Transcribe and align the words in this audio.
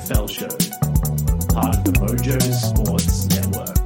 AFL 0.00 0.30
Show, 0.30 0.48
part 1.54 1.76
of 1.76 1.84
the 1.84 1.92
Mojo 2.00 2.40
Sports 2.40 3.28
Network. 3.28 3.76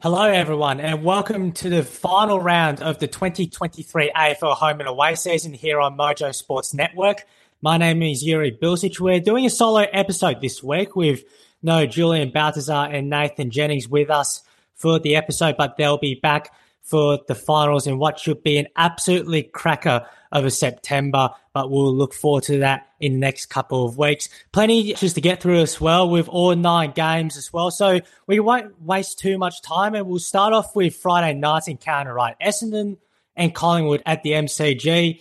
Hello, 0.00 0.22
everyone, 0.22 0.78
and 0.78 1.02
welcome 1.02 1.50
to 1.52 1.68
the 1.68 1.82
final 1.82 2.40
round 2.40 2.80
of 2.80 3.00
the 3.00 3.08
2023 3.08 4.12
AFL 4.14 4.54
home 4.54 4.78
and 4.78 4.88
away 4.88 5.16
season 5.16 5.52
here 5.52 5.80
on 5.80 5.96
Mojo 5.96 6.32
Sports 6.32 6.72
Network. 6.72 7.24
My 7.60 7.78
name 7.78 8.00
is 8.02 8.22
Juri 8.22 8.56
Bilsic. 8.56 9.00
We're 9.00 9.18
doing 9.18 9.44
a 9.44 9.50
solo 9.50 9.80
episode 9.80 10.40
this 10.40 10.62
week 10.62 10.94
with 10.94 11.24
no 11.64 11.86
Julian 11.86 12.30
Baltazar 12.30 12.94
and 12.94 13.10
Nathan 13.10 13.50
Jennings 13.50 13.88
with 13.88 14.08
us 14.08 14.44
for 14.76 15.00
the 15.00 15.16
episode, 15.16 15.56
but 15.58 15.76
they'll 15.76 15.98
be 15.98 16.14
back 16.14 16.52
for 16.82 17.18
the 17.26 17.34
finals 17.34 17.88
in 17.88 17.98
what 17.98 18.20
should 18.20 18.44
be 18.44 18.56
an 18.58 18.68
absolutely 18.76 19.42
cracker 19.42 20.06
a 20.32 20.50
September. 20.50 21.30
But 21.52 21.70
we'll 21.70 21.94
look 21.94 22.14
forward 22.14 22.44
to 22.44 22.58
that 22.58 22.88
in 23.00 23.14
the 23.14 23.18
next 23.18 23.46
couple 23.46 23.84
of 23.84 23.98
weeks. 23.98 24.28
Plenty 24.52 24.94
just 24.94 25.14
to 25.16 25.20
get 25.20 25.42
through 25.42 25.60
as 25.60 25.80
well 25.80 26.08
with 26.08 26.28
all 26.28 26.54
nine 26.54 26.92
games 26.92 27.36
as 27.36 27.52
well. 27.52 27.70
So 27.70 28.00
we 28.26 28.40
won't 28.40 28.80
waste 28.80 29.18
too 29.18 29.38
much 29.38 29.62
time 29.62 29.94
and 29.94 30.06
we'll 30.06 30.18
start 30.18 30.52
off 30.52 30.76
with 30.76 30.94
Friday 30.94 31.38
night's 31.38 31.68
encounter, 31.68 32.14
right? 32.14 32.36
Essendon 32.40 32.98
and 33.36 33.54
Collingwood 33.54 34.02
at 34.06 34.22
the 34.22 34.32
MCG. 34.32 35.20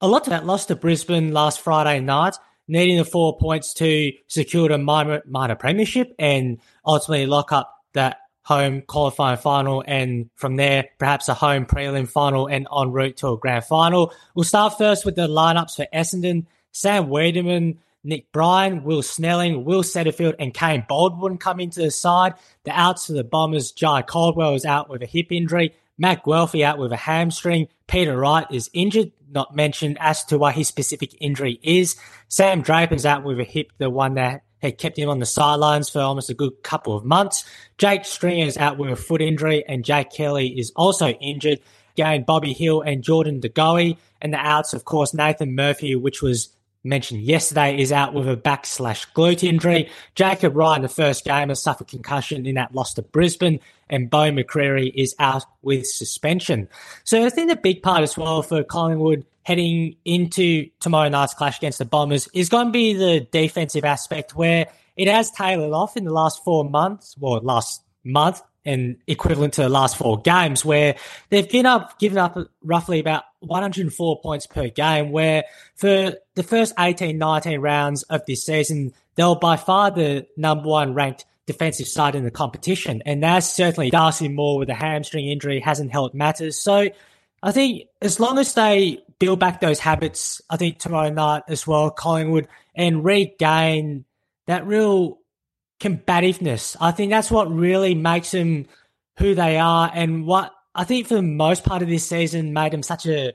A 0.00 0.08
lot 0.08 0.26
of 0.26 0.30
that 0.30 0.46
lost 0.46 0.68
to 0.68 0.76
Brisbane 0.76 1.32
last 1.32 1.60
Friday 1.60 2.00
night 2.00 2.36
needing 2.68 2.98
the 2.98 3.04
four 3.04 3.36
points 3.38 3.72
to 3.72 4.12
secure 4.28 4.70
a 4.70 4.78
minor, 4.78 5.22
minor 5.26 5.56
premiership 5.56 6.14
and 6.18 6.60
ultimately 6.84 7.26
lock 7.26 7.50
up 7.50 7.74
that 7.94 8.18
home 8.48 8.80
qualifying 8.80 9.36
final, 9.36 9.84
and 9.86 10.30
from 10.34 10.56
there, 10.56 10.88
perhaps 10.98 11.28
a 11.28 11.34
home 11.34 11.66
prelim 11.66 12.08
final 12.08 12.46
and 12.46 12.66
en 12.74 12.92
route 12.92 13.18
to 13.18 13.28
a 13.28 13.36
grand 13.36 13.62
final. 13.62 14.10
We'll 14.34 14.44
start 14.44 14.78
first 14.78 15.04
with 15.04 15.16
the 15.16 15.28
lineups 15.28 15.76
for 15.76 15.86
Essendon. 15.92 16.46
Sam 16.72 17.08
Weideman, 17.08 17.76
Nick 18.04 18.32
Bryan, 18.32 18.84
Will 18.84 19.02
Snelling, 19.02 19.66
Will 19.66 19.82
Setterfield, 19.82 20.36
and 20.38 20.54
Kane 20.54 20.86
Baldwin 20.88 21.36
come 21.36 21.60
into 21.60 21.82
the 21.82 21.90
side. 21.90 22.36
The 22.64 22.70
outs 22.70 23.08
for 23.08 23.12
the 23.12 23.22
Bombers, 23.22 23.70
Jye 23.70 24.00
Caldwell 24.00 24.54
is 24.54 24.64
out 24.64 24.88
with 24.88 25.02
a 25.02 25.06
hip 25.06 25.30
injury. 25.30 25.74
Matt 25.98 26.24
Guelfi 26.24 26.62
out 26.64 26.78
with 26.78 26.90
a 26.90 26.96
hamstring. 26.96 27.68
Peter 27.86 28.16
Wright 28.16 28.46
is 28.50 28.70
injured, 28.72 29.12
not 29.30 29.54
mentioned 29.54 29.98
as 30.00 30.24
to 30.24 30.38
what 30.38 30.54
his 30.54 30.68
specific 30.68 31.14
injury 31.20 31.60
is. 31.62 31.96
Sam 32.28 32.62
Draper's 32.62 33.04
out 33.04 33.24
with 33.24 33.40
a 33.40 33.44
hip, 33.44 33.72
the 33.76 33.90
one 33.90 34.14
that 34.14 34.42
had 34.60 34.78
kept 34.78 34.98
him 34.98 35.08
on 35.08 35.18
the 35.18 35.26
sidelines 35.26 35.88
for 35.88 36.00
almost 36.00 36.30
a 36.30 36.34
good 36.34 36.62
couple 36.62 36.96
of 36.96 37.04
months. 37.04 37.44
Jake 37.78 38.04
Stringer 38.04 38.46
is 38.46 38.56
out 38.56 38.78
with 38.78 38.90
a 38.90 38.96
foot 38.96 39.22
injury, 39.22 39.64
and 39.66 39.84
Jake 39.84 40.10
Kelly 40.10 40.58
is 40.58 40.72
also 40.74 41.08
injured. 41.08 41.60
Again, 41.94 42.24
Bobby 42.24 42.52
Hill 42.52 42.80
and 42.80 43.02
Jordan 43.02 43.40
De 43.40 43.48
Goey. 43.48 43.96
And 44.20 44.32
the 44.32 44.38
outs, 44.38 44.72
of 44.72 44.84
course, 44.84 45.14
Nathan 45.14 45.54
Murphy, 45.54 45.94
which 45.94 46.22
was 46.22 46.48
mentioned 46.84 47.22
yesterday, 47.22 47.78
is 47.78 47.92
out 47.92 48.14
with 48.14 48.28
a 48.28 48.36
back 48.36 48.66
slash 48.66 49.06
glute 49.12 49.42
injury. 49.42 49.90
Jakob 50.14 50.56
Ryan, 50.56 50.82
the 50.82 50.88
first 50.88 51.24
game, 51.24 51.48
has 51.48 51.62
suffered 51.62 51.88
concussion 51.88 52.46
in 52.46 52.54
that 52.56 52.74
loss 52.74 52.94
to 52.94 53.02
Brisbane. 53.02 53.60
And 53.90 54.10
Beau 54.10 54.30
McCreery 54.30 54.92
is 54.94 55.14
out 55.18 55.44
with 55.62 55.86
suspension. 55.86 56.68
So 57.04 57.24
I 57.24 57.30
think 57.30 57.48
the 57.48 57.56
big 57.56 57.82
part 57.82 58.02
as 58.02 58.16
well 58.16 58.42
for 58.42 58.62
Collingwood 58.62 59.24
heading 59.48 59.96
into 60.04 60.68
tomorrow 60.78 61.08
night's 61.08 61.32
clash 61.32 61.56
against 61.56 61.78
the 61.78 61.86
Bombers 61.86 62.28
is 62.34 62.50
going 62.50 62.66
to 62.66 62.70
be 62.70 62.92
the 62.92 63.20
defensive 63.32 63.82
aspect 63.82 64.36
where 64.36 64.66
it 64.94 65.08
has 65.08 65.30
tailored 65.30 65.72
off 65.72 65.96
in 65.96 66.04
the 66.04 66.12
last 66.12 66.44
four 66.44 66.68
months, 66.68 67.16
well, 67.18 67.40
last 67.40 67.82
month 68.04 68.42
and 68.66 68.98
equivalent 69.06 69.54
to 69.54 69.62
the 69.62 69.70
last 69.70 69.96
four 69.96 70.20
games 70.20 70.66
where 70.66 70.96
they've 71.30 71.48
given 71.48 71.64
up, 71.64 71.98
given 71.98 72.18
up 72.18 72.36
roughly 72.62 73.00
about 73.00 73.24
104 73.40 74.20
points 74.20 74.46
per 74.46 74.68
game, 74.68 75.12
where 75.12 75.44
for 75.76 76.12
the 76.34 76.42
first 76.42 76.74
18, 76.78 77.16
19 77.16 77.58
rounds 77.58 78.02
of 78.02 78.26
this 78.26 78.44
season, 78.44 78.92
they 79.14 79.24
were 79.24 79.34
by 79.34 79.56
far 79.56 79.90
the 79.90 80.26
number 80.36 80.68
one 80.68 80.92
ranked 80.92 81.24
defensive 81.46 81.88
side 81.88 82.14
in 82.14 82.22
the 82.22 82.30
competition. 82.30 83.02
And 83.06 83.22
that's 83.22 83.48
certainly 83.48 83.88
Darcy 83.88 84.28
Moore 84.28 84.58
with 84.58 84.68
a 84.68 84.74
hamstring 84.74 85.26
injury 85.26 85.58
hasn't 85.60 85.90
helped 85.90 86.14
matters. 86.14 86.60
So 86.60 86.88
I 87.42 87.52
think 87.52 87.84
as 88.02 88.20
long 88.20 88.36
as 88.36 88.52
they 88.52 89.02
build 89.18 89.40
back 89.40 89.60
those 89.60 89.78
habits, 89.78 90.40
I 90.48 90.56
think 90.56 90.78
tomorrow 90.78 91.10
night 91.10 91.42
as 91.48 91.66
well, 91.66 91.90
Collingwood, 91.90 92.48
and 92.74 93.04
regain 93.04 94.04
that 94.46 94.66
real 94.66 95.18
combativeness. 95.80 96.76
I 96.80 96.90
think 96.90 97.10
that's 97.10 97.30
what 97.30 97.52
really 97.52 97.94
makes 97.94 98.30
them 98.30 98.66
who 99.18 99.34
they 99.34 99.58
are 99.58 99.90
and 99.92 100.26
what 100.26 100.52
I 100.74 100.84
think 100.84 101.08
for 101.08 101.14
the 101.14 101.22
most 101.22 101.64
part 101.64 101.82
of 101.82 101.88
this 101.88 102.06
season 102.06 102.52
made 102.52 102.72
them 102.72 102.82
such 102.82 103.06
a 103.06 103.32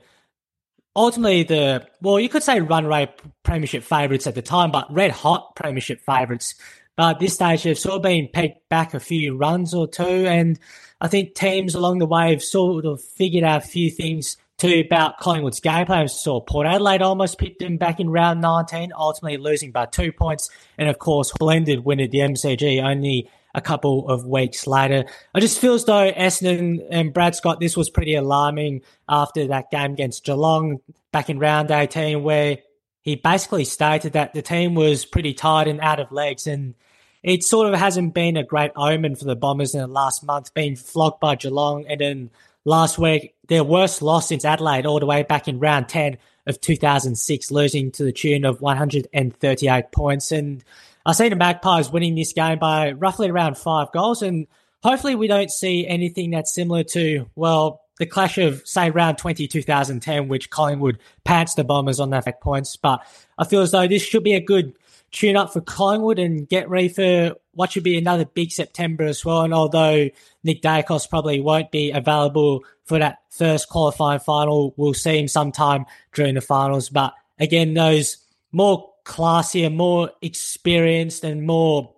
ultimately 0.96 1.42
the 1.42 1.86
well, 2.00 2.18
you 2.18 2.28
could 2.28 2.42
say 2.42 2.60
runaway 2.60 3.12
premiership 3.42 3.82
favourites 3.82 4.26
at 4.26 4.34
the 4.34 4.42
time, 4.42 4.70
but 4.70 4.92
red 4.92 5.10
hot 5.10 5.54
premiership 5.56 6.00
favourites. 6.00 6.54
But 6.96 7.16
at 7.16 7.20
this 7.20 7.34
stage, 7.34 7.64
they've 7.64 7.78
sort 7.78 7.96
of 7.96 8.02
been 8.02 8.28
pegged 8.32 8.60
back 8.70 8.94
a 8.94 9.00
few 9.00 9.36
runs 9.36 9.74
or 9.74 9.88
two, 9.88 10.04
and 10.04 10.58
I 11.00 11.08
think 11.08 11.34
teams 11.34 11.74
along 11.74 11.98
the 11.98 12.06
way 12.06 12.30
have 12.30 12.42
sort 12.42 12.84
of 12.84 13.02
figured 13.02 13.44
out 13.44 13.64
a 13.64 13.66
few 13.66 13.90
things 13.90 14.36
too 14.58 14.82
about 14.86 15.18
Collingwood's 15.18 15.60
game 15.60 15.86
plan. 15.86 16.08
saw 16.08 16.40
Port 16.40 16.66
Adelaide 16.66 17.02
almost 17.02 17.38
picked 17.38 17.58
them 17.58 17.76
back 17.76 18.00
in 18.00 18.08
round 18.08 18.40
19, 18.40 18.92
ultimately 18.96 19.38
losing 19.38 19.72
by 19.72 19.86
two 19.86 20.12
points. 20.12 20.48
And 20.78 20.88
of 20.88 20.98
course, 20.98 21.32
blended 21.32 21.84
win 21.84 22.00
at 22.00 22.10
the 22.10 22.18
MCG 22.18 22.82
only 22.82 23.28
a 23.54 23.60
couple 23.60 24.08
of 24.08 24.26
weeks 24.26 24.66
later. 24.66 25.04
I 25.34 25.40
just 25.40 25.60
feel 25.60 25.74
as 25.74 25.84
though 25.84 26.10
Essendon 26.12 26.86
and 26.90 27.12
Brad 27.12 27.34
Scott, 27.34 27.60
this 27.60 27.76
was 27.76 27.88
pretty 27.88 28.14
alarming 28.14 28.82
after 29.08 29.46
that 29.48 29.70
game 29.70 29.92
against 29.92 30.24
Geelong 30.24 30.80
back 31.12 31.30
in 31.30 31.38
round 31.38 31.70
18, 31.70 32.22
where 32.22 32.58
he 33.02 33.16
basically 33.16 33.64
stated 33.64 34.14
that 34.14 34.34
the 34.34 34.42
team 34.42 34.74
was 34.74 35.04
pretty 35.04 35.34
tired 35.34 35.68
and 35.68 35.80
out 35.80 36.00
of 36.00 36.10
legs. 36.10 36.46
And 36.46 36.74
it 37.22 37.44
sort 37.44 37.72
of 37.72 37.78
hasn't 37.78 38.14
been 38.14 38.36
a 38.36 38.44
great 38.44 38.72
omen 38.76 39.14
for 39.14 39.24
the 39.24 39.36
Bombers 39.36 39.74
in 39.74 39.80
the 39.80 39.86
last 39.86 40.24
month, 40.24 40.52
being 40.54 40.74
flogged 40.74 41.20
by 41.20 41.36
Geelong 41.36 41.86
and 41.86 42.00
then 42.00 42.30
last 42.64 42.98
week 42.98 43.34
their 43.48 43.64
worst 43.64 44.02
loss 44.02 44.28
since 44.28 44.44
Adelaide 44.44 44.86
all 44.86 45.00
the 45.00 45.06
way 45.06 45.22
back 45.22 45.48
in 45.48 45.58
round 45.58 45.88
10 45.88 46.18
of 46.46 46.60
2006, 46.60 47.50
losing 47.50 47.90
to 47.92 48.04
the 48.04 48.12
tune 48.12 48.44
of 48.44 48.60
138 48.60 49.92
points. 49.92 50.32
And 50.32 50.64
I 51.06 51.12
see 51.12 51.28
the 51.28 51.36
Magpies 51.36 51.90
winning 51.90 52.14
this 52.14 52.32
game 52.32 52.58
by 52.58 52.92
roughly 52.92 53.30
around 53.30 53.56
five 53.56 53.92
goals. 53.92 54.22
And 54.22 54.46
hopefully 54.82 55.14
we 55.14 55.26
don't 55.26 55.50
see 55.50 55.86
anything 55.86 56.30
that's 56.30 56.54
similar 56.54 56.84
to, 56.84 57.30
well, 57.34 57.80
the 57.98 58.06
clash 58.06 58.38
of, 58.38 58.66
say, 58.66 58.90
round 58.90 59.18
20, 59.18 59.46
2010, 59.46 60.28
which 60.28 60.50
Collingwood 60.50 60.98
pants 61.24 61.54
the 61.54 61.64
Bombers 61.64 62.00
on 62.00 62.10
that 62.10 62.40
points. 62.40 62.76
But 62.76 63.06
I 63.38 63.44
feel 63.44 63.62
as 63.62 63.70
though 63.70 63.86
this 63.86 64.02
should 64.02 64.24
be 64.24 64.34
a 64.34 64.40
good 64.40 64.76
tune 65.12 65.36
up 65.36 65.52
for 65.52 65.60
Collingwood 65.60 66.18
and 66.18 66.48
get 66.48 66.68
ready 66.68 66.88
for 66.88 67.36
what 67.54 67.72
should 67.72 67.84
be 67.84 67.96
another 67.96 68.24
big 68.24 68.50
September 68.52 69.04
as 69.04 69.24
well. 69.24 69.42
And 69.42 69.54
although 69.54 70.08
Nick 70.42 70.62
Daicos 70.62 71.08
probably 71.08 71.40
won't 71.40 71.70
be 71.70 71.90
available 71.90 72.64
for 72.84 72.98
that 72.98 73.18
first 73.30 73.68
qualifying 73.68 74.20
final, 74.20 74.74
we'll 74.76 74.94
see 74.94 75.18
him 75.18 75.28
sometime 75.28 75.86
during 76.12 76.34
the 76.34 76.40
finals. 76.40 76.88
But 76.88 77.14
again, 77.38 77.74
those 77.74 78.18
more 78.52 78.92
classier, 79.04 79.74
more 79.74 80.10
experienced, 80.22 81.24
and 81.24 81.46
more, 81.46 81.94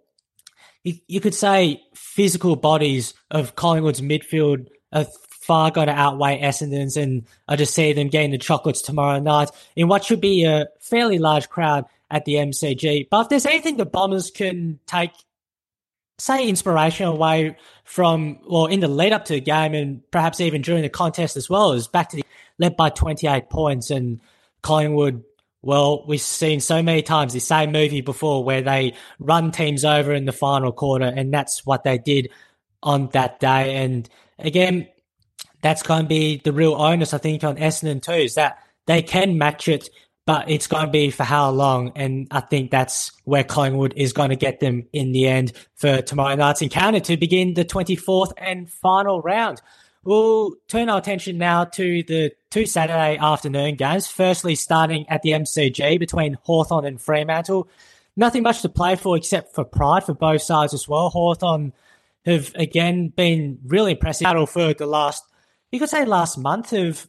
you, 0.82 0.94
you 1.06 1.20
could 1.20 1.34
say, 1.34 1.82
physical 1.94 2.56
bodies 2.56 3.14
of 3.30 3.56
Collingwood's 3.56 4.00
midfield 4.00 4.68
are 4.92 5.06
far 5.28 5.70
going 5.70 5.86
to 5.86 5.92
outweigh 5.92 6.40
Essendon's. 6.40 6.96
And 6.96 7.26
I 7.46 7.56
just 7.56 7.74
see 7.74 7.92
them 7.92 8.08
getting 8.08 8.32
the 8.32 8.38
chocolates 8.38 8.82
tomorrow 8.82 9.20
night 9.20 9.50
in 9.76 9.88
what 9.88 10.04
should 10.04 10.20
be 10.20 10.44
a 10.44 10.66
fairly 10.80 11.18
large 11.18 11.48
crowd 11.48 11.84
at 12.10 12.24
the 12.24 12.34
MCG. 12.34 13.08
But 13.10 13.22
if 13.22 13.28
there's 13.28 13.46
anything 13.46 13.76
the 13.76 13.86
Bombers 13.86 14.30
can 14.30 14.78
take, 14.86 15.12
say, 16.18 16.48
inspiration 16.48 17.06
away 17.06 17.56
from, 17.84 18.38
well, 18.46 18.66
in 18.66 18.80
the 18.80 18.88
lead 18.88 19.12
up 19.12 19.26
to 19.26 19.34
the 19.34 19.40
game 19.40 19.74
and 19.74 20.02
perhaps 20.10 20.40
even 20.40 20.62
during 20.62 20.82
the 20.82 20.88
contest 20.88 21.36
as 21.36 21.50
well, 21.50 21.72
is 21.72 21.88
back 21.88 22.08
to 22.10 22.16
the 22.16 22.24
led 22.58 22.76
by 22.76 22.88
28 22.88 23.50
points 23.50 23.90
and 23.90 24.20
Collingwood. 24.62 25.22
Well, 25.62 26.04
we've 26.06 26.20
seen 26.20 26.60
so 26.60 26.82
many 26.82 27.02
times 27.02 27.32
the 27.32 27.40
same 27.40 27.72
movie 27.72 28.00
before 28.00 28.44
where 28.44 28.62
they 28.62 28.94
run 29.18 29.50
teams 29.50 29.84
over 29.84 30.12
in 30.12 30.24
the 30.24 30.32
final 30.32 30.72
quarter, 30.72 31.06
and 31.06 31.32
that's 31.32 31.66
what 31.66 31.84
they 31.84 31.98
did 31.98 32.30
on 32.82 33.08
that 33.08 33.40
day. 33.40 33.76
And 33.76 34.08
again, 34.38 34.88
that's 35.62 35.82
going 35.82 36.02
to 36.02 36.08
be 36.08 36.40
the 36.42 36.52
real 36.52 36.74
onus, 36.74 37.12
I 37.12 37.18
think, 37.18 37.42
on 37.42 37.56
Essendon 37.56 38.00
too, 38.00 38.12
is 38.12 38.36
that 38.36 38.58
they 38.86 39.02
can 39.02 39.38
match 39.38 39.66
it 39.68 39.90
but 40.26 40.50
it's 40.50 40.66
going 40.66 40.84
to 40.84 40.90
be 40.90 41.10
for 41.10 41.22
how 41.22 41.50
long. 41.50 41.92
And 41.94 42.26
I 42.32 42.40
think 42.40 42.70
that's 42.72 43.12
where 43.24 43.44
Collingwood 43.44 43.94
is 43.96 44.12
going 44.12 44.30
to 44.30 44.36
get 44.36 44.58
them 44.58 44.86
in 44.92 45.12
the 45.12 45.28
end 45.28 45.52
for 45.76 46.02
tomorrow 46.02 46.34
night's 46.34 46.62
encounter 46.62 47.00
to 47.00 47.16
begin 47.16 47.54
the 47.54 47.64
24th 47.64 48.32
and 48.36 48.68
final 48.68 49.22
round. 49.22 49.62
We'll 50.02 50.56
turn 50.68 50.88
our 50.88 50.98
attention 50.98 51.38
now 51.38 51.64
to 51.64 52.02
the 52.02 52.32
two 52.50 52.66
Saturday 52.66 53.16
afternoon 53.18 53.76
games. 53.76 54.08
Firstly, 54.08 54.56
starting 54.56 55.08
at 55.08 55.22
the 55.22 55.30
MCG 55.30 55.98
between 55.98 56.38
Hawthorn 56.42 56.84
and 56.84 57.00
Fremantle. 57.00 57.68
Nothing 58.16 58.42
much 58.42 58.62
to 58.62 58.68
play 58.68 58.96
for 58.96 59.16
except 59.16 59.54
for 59.54 59.64
pride 59.64 60.04
for 60.04 60.14
both 60.14 60.42
sides 60.42 60.74
as 60.74 60.88
well. 60.88 61.10
Hawthorn 61.10 61.72
have 62.24 62.52
again 62.54 63.08
been 63.08 63.58
really 63.64 63.92
impressive 63.92 64.26
for 64.48 64.74
the 64.74 64.86
last, 64.86 65.24
you 65.70 65.78
could 65.78 65.90
say 65.90 66.04
last 66.04 66.38
month, 66.38 66.70
have 66.70 67.06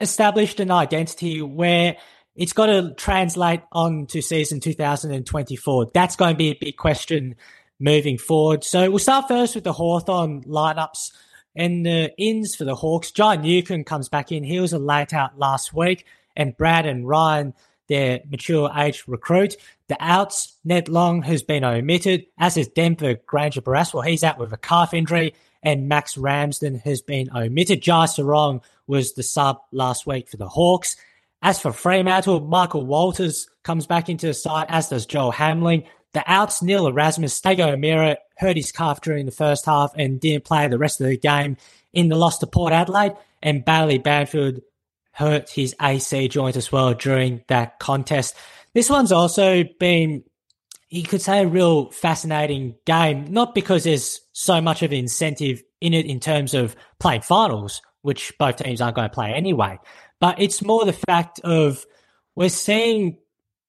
established 0.00 0.60
an 0.60 0.70
identity 0.70 1.40
where 1.42 1.96
it's 2.38 2.52
got 2.52 2.66
to 2.66 2.94
translate 2.94 3.62
on 3.72 4.06
to 4.06 4.22
season 4.22 4.60
2024. 4.60 5.90
That's 5.92 6.14
going 6.14 6.34
to 6.34 6.38
be 6.38 6.50
a 6.50 6.58
big 6.58 6.76
question 6.76 7.34
moving 7.80 8.16
forward. 8.16 8.62
So 8.62 8.88
we'll 8.88 9.00
start 9.00 9.26
first 9.26 9.56
with 9.56 9.64
the 9.64 9.72
Hawthorn 9.72 10.44
lineups 10.44 11.10
and 11.56 11.84
the 11.84 12.14
ins 12.16 12.54
for 12.54 12.64
the 12.64 12.76
Hawks. 12.76 13.10
Jai 13.10 13.36
Newcombe 13.36 13.82
comes 13.82 14.08
back 14.08 14.30
in. 14.30 14.44
He 14.44 14.60
was 14.60 14.72
a 14.72 14.78
late 14.78 15.12
out 15.12 15.36
last 15.36 15.74
week, 15.74 16.06
and 16.36 16.56
Brandon 16.56 17.04
Ryan, 17.04 17.54
their 17.88 18.20
mature 18.30 18.70
age 18.76 19.02
recruit. 19.08 19.56
The 19.88 19.96
outs, 19.98 20.54
Ned 20.64 20.88
Long 20.88 21.22
has 21.22 21.42
been 21.42 21.64
omitted, 21.64 22.26
as 22.38 22.56
is 22.56 22.68
Denver 22.68 23.14
Grainger 23.26 23.62
Barras. 23.62 23.92
Well, 23.92 24.04
he's 24.04 24.22
out 24.22 24.38
with 24.38 24.52
a 24.52 24.58
calf 24.58 24.94
injury, 24.94 25.34
and 25.60 25.88
Max 25.88 26.16
Ramsden 26.16 26.76
has 26.84 27.02
been 27.02 27.30
omitted. 27.34 27.82
Jai 27.82 28.04
Serong 28.04 28.62
was 28.86 29.14
the 29.14 29.24
sub 29.24 29.60
last 29.72 30.06
week 30.06 30.28
for 30.28 30.36
the 30.36 30.48
Hawks. 30.48 30.94
As 31.40 31.60
for 31.60 31.72
Fremantle, 31.72 32.40
Michael 32.40 32.84
Walters 32.84 33.48
comes 33.62 33.86
back 33.86 34.08
into 34.08 34.26
the 34.26 34.34
side, 34.34 34.66
as 34.68 34.88
does 34.88 35.06
Joel 35.06 35.32
Hamling. 35.32 35.86
The 36.12 36.24
outs, 36.26 36.62
Neil 36.62 36.86
Erasmus, 36.86 37.40
Jaeger 37.44 37.64
O'Meara 37.64 38.16
hurt 38.38 38.56
his 38.56 38.72
calf 38.72 39.00
during 39.00 39.26
the 39.26 39.32
first 39.32 39.66
half 39.66 39.92
and 39.94 40.20
didn't 40.20 40.44
play 40.44 40.66
the 40.66 40.78
rest 40.78 41.00
of 41.00 41.06
the 41.06 41.16
game 41.16 41.56
in 41.92 42.08
the 42.08 42.16
loss 42.16 42.38
to 42.38 42.46
Port 42.46 42.72
Adelaide. 42.72 43.12
And 43.42 43.64
Bailey 43.64 43.98
Banfield 43.98 44.60
hurt 45.12 45.50
his 45.50 45.76
AC 45.80 46.28
joint 46.28 46.56
as 46.56 46.72
well 46.72 46.94
during 46.94 47.44
that 47.48 47.78
contest. 47.78 48.34
This 48.74 48.90
one's 48.90 49.12
also 49.12 49.64
been, 49.78 50.24
you 50.88 51.02
could 51.04 51.22
say, 51.22 51.42
a 51.42 51.46
real 51.46 51.90
fascinating 51.90 52.76
game, 52.84 53.26
not 53.32 53.54
because 53.54 53.84
there's 53.84 54.20
so 54.32 54.60
much 54.60 54.82
of 54.82 54.92
incentive 54.92 55.62
in 55.80 55.94
it 55.94 56.06
in 56.06 56.18
terms 56.20 56.54
of 56.54 56.74
playing 56.98 57.22
finals, 57.22 57.82
which 58.02 58.32
both 58.38 58.56
teams 58.56 58.80
aren't 58.80 58.96
going 58.96 59.08
to 59.08 59.14
play 59.14 59.32
anyway, 59.32 59.78
but 60.20 60.40
it's 60.40 60.62
more 60.62 60.84
the 60.84 60.92
fact 60.92 61.40
of 61.44 61.84
we're 62.34 62.48
seeing 62.48 63.18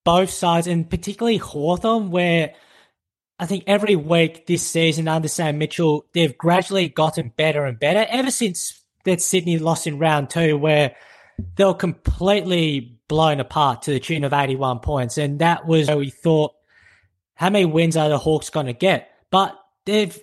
both 0.04 0.30
sides, 0.30 0.68
and 0.68 0.90
particularly 0.90 1.38
Hawthorn, 1.38 2.12
where 2.12 2.54
I 3.40 3.46
think 3.46 3.64
every 3.68 3.96
week 3.96 4.48
this 4.48 4.68
season 4.68 5.08
under 5.08 5.28
Sam 5.28 5.58
Mitchell, 5.58 6.06
they've 6.14 6.38
gradually 6.38 6.90
gotten 6.90 7.32
better 7.36 7.66
and 7.66 7.80
better 7.80 8.06
ever 8.10 8.32
since 8.32 8.84
that 9.06 9.22
Sydney 9.22 9.60
lost 9.60 9.88
in 9.88 9.98
round 9.98 10.30
two, 10.30 10.58
where 10.58 10.96
they 11.56 11.64
were 11.64 11.74
completely 11.74 13.00
blown 13.08 13.40
apart 13.40 13.84
to 13.84 13.92
the 13.92 14.00
tune 14.00 14.24
of 14.24 14.34
81 14.34 14.80
points. 14.80 15.18
And 15.18 15.40
that 15.40 15.66
was 15.66 15.88
where 15.88 15.98
we 15.98 16.10
thought, 16.10 16.54
how 17.36 17.50
many 17.50 17.66
wins 17.66 17.96
are 17.96 18.10
the 18.10 18.18
Hawks 18.18 18.50
going 18.50 18.66
to 18.66 18.74
get? 18.74 19.10
But 19.32 19.58
they've 19.86 20.18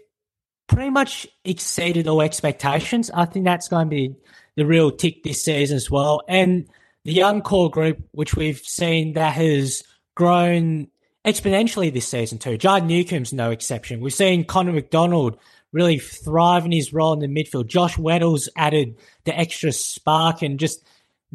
pretty 0.67 0.91
much 0.91 1.27
exceeded 1.45 2.09
all 2.09 2.23
expectations. 2.23 3.11
I 3.11 3.25
think 3.25 3.45
that's 3.45 3.69
going 3.69 3.87
to 3.87 3.91
be 3.91 4.15
the 4.57 4.67
real 4.67 4.91
tick 4.91 5.23
this 5.23 5.43
season 5.43 5.77
as 5.77 5.91
well. 5.91 6.23
And 6.29 6.69
the 7.05 7.13
young 7.13 7.43
core 7.43 7.71
group, 7.71 7.99
which 8.13 8.35
we've 8.35 8.59
seen 8.59 9.13
that 9.13 9.35
has 9.35 9.83
grown 10.15 10.89
exponentially 11.25 11.93
this 11.93 12.09
season 12.09 12.39
too. 12.39 12.57
Jai 12.57 12.81
Newcombe's 12.81 13.33
no 13.33 13.51
exception. 13.51 14.01
We've 14.01 14.15
seen 14.15 14.45
Connor 14.45 14.73
McDonald 14.73 15.39
really 15.73 15.99
thrive 15.99 16.65
in 16.65 16.73
his 16.73 16.93
role 16.93 17.13
in 17.13 17.19
the 17.19 17.27
midfield. 17.29 17.67
Josh 17.67 17.99
Weddle's 17.99 18.49
added 18.57 18.97
the 19.25 19.39
extra 19.39 19.73
spark 19.73 20.43
and 20.43 20.59
just 20.59 20.85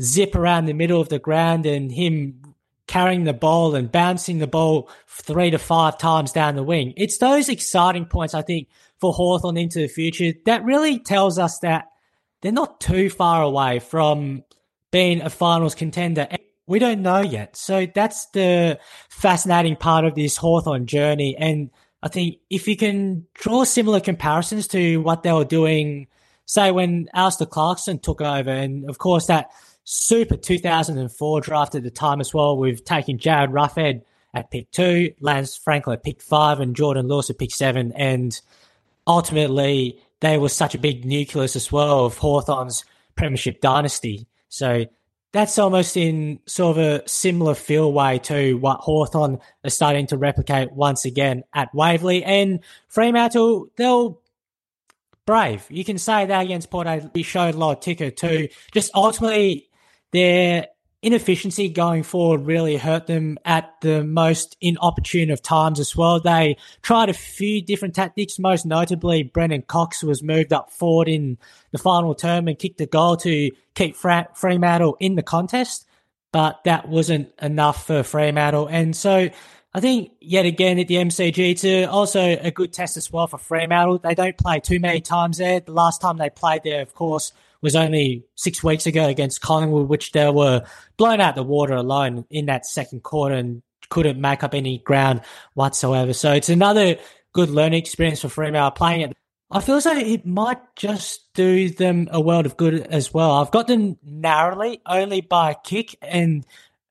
zip 0.02 0.36
around 0.36 0.66
the 0.66 0.74
middle 0.74 1.00
of 1.00 1.10
the 1.10 1.20
ground 1.20 1.66
and 1.66 1.92
him 1.92 2.42
carrying 2.88 3.26
the 3.26 3.34
ball 3.34 3.76
and 3.76 3.92
bouncing 3.92 4.40
the 4.40 4.48
ball 4.48 4.90
three 5.08 5.52
to 5.52 5.60
five 5.60 5.98
times 5.98 6.32
down 6.32 6.56
the 6.56 6.64
wing. 6.64 6.94
It's 6.98 7.20
those 7.20 7.50
exciting 7.50 8.06
points, 8.06 8.34
I 8.34 8.42
think, 8.42 8.68
for 9.00 9.14
Hawthorn 9.14 9.58
into 9.58 9.80
the 9.80 9.88
future 9.88 10.34
that 10.46 10.64
really 10.64 11.00
tells 11.00 11.38
us 11.38 11.60
that 11.60 11.91
they're 12.42 12.52
not 12.52 12.82
too 12.82 13.10
far 13.10 13.42
away 13.44 13.80
from 13.80 14.44
being 14.92 15.22
a 15.22 15.30
finals 15.30 15.76
contender. 15.76 16.28
We 16.68 16.80
don't 16.80 17.02
know 17.02 17.22
yet. 17.22 17.56
So 17.56 17.88
that's 17.94 18.28
the 18.28 18.80
fascinating 19.10 19.76
part 19.76 20.06
of 20.06 20.16
this 20.16 20.38
Hawthorn 20.38 20.86
journey. 20.86 21.36
And 21.38 21.70
I 22.04 22.08
think 22.08 22.38
if 22.50 22.68
you 22.68 22.76
can 22.76 23.26
draw 23.34 23.64
similar 23.64 24.00
comparisons 24.00 24.68
to 24.70 24.98
what 25.02 25.24
they 25.24 25.32
were 25.32 25.46
doing, 25.46 26.08
say, 26.46 26.72
when 26.72 27.10
Alastair 27.14 27.48
Clarkson 27.48 28.00
took 28.00 28.22
over, 28.22 28.50
and 28.50 28.90
of 28.90 28.98
course 28.98 29.28
that 29.28 29.52
super 29.84 30.38
2004 30.38 31.42
draft 31.42 31.76
at 31.76 31.84
the 31.84 31.92
time 31.92 32.22
as 32.22 32.34
well, 32.34 32.58
with 32.58 32.84
taking 32.84 33.18
Jarryd 33.18 33.52
Roughead 33.52 34.02
at 34.34 34.50
pick 34.50 34.72
two, 34.72 35.14
Lance 35.20 35.56
Franklin 35.56 35.96
at 35.96 36.04
pick 36.04 36.22
five, 36.22 36.60
and 36.60 36.76
Jordan 36.76 37.08
Lewis 37.08 37.30
at 37.30 37.38
pick 37.38 37.52
seven. 37.52 37.92
And 37.96 38.40
ultimately, 39.06 40.02
they 40.22 40.38
were 40.38 40.50
such 40.50 40.74
a 40.74 40.80
big 40.80 41.04
nucleus 41.06 41.56
as 41.56 41.72
well 41.72 42.06
of 42.06 42.18
Hawthorn's 42.18 42.86
premiership 43.16 43.60
dynasty. 43.60 44.28
So 44.48 44.86
that's 45.34 45.58
almost 45.60 45.98
in 45.98 46.40
sort 46.46 46.78
of 46.78 46.84
a 46.84 47.08
similar 47.08 47.56
feel 47.56 47.92
way 47.92 48.20
to 48.20 48.56
what 48.56 48.80
Hawthorn 48.82 49.40
are 49.64 49.70
starting 49.70 50.08
to 50.08 50.18
replicate 50.18 50.72
once 50.72 51.06
again 51.06 51.44
at 51.54 51.74
Waverley. 51.74 52.24
And 52.24 52.60
Fremantle, 52.88 53.68
they'll 53.78 54.22
brave. 55.26 55.66
You 55.70 55.86
can 55.86 55.98
say 55.98 56.26
that 56.26 56.42
against 56.42 56.70
Port 56.70 56.88
Adelaide. 56.88 57.24
showed 57.24 57.56
a 57.56 57.58
lot 57.58 57.78
of 57.78 57.84
ticker 57.84 58.12
too. 58.12 58.50
Just 58.74 58.92
ultimately, 58.94 59.70
their 60.12 60.68
inefficiency 61.04 61.68
going 61.68 62.04
forward 62.04 62.46
really 62.46 62.78
hurt 62.78 63.08
them 63.08 63.38
at 63.44 63.74
the 63.82 64.04
most 64.04 64.56
inopportune 64.62 65.32
of 65.32 65.42
times 65.42 65.80
as 65.80 65.96
well. 65.96 66.20
They 66.20 66.58
tried 66.84 67.10
a 67.10 67.14
few 67.14 67.62
different 67.62 67.96
tactics, 67.96 68.38
most 68.38 68.66
notably 68.66 69.24
Brennan 69.24 69.64
Cox 69.64 70.04
was 70.04 70.22
moved 70.22 70.54
up 70.54 70.72
forward 70.72 71.08
in 71.08 71.40
the 71.72 71.80
final 71.80 72.14
term 72.14 72.48
and 72.48 72.60
kicked 72.60 72.80
a 72.82 72.86
goal 72.86 73.18
to 73.18 73.50
keep 73.74 73.96
Fremantle 73.96 74.98
in 75.00 75.16
the 75.16 75.24
contest, 75.24 75.88
but 76.32 76.64
that 76.66 76.88
wasn't 76.88 77.34
enough 77.42 77.88
for 77.88 78.04
Fremantle. 78.04 78.68
And 78.68 78.96
so 78.96 79.30
I 79.74 79.80
think 79.80 80.12
yet 80.20 80.46
again 80.46 80.78
at 80.78 80.88
the 80.88 80.96
MCG, 80.96 81.52
it's 81.52 81.90
also 81.90 82.22
a 82.22 82.52
good 82.52 82.74
test 82.74 82.96
as 82.98 83.12
well 83.12 83.26
for 83.26 83.40
Fremantle. 83.40 83.98
They 83.98 84.14
don't 84.14 84.38
play 84.38 84.60
too 84.60 84.80
many 84.80 85.02
times 85.02 85.38
there. 85.40 85.62
The 85.62 85.72
last 85.72 86.00
time 86.00 86.18
they 86.18 86.30
played 86.30 86.62
there, 86.64 86.82
of 86.82 86.94
course, 86.94 87.32
was 87.62 87.76
only 87.76 88.26
six 88.36 88.64
weeks 88.64 88.86
ago 88.86 89.08
against 89.08 89.42
Collingwood, 89.42 89.88
which 89.88 90.12
they 90.12 90.30
were 90.30 90.64
blown 90.98 91.22
out 91.22 91.36
the 91.36 91.44
water 91.44 91.74
alone 91.74 92.26
in 92.30 92.48
that 92.48 92.66
second 92.66 93.04
quarter 93.04 93.36
and 93.36 93.62
couldn't 93.90 94.20
make 94.20 94.44
up 94.44 94.54
any 94.54 94.80
ground 94.80 95.22
whatsoever. 95.54 96.14
So 96.14 96.32
it's 96.32 96.50
another 96.50 96.98
good 97.34 97.50
learning 97.50 97.80
experience 97.80 98.22
for 98.22 98.30
Fremantle 98.30 98.72
playing 98.72 99.02
it. 99.02 99.18
I 99.52 99.60
feel 99.60 99.76
as 99.76 99.84
though 99.84 99.98
it 99.98 100.26
might 100.26 100.60
just 100.78 101.34
do 101.34 101.70
them 101.70 102.08
a 102.12 102.22
world 102.22 102.46
of 102.46 102.56
good 102.56 102.88
as 102.88 103.14
well. 103.14 103.32
I've 103.32 103.52
got 103.52 103.68
them 103.68 103.98
narrowly, 104.02 104.82
only 104.86 105.20
by 105.20 105.52
a 105.52 105.56
kick, 105.62 105.98
and 106.02 106.46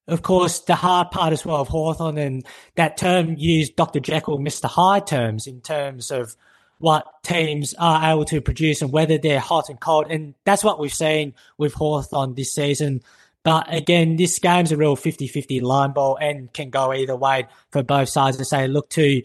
of 0.06 0.22
course, 0.22 0.60
the 0.60 0.74
hard 0.74 1.10
part 1.10 1.32
as 1.32 1.46
well 1.46 1.60
of 1.60 1.68
Hawthorn 1.68 2.18
and 2.18 2.44
that 2.74 2.96
term 2.96 3.36
used 3.38 3.76
Dr. 3.76 4.00
Jekyll, 4.00 4.38
Mr. 4.38 4.66
Hyde 4.68 5.06
terms 5.06 5.46
in 5.46 5.60
terms 5.60 6.10
of 6.10 6.36
what 6.80 7.22
teams 7.22 7.74
are 7.78 8.10
able 8.10 8.24
to 8.24 8.40
produce 8.40 8.82
and 8.82 8.90
whether 8.90 9.18
they're 9.18 9.38
hot 9.38 9.68
and 9.68 9.78
cold. 9.78 10.10
And 10.10 10.34
that's 10.44 10.64
what 10.64 10.80
we've 10.80 10.92
seen 10.92 11.34
with 11.58 11.74
Hawthorn 11.74 12.34
this 12.34 12.54
season. 12.54 13.02
But 13.44 13.72
again, 13.72 14.16
this 14.16 14.38
game's 14.38 14.72
a 14.72 14.76
real 14.76 14.96
50 14.96 15.28
50 15.28 15.60
line 15.60 15.92
ball 15.92 16.16
and 16.16 16.52
can 16.52 16.70
go 16.70 16.92
either 16.92 17.14
way 17.14 17.46
for 17.70 17.82
both 17.82 18.08
sides 18.08 18.38
to 18.38 18.44
say, 18.44 18.66
look 18.66 18.88
to 18.90 19.22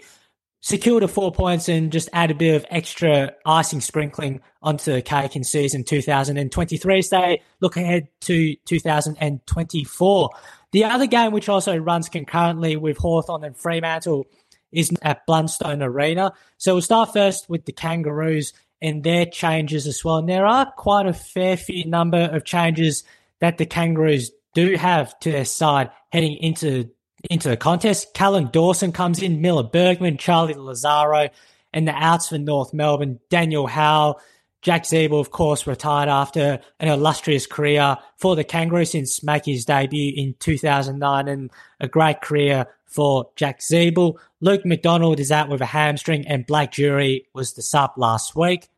secure 0.61 0.99
the 0.99 1.07
four 1.07 1.31
points 1.31 1.69
and 1.69 1.91
just 1.91 2.09
add 2.11 2.31
a 2.31 2.35
bit 2.35 2.55
of 2.55 2.65
extra 2.69 3.31
icing 3.45 3.81
sprinkling 3.81 4.41
onto 4.61 4.93
the 4.93 5.01
cake 5.01 5.35
in 5.35 5.43
season 5.43 5.83
2023 5.83 6.97
as 6.97 7.09
they 7.09 7.41
look 7.61 7.77
ahead 7.77 8.07
to 8.21 8.55
2024. 8.65 10.29
The 10.71 10.83
other 10.83 11.07
game, 11.07 11.31
which 11.31 11.47
also 11.47 11.77
runs 11.77 12.09
concurrently 12.09 12.75
with 12.75 12.97
Hawthorn 12.97 13.45
and 13.45 13.55
Fremantle, 13.55 14.25
is 14.75 14.91
at 15.01 15.25
Blundstone 15.27 15.81
Arena. 15.81 16.33
So 16.57 16.75
we'll 16.75 16.81
start 16.81 17.13
first 17.13 17.49
with 17.49 17.65
the 17.65 17.71
Kangaroos 17.71 18.53
and 18.81 19.03
their 19.03 19.25
changes 19.25 19.87
as 19.87 20.03
well. 20.03 20.17
And 20.17 20.29
there 20.29 20.45
are 20.45 20.71
quite 20.71 21.07
a 21.07 21.13
fair 21.13 21.57
few 21.57 21.85
number 21.85 22.29
of 22.31 22.43
changes 22.43 23.03
that 23.39 23.57
the 23.57 23.65
Kangaroos 23.65 24.31
do 24.53 24.75
have 24.75 25.17
to 25.19 25.31
their 25.31 25.45
side 25.45 25.91
heading 26.11 26.37
into 26.37 26.89
into 27.29 27.49
the 27.49 27.57
contest. 27.57 28.13
Kallan 28.13 28.51
Dawson 28.51 28.91
comes 28.91 29.21
in, 29.21 29.41
Miller 29.41 29.63
Bergman, 29.63 30.17
Charlie 30.17 30.53
Lazzaro, 30.53 31.31
and 31.73 31.87
the 31.87 31.93
outs 31.93 32.29
for 32.29 32.37
North 32.37 32.73
Melbourne, 32.73 33.19
Daniel 33.29 33.65
Howe, 33.65 34.17
Jack 34.61 34.83
Ziebell, 34.83 35.19
of 35.19 35.29
course, 35.29 35.67
retired 35.67 36.09
after 36.09 36.59
an 36.79 36.87
illustrious 36.87 37.45
career 37.45 37.97
for 38.17 38.35
the 38.35 38.43
Kangaroos 38.43 38.91
since 38.91 39.21
making 39.23 39.53
his 39.53 39.65
debut 39.65 40.13
in 40.15 40.33
2009 40.39 41.27
and 41.27 41.51
a 41.79 41.87
great 41.87 42.21
career 42.21 42.65
for 42.95 43.29
Jack 43.35 43.59
Ziebell. 43.59 44.17
Luke 44.39 44.65
McDonald 44.65 45.19
is 45.19 45.31
out 45.31 45.49
with 45.49 45.61
a 45.61 45.65
hamstring 45.65 46.25
and 46.27 46.45
Blake 46.45 46.71
Drury 46.71 47.27
was 47.33 47.53
the 47.53 47.61
sub 47.61 47.91
last 47.97 48.35
week. 48.35 48.69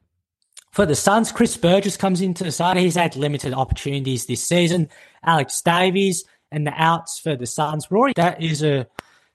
For 0.71 0.85
the 0.85 0.95
Suns, 0.95 1.31
Chris 1.31 1.55
Burgess 1.55 1.97
comes 1.97 2.21
into 2.21 2.43
the 2.43 2.51
side. 2.51 2.77
He's 2.77 2.95
had 2.95 3.15
limited 3.15 3.53
opportunities 3.53 4.25
this 4.25 4.43
season. 4.43 4.89
Alex 5.23 5.61
Davies 5.61 6.25
and 6.51 6.65
the 6.67 6.73
outs 6.75 7.19
for 7.19 7.35
the 7.35 7.45
Suns. 7.45 7.89
Rory, 7.89 8.13
that 8.15 8.41
is 8.41 8.63
a 8.63 8.87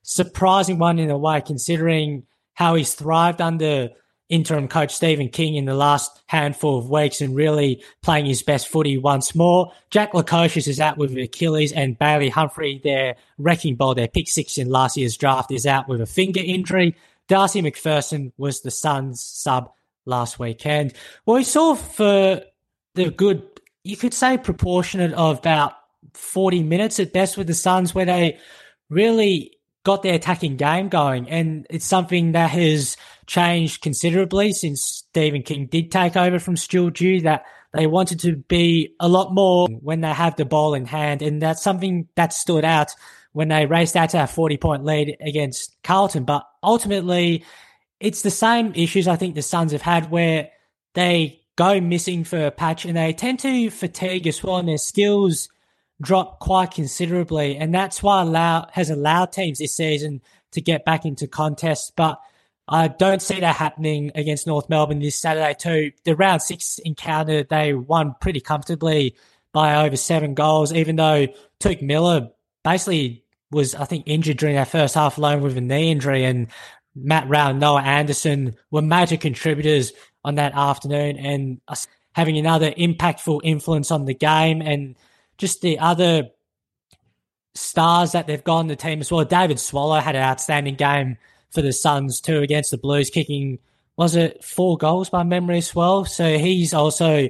surprising 0.02 0.78
one 0.78 0.98
in 0.98 1.10
a 1.10 1.18
way, 1.18 1.40
considering 1.40 2.26
how 2.54 2.74
he's 2.74 2.94
thrived 2.94 3.40
under 3.40 3.90
interim 4.32 4.66
coach 4.66 4.94
Stephen 4.94 5.28
King 5.28 5.56
in 5.56 5.66
the 5.66 5.74
last 5.74 6.22
handful 6.26 6.78
of 6.78 6.88
weeks 6.88 7.20
and 7.20 7.36
really 7.36 7.84
playing 8.00 8.24
his 8.24 8.42
best 8.42 8.66
footy 8.66 8.96
once 8.96 9.34
more. 9.34 9.70
Jack 9.90 10.12
Lukosius 10.12 10.66
is 10.66 10.80
out 10.80 10.96
with 10.96 11.14
Achilles 11.16 11.70
and 11.70 11.98
Bailey 11.98 12.30
Humphrey, 12.30 12.80
their 12.82 13.16
wrecking 13.36 13.76
ball, 13.76 13.94
their 13.94 14.08
pick 14.08 14.28
six 14.28 14.56
in 14.56 14.70
last 14.70 14.96
year's 14.96 15.18
draft, 15.18 15.52
is 15.52 15.66
out 15.66 15.86
with 15.86 16.00
a 16.00 16.06
finger 16.06 16.40
injury. 16.42 16.96
Darcy 17.28 17.60
Macpherson 17.60 18.32
was 18.38 18.62
the 18.62 18.70
Suns 18.70 19.20
sub 19.20 19.70
last 20.06 20.38
weekend. 20.38 20.94
Well, 21.26 21.36
we 21.36 21.44
saw 21.44 21.74
for 21.74 22.40
the 22.94 23.10
good, 23.10 23.42
you 23.84 23.98
could 23.98 24.14
say 24.14 24.38
proportionate 24.38 25.12
of 25.12 25.38
about 25.38 25.74
40 26.14 26.62
minutes 26.62 26.98
at 26.98 27.12
best 27.12 27.36
with 27.36 27.48
the 27.48 27.54
Suns 27.54 27.94
where 27.94 28.06
they 28.06 28.38
really 28.88 29.58
got 29.84 30.02
their 30.02 30.14
attacking 30.14 30.56
game 30.56 30.88
going. 30.88 31.28
And 31.28 31.66
it's 31.68 31.86
something 31.86 32.32
that 32.32 32.50
has 32.50 32.96
changed 33.26 33.82
considerably 33.82 34.52
since 34.52 35.04
Stephen 35.08 35.42
King 35.42 35.66
did 35.66 35.90
take 35.90 36.16
over 36.16 36.38
from 36.38 36.56
Stuart 36.56 36.94
Dew 36.94 37.20
that 37.22 37.44
they 37.72 37.86
wanted 37.86 38.20
to 38.20 38.36
be 38.36 38.94
a 39.00 39.08
lot 39.08 39.32
more 39.32 39.66
when 39.68 40.00
they 40.00 40.12
have 40.12 40.36
the 40.36 40.44
ball 40.44 40.74
in 40.74 40.84
hand. 40.84 41.22
And 41.22 41.40
that's 41.40 41.62
something 41.62 42.08
that 42.16 42.32
stood 42.32 42.64
out 42.64 42.94
when 43.32 43.48
they 43.48 43.66
raced 43.66 43.96
out 43.96 44.10
to 44.10 44.22
a 44.22 44.26
40 44.26 44.56
point 44.58 44.84
lead 44.84 45.16
against 45.20 45.74
Carlton. 45.82 46.24
But 46.24 46.46
ultimately, 46.62 47.44
it's 47.98 48.22
the 48.22 48.30
same 48.30 48.72
issues 48.74 49.08
I 49.08 49.16
think 49.16 49.34
the 49.34 49.42
Suns 49.42 49.72
have 49.72 49.82
had 49.82 50.10
where 50.10 50.50
they 50.94 51.40
go 51.56 51.80
missing 51.80 52.24
for 52.24 52.46
a 52.46 52.50
patch 52.50 52.84
and 52.84 52.96
they 52.96 53.12
tend 53.12 53.38
to 53.40 53.70
fatigue 53.70 54.26
as 54.26 54.42
well 54.42 54.56
and 54.56 54.68
their 54.68 54.78
skills 54.78 55.48
drop 56.00 56.40
quite 56.40 56.72
considerably. 56.72 57.56
And 57.56 57.74
that's 57.74 58.02
why 58.02 58.22
allow, 58.22 58.66
has 58.72 58.90
allowed 58.90 59.32
teams 59.32 59.58
this 59.58 59.76
season 59.76 60.20
to 60.50 60.60
get 60.60 60.84
back 60.84 61.04
into 61.04 61.26
contests. 61.26 61.90
But 61.94 62.20
I 62.68 62.88
don't 62.88 63.20
see 63.20 63.40
that 63.40 63.56
happening 63.56 64.12
against 64.14 64.46
North 64.46 64.68
Melbourne 64.68 65.00
this 65.00 65.16
Saturday 65.16 65.54
too. 65.58 65.92
The 66.04 66.14
round 66.14 66.42
six 66.42 66.78
encounter, 66.78 67.42
they 67.42 67.74
won 67.74 68.14
pretty 68.20 68.40
comfortably 68.40 69.16
by 69.52 69.84
over 69.84 69.96
seven 69.96 70.34
goals, 70.34 70.72
even 70.72 70.96
though 70.96 71.26
Touk 71.60 71.82
Miller 71.82 72.30
basically 72.64 73.24
was, 73.50 73.74
I 73.74 73.84
think, 73.84 74.04
injured 74.06 74.38
during 74.38 74.54
that 74.54 74.68
first 74.68 74.94
half 74.94 75.18
alone 75.18 75.42
with 75.42 75.56
a 75.56 75.60
knee 75.60 75.90
injury 75.90 76.24
and 76.24 76.48
Matt 76.94 77.28
Rowell, 77.28 77.54
Noah 77.54 77.82
Anderson 77.82 78.56
were 78.70 78.82
major 78.82 79.16
contributors 79.16 79.92
on 80.24 80.36
that 80.36 80.54
afternoon 80.54 81.16
and 81.16 81.60
having 82.12 82.38
another 82.38 82.70
impactful 82.72 83.40
influence 83.44 83.90
on 83.90 84.04
the 84.04 84.14
game 84.14 84.60
and 84.60 84.96
just 85.38 85.62
the 85.62 85.78
other 85.78 86.30
stars 87.54 88.12
that 88.12 88.26
they've 88.26 88.44
got 88.44 88.58
on 88.58 88.66
the 88.66 88.76
team 88.76 89.00
as 89.00 89.10
well. 89.10 89.24
David 89.24 89.58
Swallow 89.58 90.00
had 90.00 90.14
an 90.14 90.22
outstanding 90.22 90.74
game 90.74 91.18
for 91.52 91.62
the 91.62 91.72
Suns 91.72 92.20
too 92.20 92.38
against 92.38 92.70
the 92.70 92.78
Blues, 92.78 93.10
kicking 93.10 93.58
was 93.96 94.16
it 94.16 94.42
four 94.42 94.78
goals 94.78 95.10
by 95.10 95.22
memory 95.22 95.58
as 95.58 95.74
well. 95.74 96.04
So 96.04 96.38
he's 96.38 96.72
also 96.72 97.28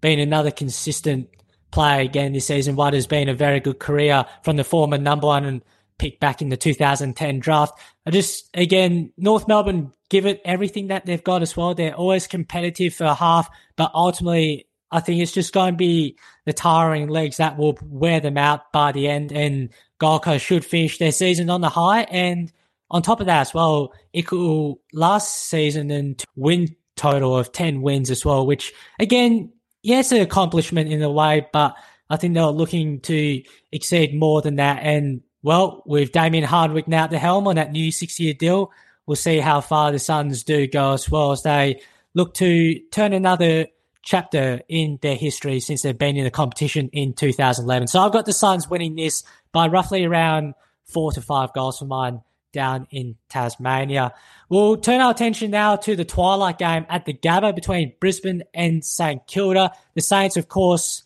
been 0.00 0.18
another 0.18 0.50
consistent 0.50 1.28
player 1.70 2.00
again 2.00 2.32
this 2.32 2.46
season. 2.46 2.76
What 2.76 2.94
has 2.94 3.06
been 3.06 3.28
a 3.28 3.34
very 3.34 3.60
good 3.60 3.78
career 3.78 4.24
from 4.42 4.56
the 4.56 4.64
former 4.64 4.98
number 4.98 5.26
one 5.26 5.44
and 5.44 5.62
pick 5.98 6.20
back 6.20 6.40
in 6.40 6.48
the 6.48 6.56
2010 6.56 7.40
draft. 7.40 7.78
I 8.06 8.10
just 8.10 8.48
again 8.54 9.12
North 9.16 9.48
Melbourne 9.48 9.92
give 10.08 10.26
it 10.26 10.40
everything 10.44 10.88
that 10.88 11.04
they've 11.04 11.22
got 11.22 11.42
as 11.42 11.56
well. 11.56 11.74
They're 11.74 11.94
always 11.94 12.26
competitive 12.26 12.94
for 12.94 13.12
half, 13.12 13.50
but 13.76 13.90
ultimately 13.94 14.66
I 14.90 15.00
think 15.00 15.20
it's 15.20 15.32
just 15.32 15.52
going 15.52 15.74
to 15.74 15.76
be 15.76 16.16
the 16.46 16.52
tiring 16.52 17.08
legs 17.08 17.36
that 17.36 17.58
will 17.58 17.76
wear 17.82 18.20
them 18.20 18.38
out 18.38 18.72
by 18.72 18.92
the 18.92 19.08
end. 19.08 19.32
And 19.32 19.70
Gold 19.98 20.24
Coast 20.24 20.46
should 20.46 20.64
finish 20.64 20.98
their 20.98 21.12
season 21.12 21.50
on 21.50 21.60
the 21.60 21.68
high. 21.68 22.02
And 22.02 22.50
on 22.90 23.02
top 23.02 23.20
of 23.20 23.26
that 23.26 23.40
as 23.40 23.54
well, 23.54 23.92
equal 24.12 24.80
last 24.92 25.48
season 25.48 25.90
and 25.90 26.22
win 26.36 26.74
total 26.96 27.36
of 27.36 27.52
10 27.52 27.82
wins 27.82 28.10
as 28.10 28.24
well, 28.24 28.46
which 28.46 28.72
again, 28.98 29.52
yes, 29.82 30.12
an 30.12 30.20
accomplishment 30.20 30.92
in 30.92 31.02
a 31.02 31.10
way, 31.10 31.46
but 31.52 31.74
I 32.10 32.16
think 32.16 32.34
they're 32.34 32.46
looking 32.46 33.00
to 33.02 33.42
exceed 33.72 34.14
more 34.14 34.42
than 34.42 34.56
that. 34.56 34.82
And 34.82 35.22
well, 35.42 35.82
with 35.86 36.12
Damien 36.12 36.44
Hardwick 36.44 36.88
now 36.88 37.04
at 37.04 37.10
the 37.10 37.18
helm 37.18 37.46
on 37.46 37.56
that 37.56 37.72
new 37.72 37.92
six 37.92 38.18
year 38.18 38.34
deal, 38.34 38.72
we'll 39.06 39.16
see 39.16 39.38
how 39.38 39.60
far 39.60 39.92
the 39.92 39.98
Suns 39.98 40.42
do 40.42 40.66
go 40.66 40.94
as 40.94 41.10
well 41.10 41.32
as 41.32 41.42
they 41.42 41.80
look 42.14 42.34
to 42.34 42.78
turn 42.90 43.12
another 43.12 43.66
chapter 44.02 44.60
in 44.68 44.98
their 45.02 45.16
history 45.16 45.60
since 45.60 45.82
they've 45.82 45.98
been 45.98 46.16
in 46.16 46.24
the 46.24 46.30
competition 46.30 46.88
in 46.92 47.12
2011. 47.12 47.88
So 47.88 48.00
I've 48.00 48.12
got 48.12 48.24
the 48.24 48.32
Suns 48.32 48.68
winning 48.68 48.96
this 48.96 49.22
by 49.52 49.68
roughly 49.68 50.04
around 50.04 50.54
four 50.86 51.12
to 51.12 51.20
five 51.20 51.52
goals 51.52 51.78
for 51.78 51.84
mine 51.84 52.22
down 52.52 52.86
in 52.90 53.16
Tasmania. 53.28 54.12
We'll 54.48 54.76
turn 54.76 55.00
our 55.00 55.10
attention 55.10 55.50
now 55.50 55.76
to 55.76 55.96
the 55.96 56.04
twilight 56.04 56.58
game 56.58 56.86
at 56.88 57.04
the 57.04 57.12
Gabba 57.12 57.54
between 57.54 57.92
Brisbane 58.00 58.44
and 58.54 58.84
St 58.84 59.26
Kilda. 59.26 59.72
The 59.94 60.00
Saints, 60.00 60.36
of 60.36 60.48
course, 60.48 61.02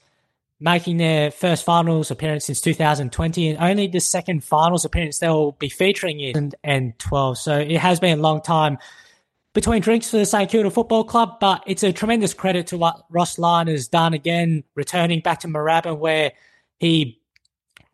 making 0.63 0.99
their 0.99 1.33
first 1.33 1.65
finals 1.65 2.11
appearance 2.13 2.45
since 2.45 2.61
2020 2.61 3.49
and 3.49 3.59
only 3.59 3.89
the 3.89 3.99
second 3.99 4.45
finals 4.45 4.85
appearance 4.85 5.19
they'll 5.19 5.53
be 5.53 5.69
featuring 5.69 6.21
in 6.21 6.53
and 6.63 6.99
12. 7.01 7.39
So 7.39 7.59
it 7.59 7.79
has 7.79 7.99
been 7.99 8.19
a 8.19 8.23
long 8.23 8.41
time 8.41 8.79
between 9.55 9.83
drinks 9.83 10.11
for 10.11 10.19
the 10.19 10.25
St 10.25 10.49
Kilda 10.49 10.71
Football 10.71 11.05
Club, 11.05 11.39
but 11.41 11.65
it's 11.67 11.83
a 11.83 11.93
tremendous 11.93 12.33
credit 12.33 12.69
to 12.69 12.79
what 12.79 13.05
Ross 13.11 13.39
Lyon 13.39 13.67
has 13.67 13.89
done 13.89 14.15
again, 14.15 14.63
returning 14.77 15.21
back 15.21 15.41
to 15.41 15.49
Moorabbin 15.49 15.99
where 15.99 16.33
he 16.79 17.21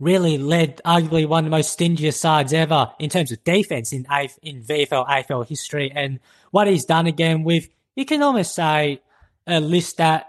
really 0.01 0.39
led 0.39 0.81
arguably 0.85 1.27
one 1.27 1.45
of 1.45 1.51
the 1.51 1.57
most 1.57 1.79
stingiest 1.79 2.19
sides 2.19 2.53
ever 2.53 2.93
in 2.99 3.11
terms 3.11 3.33
of 3.33 3.43
defense 3.45 3.93
in 3.93 4.07
in 4.43 4.63
VFL 4.63 5.07
AFL 5.07 5.49
history. 5.49 5.91
And 5.95 6.21
what 6.51 6.69
he's 6.69 6.85
done 6.85 7.07
again 7.07 7.43
with, 7.43 7.69
you 7.97 8.05
can 8.05 8.23
almost 8.23 8.55
say, 8.55 9.01
a 9.47 9.61
list 9.61 9.97
that 9.97 10.27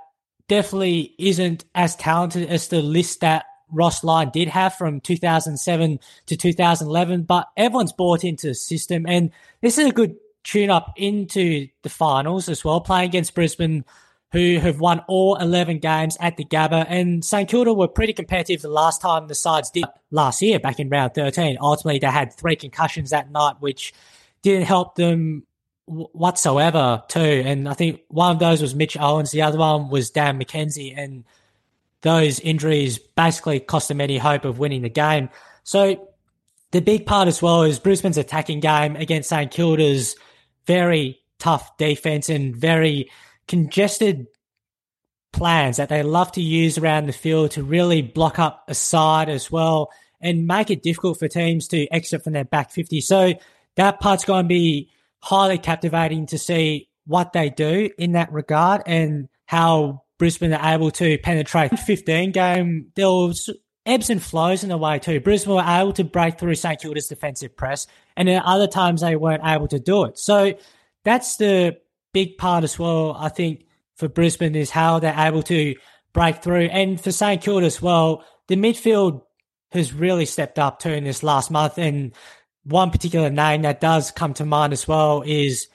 definitely 0.48 1.14
isn't 1.20 1.66
as 1.76 1.96
talented 1.96 2.50
as 2.50 2.70
the 2.70 2.82
list 2.82 3.20
that 3.20 3.46
Ross 3.72 4.04
Lyon 4.04 4.32
did 4.32 4.48
have 4.48 4.76
from 4.76 5.00
2007 5.02 6.00
to 6.26 6.38
2011, 6.38 7.24
but 7.24 7.50
everyone's 7.56 7.94
bought 7.94 8.24
into 8.24 8.48
the 8.48 8.56
system. 8.56 9.06
And 9.08 9.32
this 9.62 9.78
is 9.78 9.88
a 9.88 9.92
good 9.92 10.16
tune 10.44 10.70
up 10.70 10.94
into 10.96 11.68
the 11.84 11.90
finals 11.90 12.50
as 12.50 12.64
well, 12.64 12.82
playing 12.82 13.10
against 13.10 13.36
Brisbane, 13.36 13.86
who 14.32 14.60
have 14.60 14.80
won 14.80 15.02
all 15.08 15.36
11 15.38 15.80
games 15.80 16.16
at 16.20 16.38
the 16.38 16.46
Gabba. 16.46 16.86
And 16.88 17.26
St 17.26 17.50
Kilda 17.50 17.74
were 17.74 17.88
pretty 17.88 18.14
competitive 18.14 18.62
the 18.62 18.70
last 18.70 19.02
time 19.02 19.28
the 19.28 19.36
sides 19.36 19.72
did 19.72 19.86
last 20.12 20.42
year, 20.42 20.60
back 20.60 20.80
in 20.80 20.90
round 20.90 21.16
13. 21.16 21.58
Ultimately, 21.60 22.00
they 22.00 22.08
had 22.08 22.34
three 22.34 22.56
concussions 22.56 23.10
that 23.10 23.32
night, 23.32 23.56
which 23.60 23.94
didn't 24.42 24.66
help 24.66 24.96
them 24.96 25.46
whatsoever, 25.86 27.02
too. 27.08 27.20
And 27.20 27.68
I 27.68 27.74
think 27.74 28.02
one 28.10 28.32
of 28.32 28.40
those 28.40 28.62
was 28.62 28.76
Mitch 28.76 28.98
Owens, 29.00 29.32
the 29.32 29.42
other 29.42 29.58
one 29.58 29.90
was 29.90 30.12
Dan 30.12 30.40
McKenzie. 30.40 30.94
And 30.96 31.24
those 32.02 32.40
injuries 32.40 33.00
basically 33.00 33.60
cost 33.60 33.88
them 33.88 34.00
any 34.00 34.20
hope 34.20 34.46
of 34.46 34.60
winning 34.60 34.84
the 34.84 34.90
game. 34.90 35.30
So 35.64 36.10
the 36.72 36.82
big 36.82 37.06
part 37.08 37.28
as 37.28 37.42
well 37.42 37.64
is 37.64 37.80
Brisbane's 37.80 38.18
attacking 38.18 38.60
game 38.60 38.96
against 38.96 39.30
St 39.30 39.52
Kilda's 39.52 40.16
very 40.68 41.20
tough 41.40 41.78
defense 41.78 42.30
and 42.30 42.56
very 42.56 43.10
congested 43.50 44.28
plans 45.34 45.78
that 45.78 45.90
they 45.90 46.04
love 46.04 46.32
to 46.32 46.42
use 46.42 46.78
around 46.78 47.08
the 47.08 47.14
field 47.14 47.52
to 47.52 47.64
really 47.64 48.02
block 48.02 48.40
up 48.40 48.64
a 48.68 48.74
side 48.74 49.28
as 49.28 49.52
well 49.52 49.92
and 50.22 50.48
make 50.48 50.70
it 50.70 50.84
difficult 50.84 51.20
for 51.20 51.28
teams 51.28 51.68
to 51.68 51.88
exit 51.94 52.24
from 52.24 52.34
their 52.34 52.46
back 52.46 52.72
50. 52.72 53.02
So 53.02 53.34
that 53.76 54.00
part's 54.00 54.26
going 54.26 54.46
to 54.46 54.48
be 54.50 54.90
highly 55.22 55.58
captivating 55.58 56.28
to 56.28 56.38
see 56.38 56.90
what 57.06 57.34
they 57.34 57.50
do 57.50 57.90
in 57.98 58.14
that 58.14 58.32
regard 58.32 58.84
and 58.86 59.28
how 59.46 60.04
Brisbane 60.18 60.54
are 60.54 60.74
able 60.74 60.92
to 60.92 61.18
penetrate 61.18 61.78
15 61.78 62.32
game. 62.32 62.92
There 62.96 63.08
was 63.08 63.50
ebbs 63.86 64.10
and 64.10 64.22
flows 64.22 64.64
in 64.64 64.72
a 64.72 64.78
way 64.78 65.00
too. 65.00 65.20
Brisbane 65.20 65.56
were 65.56 65.64
able 65.66 65.94
to 65.94 66.04
break 66.04 66.38
through 66.38 66.56
St 66.56 66.80
Kilda's 66.80 67.08
defensive 67.08 67.56
press, 67.56 67.88
and 68.16 68.28
then 68.28 68.42
other 68.44 68.68
times 68.68 69.02
they 69.02 69.16
weren't 69.16 69.44
able 69.46 69.68
to 69.70 69.80
do 69.80 70.04
it. 70.06 70.20
So 70.20 70.54
that's 71.04 71.38
the 71.38 71.78
big 72.14 72.38
part 72.38 72.64
as 72.64 72.78
well. 72.80 73.16
I 73.18 73.30
think 73.30 73.66
for 73.96 74.08
Brisbane 74.08 74.56
is 74.56 74.70
how 74.70 75.00
they're 75.00 75.14
able 75.18 75.44
to 75.44 75.76
break 76.14 76.42
through, 76.42 76.66
and 76.66 77.00
for 77.00 77.12
St 77.12 77.42
Kilda 77.42 77.66
as 77.66 77.82
well, 77.82 78.24
the 78.48 78.56
midfield 78.56 79.22
has 79.72 79.94
really 79.94 80.26
stepped 80.26 80.58
up 80.58 80.80
too 80.80 80.90
in 80.90 81.04
this 81.04 81.22
last 81.22 81.52
month. 81.52 81.78
And 81.78 82.14
one 82.64 82.90
particular 82.90 83.30
name 83.30 83.62
that 83.62 83.80
does 83.80 84.12
come 84.12 84.34
to 84.36 84.46
mind 84.46 84.74
as 84.74 84.88
well 84.88 85.22
is 85.26 85.68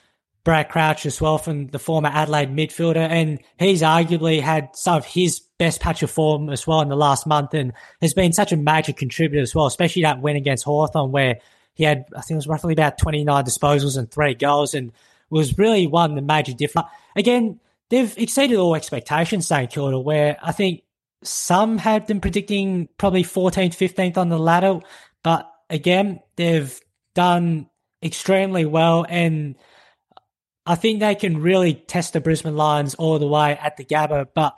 Brad 0.43 0.69
Crouch 0.69 1.05
as 1.05 1.19
well 1.19 1.37
from 1.37 1.67
the 1.67 1.79
former 1.79 2.09
Adelaide 2.09 2.55
midfielder, 2.55 2.97
and 2.97 3.39
he's 3.57 3.81
arguably 3.81 4.41
had 4.41 4.69
some 4.73 4.97
of 4.97 5.05
his 5.05 5.39
best 5.57 5.79
patch 5.81 6.03
of 6.03 6.11
form 6.11 6.49
as 6.49 6.67
well 6.67 6.81
in 6.81 6.89
the 6.89 6.95
last 6.95 7.25
month, 7.25 7.53
and 7.53 7.73
has 8.01 8.13
been 8.13 8.33
such 8.33 8.51
a 8.51 8.57
major 8.57 8.93
contributor 8.93 9.41
as 9.41 9.55
well, 9.55 9.65
especially 9.65 10.03
that 10.03 10.21
win 10.21 10.35
against 10.35 10.65
Hawthorn 10.65 11.11
where 11.11 11.39
he 11.73 11.83
had 11.83 12.05
I 12.15 12.21
think 12.21 12.31
it 12.31 12.35
was 12.35 12.47
roughly 12.47 12.73
about 12.73 12.97
twenty 12.97 13.23
nine 13.23 13.43
disposals 13.43 13.97
and 13.97 14.11
three 14.11 14.35
goals, 14.35 14.73
and 14.73 14.91
was 15.35 15.57
really 15.57 15.85
one 15.85 16.11
of 16.11 16.15
the 16.15 16.21
major 16.21 16.53
difference. 16.53 16.87
Again, 17.15 17.59
they've 17.89 18.17
exceeded 18.17 18.57
all 18.57 18.75
expectations, 18.75 19.47
St 19.47 19.69
Kilda, 19.69 19.99
where 19.99 20.37
I 20.41 20.51
think 20.51 20.83
some 21.23 21.77
had 21.77 22.07
them 22.07 22.21
predicting 22.21 22.87
probably 22.97 23.23
14th, 23.23 23.75
15th 23.75 24.17
on 24.17 24.29
the 24.29 24.39
ladder, 24.39 24.79
but 25.23 25.51
again, 25.69 26.21
they've 26.37 26.79
done 27.13 27.67
extremely 28.01 28.65
well 28.65 29.05
and 29.09 29.55
I 30.65 30.75
think 30.75 30.99
they 30.99 31.15
can 31.15 31.41
really 31.41 31.73
test 31.73 32.13
the 32.13 32.21
Brisbane 32.21 32.55
Lions 32.55 32.95
all 32.95 33.19
the 33.19 33.27
way 33.27 33.57
at 33.61 33.77
the 33.77 33.85
Gabba, 33.85 34.27
but 34.33 34.55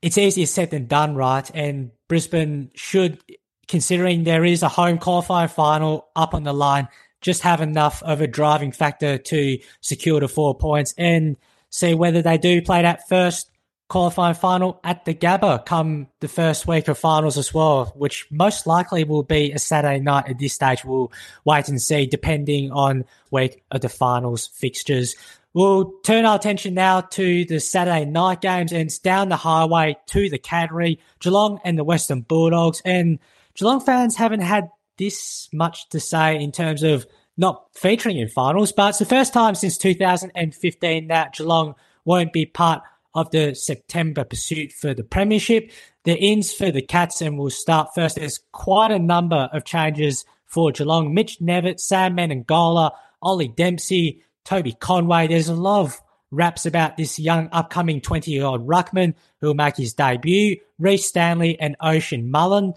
it's 0.00 0.18
easier 0.18 0.46
said 0.46 0.70
than 0.70 0.86
done, 0.86 1.16
right? 1.16 1.50
And 1.52 1.90
Brisbane 2.06 2.70
should, 2.74 3.18
considering 3.66 4.22
there 4.22 4.44
is 4.44 4.62
a 4.62 4.68
home 4.68 4.98
qualifying 4.98 5.48
final 5.48 6.08
up 6.14 6.34
on 6.34 6.44
the 6.44 6.52
line, 6.52 6.86
just 7.20 7.42
have 7.42 7.60
enough 7.60 8.02
of 8.02 8.20
a 8.20 8.26
driving 8.26 8.72
factor 8.72 9.18
to 9.18 9.58
secure 9.80 10.20
the 10.20 10.28
four 10.28 10.54
points 10.54 10.94
and 10.96 11.36
see 11.70 11.94
whether 11.94 12.22
they 12.22 12.38
do 12.38 12.62
play 12.62 12.82
that 12.82 13.08
first 13.08 13.50
qualifying 13.88 14.34
final 14.34 14.80
at 14.82 15.04
the 15.04 15.14
Gabba 15.14 15.64
come 15.64 16.08
the 16.20 16.28
first 16.28 16.66
week 16.66 16.88
of 16.88 16.98
finals 16.98 17.38
as 17.38 17.54
well, 17.54 17.92
which 17.96 18.26
most 18.30 18.66
likely 18.66 19.04
will 19.04 19.22
be 19.22 19.52
a 19.52 19.58
Saturday 19.58 20.00
night 20.00 20.28
at 20.28 20.38
this 20.38 20.54
stage. 20.54 20.84
We'll 20.84 21.12
wait 21.44 21.68
and 21.68 21.80
see 21.80 22.06
depending 22.06 22.72
on 22.72 23.04
week 23.30 23.62
of 23.70 23.82
the 23.82 23.88
finals 23.88 24.48
fixtures. 24.48 25.14
We'll 25.54 25.92
turn 26.02 26.26
our 26.26 26.36
attention 26.36 26.74
now 26.74 27.00
to 27.00 27.44
the 27.44 27.60
Saturday 27.60 28.04
night 28.04 28.40
games 28.40 28.72
and 28.72 28.82
it's 28.82 28.98
down 28.98 29.28
the 29.28 29.36
highway 29.36 29.96
to 30.08 30.28
the 30.28 30.38
Cattery, 30.38 30.98
Geelong 31.20 31.60
and 31.64 31.78
the 31.78 31.84
Western 31.84 32.22
Bulldogs. 32.22 32.82
And 32.84 33.18
Geelong 33.54 33.80
fans 33.80 34.16
haven't 34.16 34.42
had 34.42 34.68
this 34.98 35.48
much 35.52 35.88
to 35.90 36.00
say 36.00 36.40
in 36.40 36.52
terms 36.52 36.82
of 36.82 37.06
not 37.36 37.66
featuring 37.74 38.18
in 38.18 38.28
finals, 38.28 38.72
but 38.72 38.90
it's 38.90 38.98
the 38.98 39.04
first 39.04 39.32
time 39.32 39.54
since 39.54 39.76
2015 39.78 41.08
that 41.08 41.34
Geelong 41.34 41.74
won't 42.04 42.32
be 42.32 42.46
part 42.46 42.82
of 43.14 43.30
the 43.30 43.54
September 43.54 44.24
pursuit 44.24 44.72
for 44.72 44.94
the 44.94 45.04
Premiership. 45.04 45.70
The 46.04 46.16
ins 46.16 46.52
for 46.52 46.70
the 46.70 46.82
Cats, 46.82 47.20
and 47.20 47.38
we'll 47.38 47.50
start 47.50 47.94
first. 47.94 48.16
There's 48.16 48.40
quite 48.52 48.92
a 48.92 48.98
number 48.98 49.48
of 49.52 49.64
changes 49.64 50.24
for 50.44 50.70
Geelong. 50.70 51.12
Mitch 51.12 51.40
Knevitt, 51.40 51.80
Sam 51.80 52.16
Menegola, 52.16 52.92
Ollie 53.20 53.48
Dempsey, 53.48 54.22
Toby 54.44 54.72
Conway. 54.72 55.26
There's 55.26 55.48
a 55.48 55.54
lot 55.54 55.80
of 55.80 56.00
raps 56.30 56.66
about 56.66 56.96
this 56.96 57.18
young 57.18 57.48
upcoming 57.52 58.00
20 58.00 58.30
year 58.30 58.44
old 58.44 58.66
Ruckman 58.66 59.14
who 59.40 59.48
will 59.48 59.54
make 59.54 59.76
his 59.76 59.94
debut. 59.94 60.58
Rhys 60.78 61.06
Stanley 61.06 61.58
and 61.58 61.76
Ocean 61.80 62.30
Mullin. 62.30 62.74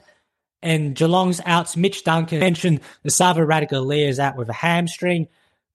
And 0.62 0.96
Geelong's 0.96 1.42
outs, 1.46 1.78
Mitch 1.78 2.04
Duncan 2.04 2.40
mentioned 2.40 2.82
Esava 3.06 3.46
Ratugolea 3.46 4.08
is 4.08 4.20
out 4.20 4.36
with 4.36 4.50
a 4.50 4.54
hamstring. 4.54 5.28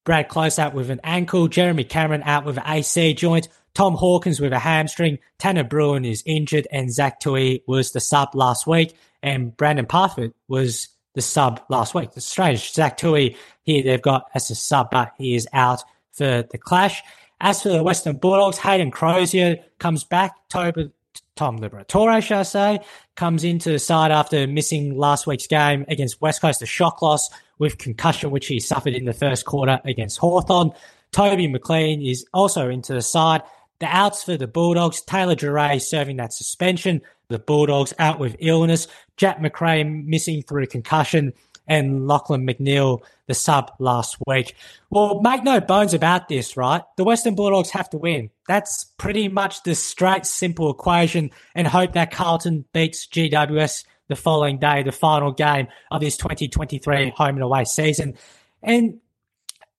Brad 0.04 0.28
Close 0.28 0.58
out 0.58 0.74
with 0.74 0.90
an 0.90 1.00
ankle. 1.02 1.48
Jeremy 1.48 1.84
Cameron 1.84 2.22
out 2.24 2.44
with 2.44 2.58
an 2.58 2.64
AC 2.66 3.14
joint. 3.14 3.48
Tom 3.72 3.94
Hawkins 3.94 4.40
with 4.40 4.52
a 4.52 4.58
hamstring. 4.58 5.18
Tanner 5.38 5.64
Bruhn 5.64 6.06
is 6.06 6.22
injured. 6.26 6.68
And 6.70 6.92
Zach 6.92 7.20
Tuohy 7.20 7.62
was 7.66 7.92
the 7.92 8.00
sub 8.00 8.34
last 8.34 8.66
week. 8.66 8.94
And 9.22 9.56
Brandon 9.56 9.86
Parfitt 9.86 10.34
was 10.48 10.88
the 11.14 11.22
sub 11.22 11.62
last 11.70 11.94
week. 11.94 12.10
It's 12.14 12.26
strange. 12.26 12.72
Zach 12.72 12.98
Tuohy 12.98 13.36
here 13.62 13.82
they've 13.82 14.02
got 14.02 14.28
as 14.34 14.50
a 14.50 14.54
sub, 14.54 14.90
but 14.90 15.12
he 15.16 15.34
is 15.34 15.48
out 15.52 15.82
for 16.12 16.42
the 16.50 16.58
clash. 16.58 17.02
As 17.40 17.62
for 17.62 17.70
the 17.70 17.82
Western 17.82 18.16
Bulldogs, 18.16 18.58
Hayden 18.58 18.90
Crozier 18.90 19.64
comes 19.78 20.04
back. 20.04 20.32
Toby, 20.48 20.90
Tom 21.36 21.58
Liberatore, 21.58 22.22
shall 22.22 22.40
I 22.40 22.42
say, 22.44 22.78
comes 23.16 23.42
into 23.42 23.70
the 23.70 23.78
side 23.78 24.12
after 24.12 24.46
missing 24.46 24.96
last 24.96 25.26
week's 25.26 25.46
game 25.46 25.84
against 25.88 26.20
West 26.20 26.40
Coast, 26.40 26.62
a 26.62 26.66
shock 26.66 27.02
loss 27.02 27.28
with 27.58 27.78
concussion, 27.78 28.30
which 28.30 28.46
he 28.46 28.60
suffered 28.60 28.94
in 28.94 29.04
the 29.04 29.12
first 29.12 29.44
quarter 29.44 29.80
against 29.84 30.18
Hawthorn. 30.18 30.70
Toby 31.12 31.48
McLean 31.48 32.02
is 32.02 32.26
also 32.32 32.68
into 32.68 32.92
the 32.92 33.02
side. 33.02 33.42
The 33.80 33.86
outs 33.86 34.22
for 34.22 34.36
the 34.36 34.46
Bulldogs, 34.46 35.00
Taylor 35.00 35.34
Duryea 35.34 35.80
serving 35.80 36.16
that 36.18 36.32
suspension. 36.32 37.02
The 37.28 37.38
Bulldogs 37.38 37.92
out 37.98 38.18
with 38.18 38.36
illness. 38.38 38.86
Jack 39.16 39.40
Macrae 39.40 39.84
missing 39.84 40.42
through 40.42 40.66
concussion 40.66 41.32
and 41.66 42.06
Lachlan 42.06 42.46
McNeil, 42.46 43.02
the 43.26 43.34
sub 43.34 43.72
last 43.78 44.16
week. 44.26 44.54
Well, 44.90 45.20
make 45.22 45.42
no 45.44 45.60
bones 45.60 45.94
about 45.94 46.28
this, 46.28 46.56
right? 46.56 46.82
The 46.96 47.04
Western 47.04 47.34
Bulldogs 47.34 47.70
have 47.70 47.88
to 47.90 47.98
win. 47.98 48.30
That's 48.48 48.84
pretty 48.98 49.28
much 49.28 49.62
the 49.62 49.74
straight, 49.74 50.26
simple 50.26 50.70
equation 50.70 51.30
and 51.54 51.66
hope 51.66 51.94
that 51.94 52.10
Carlton 52.10 52.66
beats 52.72 53.06
GWS 53.06 53.84
the 54.08 54.16
following 54.16 54.58
day, 54.58 54.82
the 54.82 54.92
final 54.92 55.32
game 55.32 55.68
of 55.90 56.00
this 56.00 56.16
2023 56.18 57.10
home 57.16 57.36
and 57.36 57.42
away 57.42 57.64
season. 57.64 58.14
And 58.62 59.00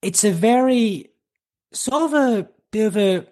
it's 0.02 0.24
a 0.24 0.32
very 0.32 1.12
sort 1.72 2.04
of 2.04 2.14
a 2.14 2.50
bit 2.72 2.86
of 2.88 2.98
a, 2.98 3.28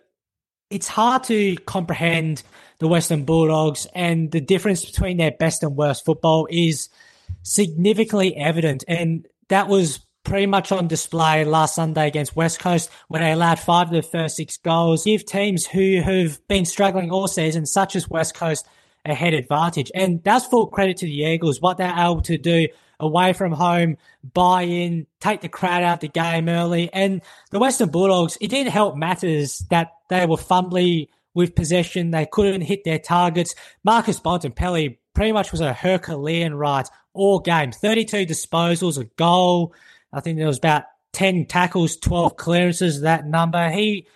it's 0.69 0.87
hard 0.87 1.23
to 1.25 1.55
comprehend 1.65 2.43
the 2.77 2.87
Western 2.87 3.23
Bulldogs 3.23 3.87
and 3.95 4.31
the 4.31 4.41
difference 4.41 4.85
between 4.85 5.17
their 5.17 5.31
best 5.31 5.63
and 5.63 5.75
worst 5.75 6.05
football 6.05 6.47
is– 6.51 6.89
significantly 7.41 8.35
evident. 8.35 8.83
And 8.87 9.27
that 9.49 9.67
was 9.67 9.99
pretty 10.23 10.45
much 10.45 10.71
on 10.71 10.87
display 10.87 11.43
last 11.43 11.75
Sunday 11.75 12.07
against 12.07 12.35
West 12.35 12.59
Coast 12.59 12.89
when 13.07 13.21
they 13.21 13.31
allowed 13.31 13.59
five 13.59 13.87
of 13.87 13.93
the 13.93 14.01
first 14.01 14.37
six 14.37 14.57
goals. 14.57 15.03
Give 15.03 15.25
teams 15.25 15.65
who 15.65 16.01
have 16.01 16.45
been 16.47 16.65
struggling 16.65 17.11
all 17.11 17.27
season, 17.27 17.65
such 17.65 17.95
as 17.95 18.09
West 18.09 18.35
Coast, 18.35 18.65
a 19.05 19.13
head 19.13 19.33
advantage. 19.33 19.91
And 19.93 20.23
that's 20.23 20.45
full 20.45 20.67
credit 20.67 20.97
to 20.97 21.05
the 21.05 21.23
Eagles, 21.23 21.59
what 21.59 21.77
they're 21.77 21.93
able 21.93 22.21
to 22.21 22.37
do 22.37 22.67
away 22.99 23.33
from 23.33 23.51
home, 23.51 23.97
buy 24.33 24.61
in, 24.61 25.05
take 25.19 25.41
the 25.41 25.49
crowd 25.49 25.83
out 25.83 25.99
the 25.99 26.07
game 26.07 26.47
early. 26.47 26.89
And 26.93 27.21
the 27.51 27.59
Western 27.59 27.89
Bulldogs, 27.89 28.37
it 28.39 28.47
didn't 28.47 28.71
help 28.71 28.95
matters 28.95 29.59
that 29.69 29.91
they 30.09 30.25
were 30.25 30.37
fumbly 30.37 31.09
with 31.33 31.55
possession. 31.55 32.11
They 32.11 32.25
couldn't 32.25 32.61
hit 32.61 32.85
their 32.85 32.99
targets. 32.99 33.55
Marcus 33.83 34.19
Bontempelli 34.19 34.97
pretty 35.13 35.31
much 35.31 35.51
was 35.51 35.61
a 35.61 35.73
Herculean 35.73 36.55
ride 36.55 36.87
all 37.13 37.39
game. 37.39 37.71
32 37.71 38.25
disposals, 38.25 38.99
a 38.99 39.05
goal. 39.15 39.73
I 40.11 40.19
think 40.19 40.37
there 40.37 40.47
was 40.47 40.57
about 40.57 40.83
10 41.13 41.45
tackles, 41.45 41.95
12 41.97 42.35
clearances, 42.37 43.01
that 43.01 43.25
number. 43.25 43.69
He, 43.69 44.07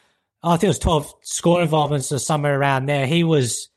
I 0.43 0.51
think 0.51 0.65
it 0.65 0.67
was 0.67 0.79
12 0.79 1.13
score 1.21 1.61
involvements 1.61 2.11
or 2.11 2.19
somewhere 2.19 2.59
around 2.59 2.87
there. 2.87 3.05
He 3.05 3.23
was 3.23 3.69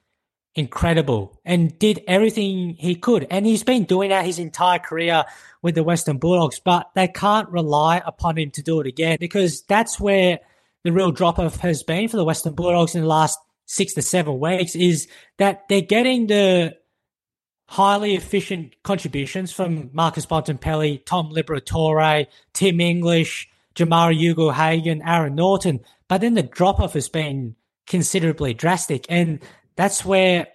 incredible 0.55 1.41
and 1.45 1.79
did 1.79 2.03
everything 2.07 2.75
he 2.75 2.95
could. 2.95 3.27
And 3.31 3.47
he's 3.47 3.63
been 3.63 3.85
doing 3.85 4.11
that 4.11 4.25
his 4.25 4.39
entire 4.39 4.79
career 4.79 5.25
with 5.63 5.75
the 5.75 5.85
Western 5.85 6.19
Bulldogs, 6.19 6.61
but 6.61 6.91
they 6.95 7.09
can't 7.09 7.49
rely 7.51 8.03
upon 8.05 8.39
him 8.39 8.51
to 8.53 8.63
do 8.63 8.81
it 8.81 8.87
again 8.87 9.19
because 9.21 9.63
that's 9.63 10.01
where 10.01 10.41
the 10.83 10.93
real 10.93 11.13
drop 11.13 11.39
off 11.39 11.57
has 11.61 11.83
been 11.83 12.09
for 12.09 12.17
the 12.17 12.25
Western 12.25 12.55
Bulldogs 12.55 12.95
in 12.95 13.03
the 13.03 13.07
last 13.07 13.39
six 13.67 13.95
to 13.95 14.03
seven 14.03 14.41
weeks 14.41 14.75
is 14.75 15.07
that 15.39 15.69
they're 15.69 15.81
getting 15.81 16.27
the 16.27 16.77
highly 17.71 18.17
efficient 18.17 18.75
contributions 18.83 19.53
from 19.53 19.91
Marcus 19.93 20.27
Bontempelli, 20.27 21.05
Tom 21.05 21.33
Liberatore, 21.33 22.27
Tim 22.53 22.81
English, 22.81 23.49
Jamarra 23.77 24.13
Ugle-Hagan, 24.13 25.03
Aaron 25.07 25.37
Naughton. 25.37 25.79
But 26.09 26.21
then 26.21 26.35
the 26.35 26.43
drop 26.43 26.81
off 26.81 26.95
has 26.95 27.09
been 27.09 27.55
considerably 27.87 28.55
drastic. 28.55 29.07
And 29.09 29.39
that's 29.77 30.05
where, 30.05 30.49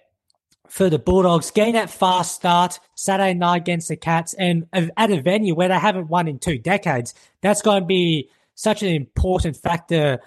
for 0.68 0.90
the 0.90 0.98
Bulldogs, 0.98 1.50
getting 1.50 1.72
that 1.72 1.88
fast 1.88 2.34
start 2.34 2.80
Saturday 2.96 3.32
night 3.32 3.62
against 3.62 3.88
the 3.88 3.96
Cats 3.96 4.34
and 4.34 4.66
at 4.74 5.10
a 5.10 5.22
venue 5.22 5.54
where 5.54 5.68
they 5.68 5.78
haven't 5.78 6.08
won 6.08 6.28
in 6.28 6.38
two 6.38 6.58
decades, 6.58 7.14
that's 7.40 7.62
going 7.62 7.80
to 7.80 7.86
be 7.86 8.28
such 8.54 8.82
an 8.82 8.90
important 8.90 9.56
factor 9.56 10.20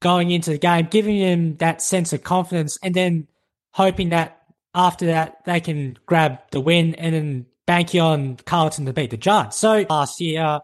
going 0.00 0.32
into 0.32 0.50
the 0.50 0.58
game, 0.58 0.88
giving 0.90 1.20
them 1.20 1.56
that 1.58 1.80
sense 1.80 2.12
of 2.12 2.24
confidence 2.24 2.80
and 2.82 2.96
then 2.96 3.28
hoping 3.70 4.08
that 4.08 4.41
after 4.74 5.06
that, 5.06 5.44
they 5.44 5.60
can 5.60 5.98
grab 6.06 6.38
the 6.50 6.60
win 6.60 6.94
and 6.94 7.14
then 7.14 7.46
bank 7.66 7.94
you 7.94 8.00
on 8.00 8.36
Carlton 8.36 8.86
to 8.86 8.92
beat 8.92 9.10
the 9.10 9.16
Giants. 9.16 9.56
So 9.56 9.84
last 9.88 10.20
year, 10.20 10.60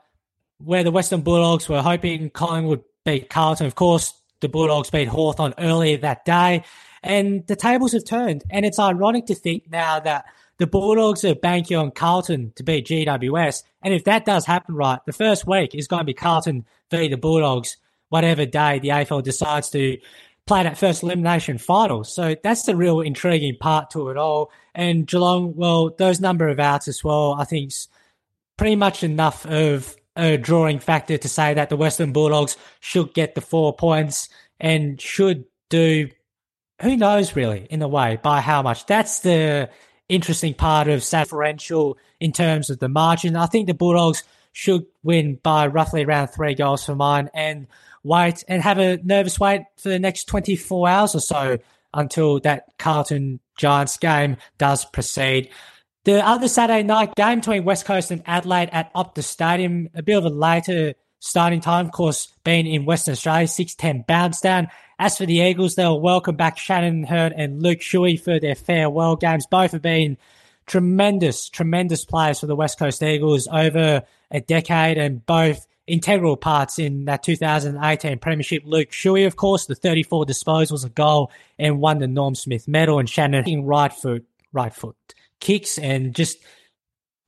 where 0.59 0.83
the 0.83 0.91
Western 0.91 1.21
Bulldogs 1.21 1.69
were 1.69 1.83
hoping 1.83 2.31
Collingwood 2.31 2.79
would 2.79 2.85
beat 3.05 3.31
Carlton, 3.31 3.67
of 3.67 3.75
course, 3.75 4.13
the 4.41 4.49
Bulldogs 4.49 4.91
beat 4.91 5.09
Hawthorn 5.09 5.55
earlier 5.59 5.99
that 5.99 6.25
day. 6.25 6.65
And 7.03 7.47
the 7.47 7.57
tables 7.57 7.93
have 7.93 8.05
turned. 8.05 8.45
And 8.51 8.67
it's 8.67 8.79
ironic 8.79 9.27
to 9.27 9.35
think 9.35 9.71
now 9.71 10.01
that 10.01 10.25
the 10.59 10.67
Bulldogs 10.67 11.25
are 11.25 11.35
banking 11.35 11.77
on 11.77 11.93
Carlton 11.93 12.53
to 12.57 12.63
beat 12.65 12.87
GWS. 12.87 13.63
And 13.83 13.95
if 13.95 14.05
that 14.05 14.25
does 14.25 14.45
happen 14.45 14.75
right, 14.75 14.99
the 15.07 15.13
first 15.13 15.47
week 15.47 15.75
is 15.75 15.87
going 15.87 16.01
to 16.01 16.05
be 16.05 16.15
Carlton 16.15 16.67
v 16.91 17.09
the 17.09 17.17
Bulldogs, 17.17 17.77
whatever 18.09 18.45
day 18.45 18.81
the 18.81 18.89
AFL 18.89 19.23
decides 19.23 19.71
to 19.71 19.99
play 20.49 20.63
that 20.65 20.79
first 20.79 21.03
elimination 21.03 21.59
final. 21.59 22.03
So 22.03 22.35
that's 22.43 22.65
the 22.65 22.75
real 22.75 23.01
intriguing 23.01 23.57
part 23.61 23.91
to 23.91 24.09
it 24.09 24.17
all. 24.17 24.51
And 24.75 25.07
Geelong, 25.07 25.55
well, 25.55 25.91
those 25.91 26.21
number 26.21 26.49
of 26.49 26.59
outs 26.59 26.89
as 26.89 27.05
well, 27.05 27.35
I 27.39 27.45
think 27.45 27.73
pretty 28.57 28.75
much 28.75 29.05
enough 29.05 29.47
of 29.47 29.95
a 30.17 30.37
drawing 30.37 30.81
factor 30.81 31.17
to 31.19 31.29
say 31.29 31.55
that 31.55 31.69
the 31.69 31.77
Western 31.77 32.13
Bulldogs 32.13 32.57
should 32.81 33.15
get 33.15 33.35
the 33.35 33.41
four 33.41 33.77
points 33.77 34.29
and 34.59 35.01
should 35.01 35.45
do, 35.69 36.09
who 36.83 36.97
knows 36.97 37.37
really, 37.37 37.67
in 37.71 37.83
a 37.83 37.89
way, 37.89 38.19
by 38.21 38.41
how 38.41 38.63
much. 38.63 38.87
That's 38.87 39.21
the 39.21 39.71
interesting 40.09 40.55
part 40.55 40.89
of 40.89 41.09
differential 41.09 41.99
in 42.19 42.33
terms 42.33 42.71
of 42.71 42.79
the 42.79 42.89
margin. 42.89 43.37
I 43.37 43.47
think 43.47 43.67
the 43.67 43.75
Bulldogs 43.75 44.25
should 44.53 44.87
win 45.05 45.39
by 45.43 45.67
roughly 45.67 46.05
around 46.05 46.29
three 46.29 46.55
goals 46.55 46.85
for 46.85 46.97
mine. 46.97 47.31
And 47.35 47.69
wait 48.03 48.45
and 48.49 48.63
have 48.63 48.79
a 48.79 48.99
nervous 49.03 49.39
wait 49.39 49.63
for 49.77 49.89
the 49.89 49.99
next 49.99 50.25
24 50.25 50.89
hours 50.89 51.15
or 51.15 51.21
so 51.21 51.59
until 51.95 52.41
that 52.41 52.65
Carlton 52.79 53.41
Giants 53.57 53.97
game 53.97 54.37
does 54.59 54.85
proceed. 54.85 55.51
The 56.05 56.25
other 56.27 56.49
Saturday 56.49 56.83
night 56.83 57.15
game 57.17 57.41
between 57.41 57.65
West 57.65 57.85
Coast 57.85 58.11
and 58.11 58.23
Adelaide 58.27 58.71
at 58.73 58.93
Optus 58.95 59.25
Stadium, 59.25 59.91
a 59.95 60.03
bit 60.03 60.17
of 60.17 60.25
a 60.25 60.31
later 60.31 60.95
starting 61.21 61.61
time, 61.61 61.87
of 61.87 61.93
course, 61.93 62.33
being 62.45 62.67
in 62.67 62.85
Western 62.85 63.13
Australia, 63.13 63.47
6'10 63.47 64.07
bounce 64.07 64.41
down. 64.41 64.69
As 64.99 65.19
for 65.19 65.27
the 65.27 65.39
Eagles, 65.39 65.75
they'll 65.75 66.01
welcome 66.01 66.37
back 66.37 66.59
Shannon 66.59 67.05
Hurn 67.05 67.33
and 67.37 67.63
Luke 67.63 67.81
Shuey 67.81 68.21
for 68.21 68.41
their 68.41 68.55
farewell 68.55 69.17
games. 69.17 69.47
Both 69.47 69.73
have 69.73 69.83
been 69.83 70.17
tremendous, 70.67 71.49
tremendous 71.49 72.05
players 72.05 72.41
for 72.41 72.47
the 72.47 72.57
West 72.57 72.79
Coast 72.79 73.03
Eagles 73.03 73.49
over 73.49 74.03
a 74.31 74.41
decade 74.41 74.99
and 74.99 75.25
both 75.25 75.67
integral 75.89 76.37
parts 76.37 76.79
in 76.79 77.07
that 77.07 77.23
2018 77.23 78.19
Premiership. 78.19 78.63
Luke 78.65 78.91
Shuey, 78.91 79.27
of 79.27 79.37
course, 79.37 79.67
the 79.67 79.75
34 79.75 80.27
disposals, 80.27 80.85
a 80.85 80.89
goal, 80.89 81.31
and 81.59 81.81
won 81.81 81.99
the 81.99 82.07
Norm 82.07 82.35
Smith 82.35 82.69
medal. 82.69 82.99
And 82.99 83.09
Shannon 83.09 83.65
right 83.65 83.93
foot, 83.93 84.25
right 84.53 84.75
foot 84.75 84.97
kicks 85.41 85.79
and 85.79 86.15
just 86.15 86.39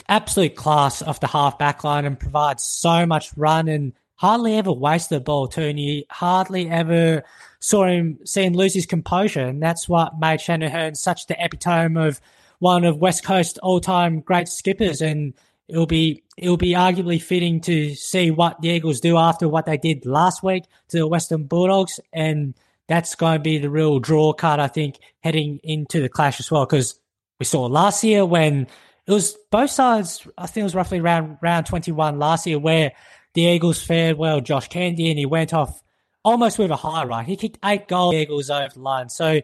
absolute 0.08 0.56
class 0.56 1.02
off 1.02 1.20
the 1.20 1.26
half 1.26 1.58
back 1.58 1.84
line 1.84 2.04
and 2.04 2.18
provides 2.18 2.64
so 2.64 3.06
much 3.06 3.30
run 3.36 3.68
and 3.68 3.92
hardly 4.16 4.56
ever 4.56 4.72
wasted 4.72 5.16
the 5.16 5.20
ball 5.20 5.48
too. 5.48 5.62
And 5.62 5.78
you 5.80 6.04
hardly 6.10 6.68
ever 6.68 7.22
saw 7.60 7.84
him 7.84 8.18
see 8.24 8.44
him 8.44 8.54
lose 8.54 8.74
his 8.74 8.86
composure. 8.86 9.46
And 9.46 9.62
that's 9.62 9.88
what 9.88 10.18
made 10.18 10.40
Shannon 10.40 10.70
Hurn 10.70 10.94
such 10.94 11.26
the 11.26 11.42
epitome 11.42 12.06
of 12.06 12.20
one 12.58 12.84
of 12.84 12.98
West 12.98 13.24
Coast 13.24 13.58
all 13.62 13.80
time 13.80 14.20
great 14.20 14.48
skippers. 14.48 15.00
And 15.00 15.34
it'll 15.70 15.86
be 15.86 16.22
it'll 16.36 16.56
be 16.56 16.72
arguably 16.72 17.20
fitting 17.20 17.60
to 17.62 17.94
see 17.94 18.30
what 18.30 18.60
the 18.60 18.68
Eagles 18.68 19.00
do 19.00 19.16
after 19.16 19.48
what 19.48 19.66
they 19.66 19.76
did 19.76 20.04
last 20.04 20.42
week 20.42 20.64
to 20.88 20.98
the 20.98 21.06
Western 21.06 21.44
Bulldogs, 21.44 22.00
and 22.12 22.54
that's 22.88 23.14
going 23.14 23.38
to 23.38 23.42
be 23.42 23.58
the 23.58 23.70
real 23.70 23.98
draw 24.00 24.32
card, 24.32 24.58
I 24.58 24.66
think, 24.66 24.98
heading 25.20 25.60
into 25.62 26.00
the 26.00 26.08
clash 26.08 26.40
as 26.40 26.50
well. 26.50 26.66
Because 26.66 26.98
we 27.38 27.46
saw 27.46 27.66
last 27.66 28.02
year 28.02 28.26
when 28.26 28.66
it 29.06 29.12
was 29.12 29.36
both 29.50 29.70
sides. 29.70 30.26
I 30.36 30.46
think 30.46 30.62
it 30.62 30.64
was 30.64 30.74
roughly 30.74 30.98
around 30.98 31.38
round 31.40 31.66
twenty 31.66 31.92
one 31.92 32.18
last 32.18 32.46
year 32.46 32.58
where 32.58 32.92
the 33.34 33.42
Eagles 33.42 33.82
fared 33.82 34.18
well. 34.18 34.40
Josh 34.40 34.68
Kennedy 34.68 35.08
and 35.10 35.18
he 35.18 35.26
went 35.26 35.54
off 35.54 35.82
almost 36.24 36.58
with 36.58 36.70
a 36.70 36.76
high 36.76 37.04
right. 37.04 37.26
He 37.26 37.36
kicked 37.36 37.58
eight 37.64 37.88
goals. 37.88 38.14
Eagles 38.14 38.50
over 38.50 38.68
the 38.74 38.80
line, 38.80 39.08
so 39.08 39.40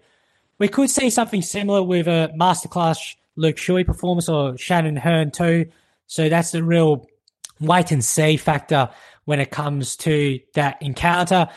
we 0.59 0.69
could 0.69 0.91
see 0.91 1.11
something 1.11 1.43
similar 1.43 1.83
with 1.83 2.07
a 2.09 2.33
masterclass 2.37 3.17
Luke 3.37 3.57
Shuey 3.57 3.85
performance 3.85 4.29
or 4.29 4.57
Shannon 4.57 4.97
Hurn 4.97 5.31
too. 5.31 5.67
So 6.07 6.29
that's 6.29 6.51
the 6.51 6.63
real 6.63 7.07
wait 7.61 7.91
and 7.91 8.05
see 8.05 8.37
factor 8.37 8.91
when 9.25 9.41
it 9.41 9.51
comes 9.51 9.97
to 9.97 10.41
that 10.55 10.81
encounter. 10.81 11.49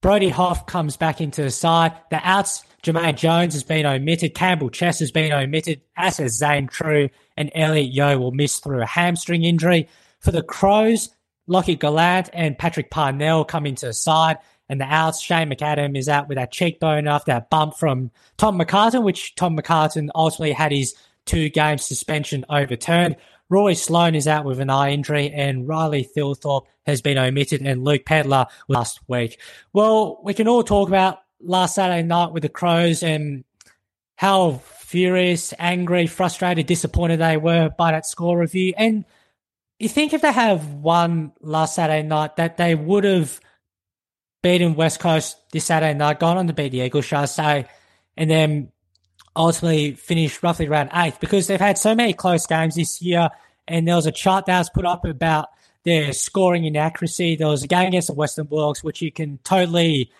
Brady 0.00 0.28
Hough 0.28 0.66
comes 0.66 0.96
back 0.96 1.20
into 1.20 1.42
the 1.42 1.50
side. 1.50 1.92
The 2.10 2.20
outs, 2.22 2.64
Jamaine 2.82 3.16
Jones 3.16 3.54
has 3.54 3.64
been 3.64 3.86
omitted. 3.86 4.34
Campbell 4.34 4.70
Chess 4.70 5.00
has 5.00 5.10
been 5.10 5.32
omitted, 5.32 5.80
as 5.96 6.18
has 6.18 6.36
Zane 6.36 6.68
Trew, 6.68 7.08
and 7.36 7.50
Elliot 7.54 7.92
Yeo 7.92 8.18
will 8.18 8.30
miss 8.30 8.58
through 8.58 8.82
a 8.82 8.86
hamstring 8.86 9.42
injury. 9.42 9.88
For 10.20 10.30
the 10.30 10.42
Crows, 10.42 11.08
Lachie 11.48 11.78
Gollant 11.78 12.28
and 12.32 12.58
Patrick 12.58 12.90
Parnell 12.90 13.44
come 13.44 13.66
into 13.66 13.86
the 13.86 13.92
side. 13.92 14.38
And 14.68 14.80
the 14.80 14.84
outs, 14.84 15.20
Shane 15.20 15.50
McAdam 15.50 15.96
is 15.96 16.08
out 16.08 16.28
with 16.28 16.36
that 16.36 16.52
cheekbone 16.52 17.06
after 17.06 17.32
that 17.32 17.50
bump 17.50 17.76
from 17.76 18.10
Tom 18.36 18.58
McCartin, 18.58 19.04
which 19.04 19.34
Tom 19.36 19.56
McCartin 19.56 20.08
ultimately 20.14 20.52
had 20.52 20.72
his 20.72 20.94
two 21.24 21.48
game 21.48 21.78
suspension 21.78 22.44
overturned. 22.48 23.16
Rory 23.48 23.74
Sloane 23.74 24.14
is 24.14 24.26
out 24.26 24.44
with 24.44 24.60
an 24.60 24.70
eye 24.70 24.90
injury, 24.90 25.30
and 25.30 25.68
Riley 25.68 26.08
Thilthorpe 26.16 26.66
has 26.84 27.00
been 27.00 27.18
omitted, 27.18 27.62
and 27.62 27.84
Luke 27.84 28.04
Pedlar 28.04 28.46
last 28.68 29.00
week. 29.08 29.40
Well, 29.72 30.20
we 30.22 30.34
can 30.34 30.48
all 30.48 30.64
talk 30.64 30.88
about 30.88 31.18
last 31.40 31.76
Saturday 31.76 32.02
night 32.02 32.32
with 32.32 32.42
the 32.42 32.48
Crows 32.48 33.02
and 33.02 33.44
how 34.16 34.62
furious, 34.78 35.52
angry, 35.58 36.06
frustrated, 36.06 36.66
disappointed 36.66 37.18
they 37.18 37.36
were 37.36 37.70
by 37.76 37.92
that 37.92 38.06
score 38.06 38.38
review. 38.38 38.72
And 38.76 39.04
you 39.78 39.88
think 39.88 40.12
if 40.12 40.22
they 40.22 40.32
have 40.32 40.72
won 40.74 41.32
last 41.40 41.74
Saturday 41.74 42.06
night, 42.06 42.36
that 42.36 42.56
they 42.56 42.74
would 42.74 43.04
have 43.04 43.40
beaten 44.42 44.74
West 44.74 45.00
Coast 45.00 45.36
this 45.52 45.66
Saturday 45.66 45.96
night, 45.96 46.20
gone 46.20 46.36
on 46.36 46.46
to 46.46 46.52
beat 46.52 46.70
the 46.70 46.80
Eagles, 46.80 47.04
shall 47.04 47.22
I 47.22 47.26
say, 47.26 47.66
and 48.16 48.30
then 48.30 48.72
ultimately 49.36 49.92
finished 49.92 50.42
roughly 50.42 50.66
around 50.66 50.90
eighth 50.94 51.20
because 51.20 51.46
they've 51.46 51.60
had 51.60 51.78
so 51.78 51.94
many 51.94 52.12
close 52.12 52.46
games 52.46 52.74
this 52.74 53.00
year. 53.00 53.28
And 53.68 53.86
there 53.86 53.96
was 53.96 54.06
a 54.06 54.12
chart 54.12 54.46
that 54.46 54.58
was 54.58 54.70
put 54.70 54.84
up 54.84 55.04
about 55.04 55.48
their 55.84 56.12
scoring 56.12 56.64
inaccuracy. 56.64 57.36
There 57.36 57.48
was 57.48 57.62
a 57.62 57.68
game 57.68 57.88
against 57.88 58.08
the 58.08 58.14
Western 58.14 58.46
Bulldogs, 58.46 58.82
which 58.82 59.02
you 59.02 59.12
can 59.12 59.38
totally 59.44 60.10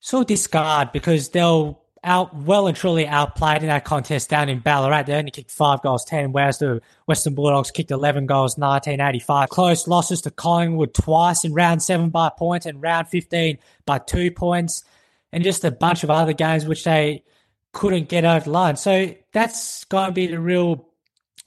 sort 0.00 0.22
of 0.22 0.26
discard 0.26 0.92
because 0.92 1.30
they'll 1.30 1.80
out 2.04 2.34
well 2.34 2.66
and 2.66 2.76
truly 2.76 3.06
outplayed 3.06 3.62
in 3.62 3.68
that 3.68 3.84
contest 3.84 4.30
down 4.30 4.48
in 4.48 4.60
Ballarat. 4.60 5.04
They 5.04 5.14
only 5.14 5.30
kicked 5.30 5.50
five 5.50 5.82
goals, 5.82 6.04
10, 6.04 6.32
whereas 6.32 6.58
the 6.58 6.80
Western 7.06 7.34
Bulldogs 7.34 7.70
kicked 7.70 7.90
11 7.90 8.26
goals, 8.26 8.56
1985. 8.56 9.48
Close 9.48 9.88
losses 9.88 10.22
to 10.22 10.30
Collingwood 10.30 10.94
twice 10.94 11.44
in 11.44 11.54
round 11.54 11.82
seven 11.82 12.10
by 12.10 12.28
a 12.28 12.30
point 12.30 12.66
and 12.66 12.80
round 12.80 13.08
15 13.08 13.58
by 13.84 13.98
two 13.98 14.30
points, 14.30 14.84
and 15.32 15.44
just 15.44 15.64
a 15.64 15.70
bunch 15.70 16.04
of 16.04 16.10
other 16.10 16.32
games 16.32 16.66
which 16.66 16.84
they 16.84 17.24
couldn't 17.72 18.08
get 18.08 18.24
over 18.24 18.44
the 18.44 18.50
line. 18.50 18.76
So 18.76 19.14
that's 19.32 19.84
going 19.84 20.06
to 20.06 20.12
be 20.12 20.26
the 20.26 20.40
real 20.40 20.88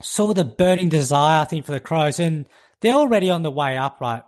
sort 0.02 0.32
of 0.32 0.36
the 0.36 0.56
burning 0.56 0.90
desire, 0.90 1.42
I 1.42 1.46
think, 1.46 1.66
for 1.66 1.72
the 1.72 1.80
Crows. 1.80 2.20
And 2.20 2.46
they're 2.82 2.94
already 2.94 3.30
on 3.30 3.44
the 3.44 3.52
way 3.52 3.78
up, 3.78 4.00
right? 4.02 4.24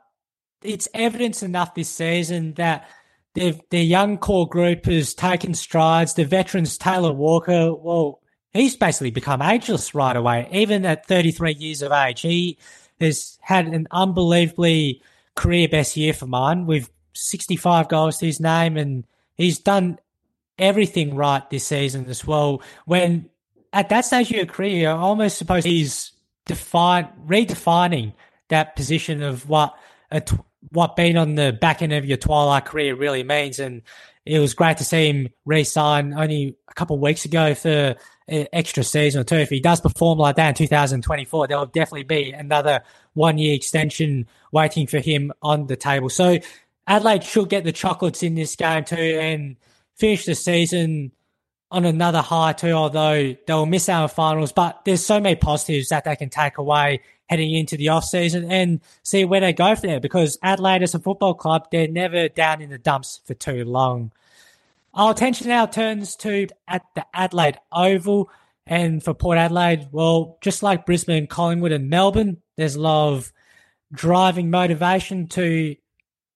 It's 0.62 0.88
evidence 0.94 1.44
enough 1.44 1.76
this 1.76 1.90
season 1.90 2.54
that 2.54 2.90
their 3.36 3.54
young 3.72 4.18
core 4.18 4.48
group 4.48 4.86
has 4.86 5.14
taken 5.14 5.54
strides. 5.54 6.14
The 6.14 6.26
veterans, 6.26 6.78
Taylor 6.78 7.12
Walker, 7.12 7.74
well, 7.74 8.22
he's 8.54 8.76
basically 8.76 9.12
become 9.12 9.42
ageless 9.42 9.96
right 9.96 10.16
away, 10.16 10.48
even 10.52 10.86
at 10.86 11.08
33 11.08 11.54
years 11.54 11.82
of 11.82 11.92
age. 11.92 12.22
He 12.22 12.60
has 13.02 13.38
had 13.42 13.68
an 13.68 13.88
unbelievably 13.92 15.02
career 15.36 15.68
best 15.68 15.98
year 15.98 16.14
for 16.14 16.28
mine 16.28 16.68
with 16.68 16.92
65 17.14 17.90
goals 17.90 18.20
to 18.20 18.28
his 18.28 18.40
name, 18.40 18.78
and 18.78 19.04
he's 19.36 19.58
done 19.60 20.00
everything 20.58 21.16
right 21.16 21.48
this 21.50 21.68
season 21.68 22.06
as 22.08 22.26
well. 22.26 22.62
When 22.86 23.30
at 23.72 23.90
that 23.90 24.06
stage 24.06 24.30
of 24.30 24.38
your 24.38 24.46
career, 24.46 24.82
you're 24.82 24.92
almost 24.92 25.38
supposed 25.38 25.66
he's 25.66 26.12
define 26.46 27.08
redefining 27.26 28.14
that 28.50 28.76
position 28.76 29.24
of 29.24 29.48
what 29.48 29.76
a, 30.12 30.22
what 30.72 30.96
being 30.96 31.18
on 31.18 31.36
the 31.36 31.54
back 31.54 31.82
end 31.82 31.94
of 31.94 32.06
your 32.06 32.18
twilight 32.18 32.66
career 32.66 32.96
really 32.96 33.24
means. 33.24 33.60
And 33.60 33.82
it 34.26 34.40
was 34.40 34.54
great 34.54 34.78
to 34.78 34.84
see 34.84 35.10
him 35.10 35.30
re-sign 35.46 36.14
only 36.14 36.56
a 36.70 36.74
couple 36.74 36.96
of 36.96 37.02
weeks 37.02 37.26
ago 37.26 37.56
for 37.56 37.96
an 38.28 38.48
extra 38.54 38.84
season 38.84 39.22
or 39.22 39.24
two. 39.24 39.36
If 39.36 39.50
he 39.50 39.60
does 39.60 39.82
perform 39.82 40.20
like 40.20 40.36
that 40.38 40.50
in 40.50 40.56
2024, 40.56 41.48
there 41.48 41.58
will 41.58 41.66
definitely 41.66 42.04
be 42.04 42.32
another 42.32 42.84
one 43.14 43.38
year 43.38 43.56
extension 43.56 44.28
waiting 44.52 44.88
for 44.88 45.00
him 45.00 45.32
on 45.42 45.68
the 45.68 45.76
table. 45.76 46.10
So 46.10 46.40
Adelaide 46.88 47.24
should 47.24 47.50
get 47.50 47.64
the 47.64 47.72
chocolates 47.72 48.24
in 48.24 48.36
this 48.36 48.56
game 48.56 48.84
too. 48.86 48.96
And 48.96 49.58
finish 49.96 50.26
the 50.26 50.36
season 50.36 51.12
on 51.72 51.86
another 51.86 52.22
high 52.22 52.54
too, 52.54 52.72
although 52.72 53.36
they'll 53.48 53.66
miss 53.66 53.90
out 53.90 54.04
on 54.04 54.10
finals. 54.10 54.52
But 54.52 54.86
there's 54.86 55.06
so 55.06 55.20
many 55.20 55.36
positives 55.36 55.90
that 55.90 56.04
they 56.04 56.16
can 56.16 56.30
take 56.30 56.58
away 56.58 57.02
heading 57.30 57.54
into 57.54 57.78
the 57.78 57.90
off 57.90 58.06
season 58.06 58.52
and 58.52 58.80
see 59.02 59.26
where 59.26 59.42
they 59.42 59.54
go 59.54 59.76
from 59.76 59.90
there. 59.90 60.00
Because 60.00 60.38
Adelaide 60.44 60.84
as 60.84 60.94
a 60.94 61.00
football 61.00 61.34
club, 61.34 61.68
they're 61.72 61.88
never 61.88 62.30
down 62.30 62.62
in 62.62 62.70
the 62.70 62.78
dumps 62.78 63.22
for 63.26 63.34
too 63.34 63.66
long. 63.66 64.12
Our 64.94 65.12
attention 65.12 65.48
now 65.48 65.66
turns 65.66 66.16
to 66.18 66.48
at 66.68 66.84
the 66.94 67.06
Adelaide 67.14 67.58
Oval. 67.72 68.30
And 68.68 69.04
for 69.04 69.14
Port 69.14 69.38
Adelaide, 69.38 69.88
well, 69.92 70.38
just 70.42 70.62
like 70.64 70.86
Brisbane, 70.86 71.28
Collingwood, 71.28 71.72
and 71.72 71.90
Melbourne, 71.90 72.38
there's 72.56 72.76
a 72.76 72.82
lot 72.82 73.14
of 73.14 73.34
driving 73.92 74.50
motivation 74.50 75.28
to 75.30 75.76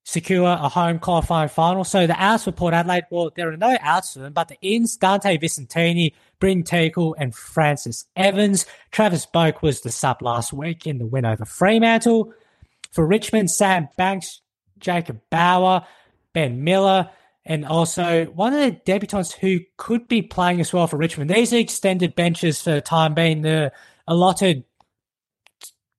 secure 0.07 0.47
a 0.47 0.69
home 0.69 0.99
qualifying 0.99 1.49
final. 1.49 1.83
So 1.83 2.07
the 2.07 2.15
outs 2.17 2.45
for 2.45 2.53
Port 2.53 2.73
Adelaide, 2.73 3.03
well, 3.09 3.29
there 3.35 3.51
are 3.51 3.57
no 3.57 3.77
outs 3.81 4.13
for 4.13 4.19
them, 4.19 4.31
but 4.31 4.47
the 4.47 4.57
ins, 4.61 4.95
Dante 4.95 5.37
Visentini, 5.37 6.13
Brynn 6.39 6.63
Teakle, 6.63 7.13
and 7.17 7.35
Francis 7.35 8.05
Evans. 8.15 8.65
Travis 8.91 9.25
Boak 9.25 9.61
was 9.61 9.81
the 9.81 9.91
sub 9.91 10.21
last 10.21 10.53
week 10.53 10.87
in 10.87 10.97
the 10.97 11.05
win 11.05 11.25
over 11.25 11.43
Fremantle. 11.43 12.33
For 12.93 13.05
Richmond, 13.05 13.51
Sam 13.51 13.89
Banks, 13.97 14.39
Jacob 14.79 15.19
Bauer, 15.29 15.85
Ben 16.31 16.63
Miller, 16.63 17.09
and 17.43 17.65
also 17.65 18.27
one 18.27 18.53
of 18.53 18.61
the 18.61 18.79
debutants 18.89 19.33
who 19.33 19.59
could 19.75 20.07
be 20.07 20.21
playing 20.21 20.61
as 20.61 20.71
well 20.71 20.87
for 20.87 20.95
Richmond. 20.95 21.29
These 21.29 21.51
are 21.51 21.57
extended 21.57 22.15
benches 22.15 22.61
for 22.61 22.71
the 22.71 22.81
time 22.81 23.13
being. 23.13 23.41
The 23.41 23.73
allotted 24.07 24.63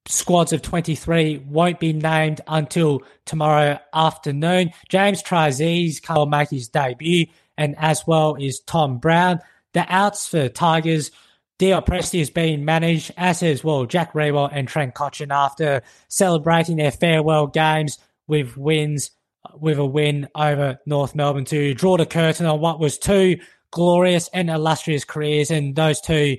squads 0.08 0.52
of 0.52 0.62
23 0.62 1.38
won't 1.46 1.78
be 1.78 1.92
named 1.92 2.40
until 2.48 3.02
tomorrow 3.26 3.78
afternoon. 3.92 4.70
James 4.88 5.22
Trezise 5.22 6.00
will 6.08 6.26
make 6.26 6.48
his 6.50 6.68
debut, 6.68 7.26
and 7.56 7.76
as 7.78 8.06
well 8.06 8.34
is 8.36 8.60
Tom 8.60 8.98
Brown. 8.98 9.40
The 9.74 9.84
outs 9.88 10.26
for 10.26 10.48
Tigers, 10.48 11.10
Dion 11.58 11.82
Prestia 11.82 12.20
is 12.20 12.30
being 12.30 12.64
managed, 12.64 13.12
as 13.16 13.42
is 13.42 13.62
well 13.62 13.84
Jack 13.84 14.14
Riewoldt 14.14 14.50
and 14.52 14.66
Trent 14.66 14.94
Cotchin 14.94 15.30
after 15.30 15.82
celebrating 16.08 16.76
their 16.76 16.90
farewell 16.90 17.46
games 17.46 17.98
with 18.26 18.56
wins, 18.56 19.10
with 19.54 19.78
a 19.78 19.84
win 19.84 20.28
over 20.34 20.78
North 20.86 21.14
Melbourne 21.14 21.44
to 21.46 21.74
draw 21.74 21.96
the 21.96 22.06
curtain 22.06 22.46
on 22.46 22.60
what 22.60 22.80
was 22.80 22.98
two 22.98 23.38
glorious 23.70 24.30
and 24.32 24.48
illustrious 24.48 25.04
careers, 25.04 25.50
and 25.50 25.76
those 25.76 26.00
two 26.00 26.38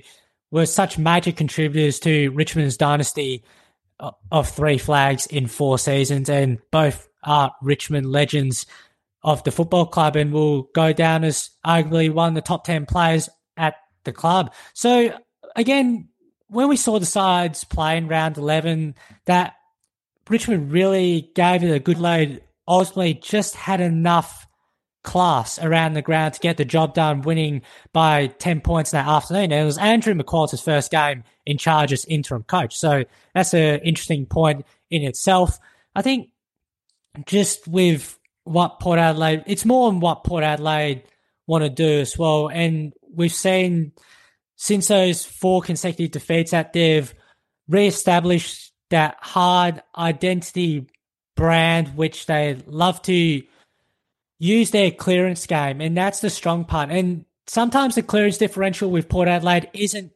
were 0.50 0.66
such 0.66 0.98
major 0.98 1.30
contributors 1.30 2.00
to 2.00 2.30
Richmond's 2.30 2.76
dynasty 2.76 3.44
of 4.30 4.48
three 4.48 4.78
flags 4.78 5.26
in 5.26 5.46
four 5.46 5.78
seasons, 5.78 6.28
and 6.28 6.58
both 6.70 7.08
are 7.22 7.52
Richmond 7.62 8.10
legends 8.10 8.66
of 9.22 9.44
the 9.44 9.50
football 9.50 9.86
club 9.86 10.16
and 10.16 10.32
will 10.32 10.62
go 10.74 10.92
down 10.92 11.24
as 11.24 11.50
arguably 11.64 12.12
one 12.12 12.30
of 12.30 12.34
the 12.34 12.40
top 12.40 12.64
10 12.64 12.86
players 12.86 13.28
at 13.56 13.74
the 14.04 14.12
club. 14.12 14.52
So, 14.72 15.12
again, 15.54 16.08
when 16.48 16.68
we 16.68 16.76
saw 16.76 16.98
the 16.98 17.06
sides 17.06 17.64
play 17.64 17.96
in 17.96 18.08
round 18.08 18.38
11, 18.38 18.94
that 19.26 19.54
Richmond 20.28 20.72
really 20.72 21.30
gave 21.34 21.62
it 21.62 21.70
a 21.70 21.78
good 21.78 21.98
load, 21.98 22.42
ultimately 22.66 23.14
just 23.14 23.54
had 23.54 23.80
enough 23.80 24.46
class 25.02 25.58
around 25.58 25.94
the 25.94 26.02
ground 26.02 26.34
to 26.34 26.40
get 26.40 26.56
the 26.56 26.64
job 26.64 26.94
done, 26.94 27.22
winning 27.22 27.62
by 27.92 28.26
10 28.26 28.60
points 28.60 28.90
that 28.90 29.06
afternoon. 29.06 29.44
And 29.44 29.62
it 29.62 29.64
was 29.64 29.78
Andrew 29.78 30.14
McQualter's 30.14 30.60
first 30.60 30.90
game 30.90 31.24
in 31.46 31.58
charge 31.58 31.92
as 31.92 32.04
interim 32.04 32.42
coach. 32.42 32.76
So 32.76 33.04
that's 33.34 33.54
an 33.54 33.80
interesting 33.80 34.26
point 34.26 34.66
in 34.90 35.02
itself. 35.02 35.58
I 35.94 36.02
think 36.02 36.30
just 37.26 37.66
with 37.66 38.18
what 38.44 38.80
Port 38.80 38.98
Adelaide, 38.98 39.44
it's 39.46 39.64
more 39.64 39.90
than 39.90 40.00
what 40.00 40.24
Port 40.24 40.44
Adelaide 40.44 41.04
want 41.46 41.64
to 41.64 41.70
do 41.70 42.00
as 42.00 42.18
well. 42.18 42.48
And 42.48 42.92
we've 43.12 43.32
seen 43.32 43.92
since 44.56 44.88
those 44.88 45.24
four 45.24 45.62
consecutive 45.62 46.12
defeats 46.12 46.50
that 46.50 46.72
they've 46.72 47.12
re-established 47.68 48.72
that 48.90 49.16
hard 49.20 49.82
identity 49.96 50.86
brand, 51.36 51.96
which 51.96 52.26
they 52.26 52.58
love 52.66 53.00
to 53.02 53.42
use 54.40 54.72
their 54.72 54.90
clearance 54.90 55.46
game. 55.46 55.80
And 55.80 55.96
that's 55.96 56.18
the 56.18 56.30
strong 56.30 56.64
part. 56.64 56.90
And 56.90 57.26
sometimes 57.46 57.94
the 57.94 58.02
clearance 58.02 58.38
differential 58.38 58.90
with 58.90 59.08
Port 59.08 59.28
Adelaide 59.28 59.70
isn't 59.72 60.10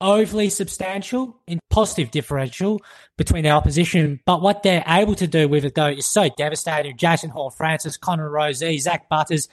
overly 0.00 0.50
substantial 0.50 1.38
in 1.46 1.58
positive 1.70 2.10
differential 2.10 2.82
between 3.16 3.44
the 3.44 3.50
opposition. 3.50 4.20
But 4.26 4.42
what 4.42 4.62
they're 4.62 4.84
able 4.86 5.14
to 5.14 5.26
do 5.26 5.48
with 5.48 5.64
it, 5.64 5.74
though, 5.74 5.86
is 5.86 6.06
so 6.06 6.28
devastating. 6.36 6.96
Jason 6.96 7.30
Horne-Francis, 7.30 7.96
Connor 7.96 8.28
Rozee, 8.28 8.80
Zach 8.80 9.08
Butters, 9.08 9.48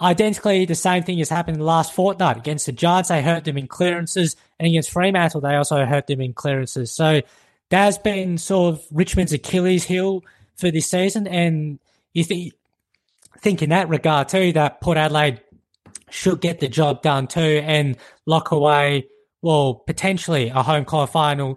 identically 0.00 0.64
the 0.64 0.74
same 0.74 1.02
thing 1.02 1.18
has 1.18 1.28
happened 1.28 1.64
last 1.64 1.92
fortnight. 1.92 2.36
Against 2.36 2.66
the 2.66 2.72
Giants, 2.72 3.08
they 3.08 3.22
hurt 3.22 3.44
them 3.44 3.58
in 3.58 3.66
clearances, 3.66 4.36
and 4.58 4.66
against 4.66 4.90
Fremantle, 4.90 5.40
they 5.40 5.54
also 5.54 5.84
hurt 5.84 6.06
them 6.06 6.20
in 6.20 6.32
clearances. 6.32 6.92
So 6.92 7.20
that's 7.68 7.98
been 7.98 8.38
sort 8.38 8.74
of 8.74 8.84
Richmond's 8.90 9.32
Achilles 9.32 9.84
heel 9.84 10.22
for 10.56 10.70
this 10.70 10.90
season. 10.90 11.26
And 11.26 11.78
you 12.12 12.24
think, 12.24 12.52
think 13.42 13.62
in 13.62 13.70
that 13.70 13.88
regard, 13.88 14.28
too, 14.28 14.52
that 14.52 14.80
Port 14.80 14.96
Adelaide 14.96 15.40
should 16.10 16.40
get 16.40 16.60
the 16.60 16.68
job 16.68 17.02
done, 17.02 17.26
too, 17.26 17.40
and 17.64 17.96
lock 18.26 18.50
away 18.52 19.06
well, 19.42 19.74
potentially 19.74 20.48
a 20.48 20.62
home 20.62 20.84
quarterfinal, 20.84 21.56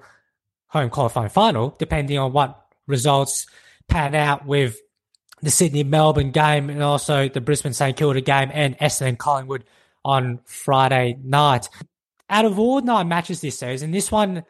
home 0.67 0.89
qualifying 0.89 1.29
final, 1.29 1.75
depending 1.77 2.17
on 2.17 2.33
what 2.33 2.59
results 2.87 3.45
pan 3.87 4.15
out 4.15 4.45
with 4.45 4.79
the 5.41 5.51
Sydney 5.51 5.83
Melbourne 5.83 6.31
game 6.31 6.69
and 6.71 6.81
also 6.81 7.29
the 7.29 7.41
Brisbane 7.41 7.73
St 7.73 7.95
Kilda 7.95 8.21
game 8.21 8.49
and 8.51 8.77
Essendon 8.79 9.17
Collingwood 9.17 9.63
on 10.03 10.39
Friday 10.45 11.19
night. 11.23 11.69
Out 12.29 12.45
of 12.45 12.57
all 12.57 12.81
nine 12.81 13.07
matches 13.07 13.41
this 13.41 13.59
season, 13.59 13.91
this 13.91 14.11
one 14.11 14.43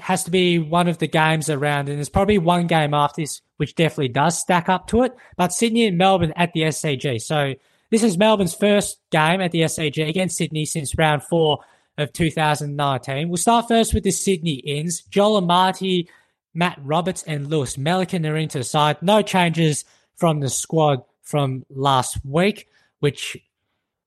has 0.00 0.22
to 0.24 0.30
be 0.30 0.60
one 0.60 0.86
of 0.86 0.98
the 0.98 1.08
games 1.08 1.50
around, 1.50 1.88
and 1.88 1.98
there's 1.98 2.08
probably 2.08 2.38
one 2.38 2.68
game 2.68 2.94
after 2.94 3.22
this 3.22 3.40
which 3.56 3.74
definitely 3.74 4.08
does 4.08 4.38
stack 4.38 4.68
up 4.68 4.88
to 4.88 5.02
it. 5.02 5.12
But 5.36 5.52
Sydney 5.52 5.86
and 5.86 5.98
Melbourne 5.98 6.32
at 6.36 6.52
the 6.52 6.62
SCG. 6.62 7.20
So 7.20 7.54
this 7.90 8.02
is 8.02 8.18
Melbourne's 8.18 8.54
first 8.54 8.98
game 9.10 9.40
at 9.40 9.52
the 9.52 9.62
SCG 9.62 10.08
against 10.08 10.36
Sydney 10.36 10.64
since 10.64 10.96
round 10.96 11.22
four 11.22 11.60
of 11.96 12.12
2019. 12.12 13.28
We'll 13.28 13.36
start 13.36 13.68
first 13.68 13.94
with 13.94 14.04
the 14.04 14.10
Sydney 14.10 14.54
ins. 14.54 15.02
Joel 15.02 15.40
Amartey, 15.40 16.08
Matt 16.52 16.78
Roberts, 16.82 17.22
and 17.22 17.48
Lewis 17.48 17.76
Melican 17.76 18.28
are 18.28 18.36
into 18.36 18.58
the 18.58 18.64
side. 18.64 19.00
No 19.02 19.22
changes 19.22 19.84
from 20.16 20.40
the 20.40 20.50
squad 20.50 21.02
from 21.22 21.64
last 21.70 22.18
week, 22.24 22.68
which 23.00 23.36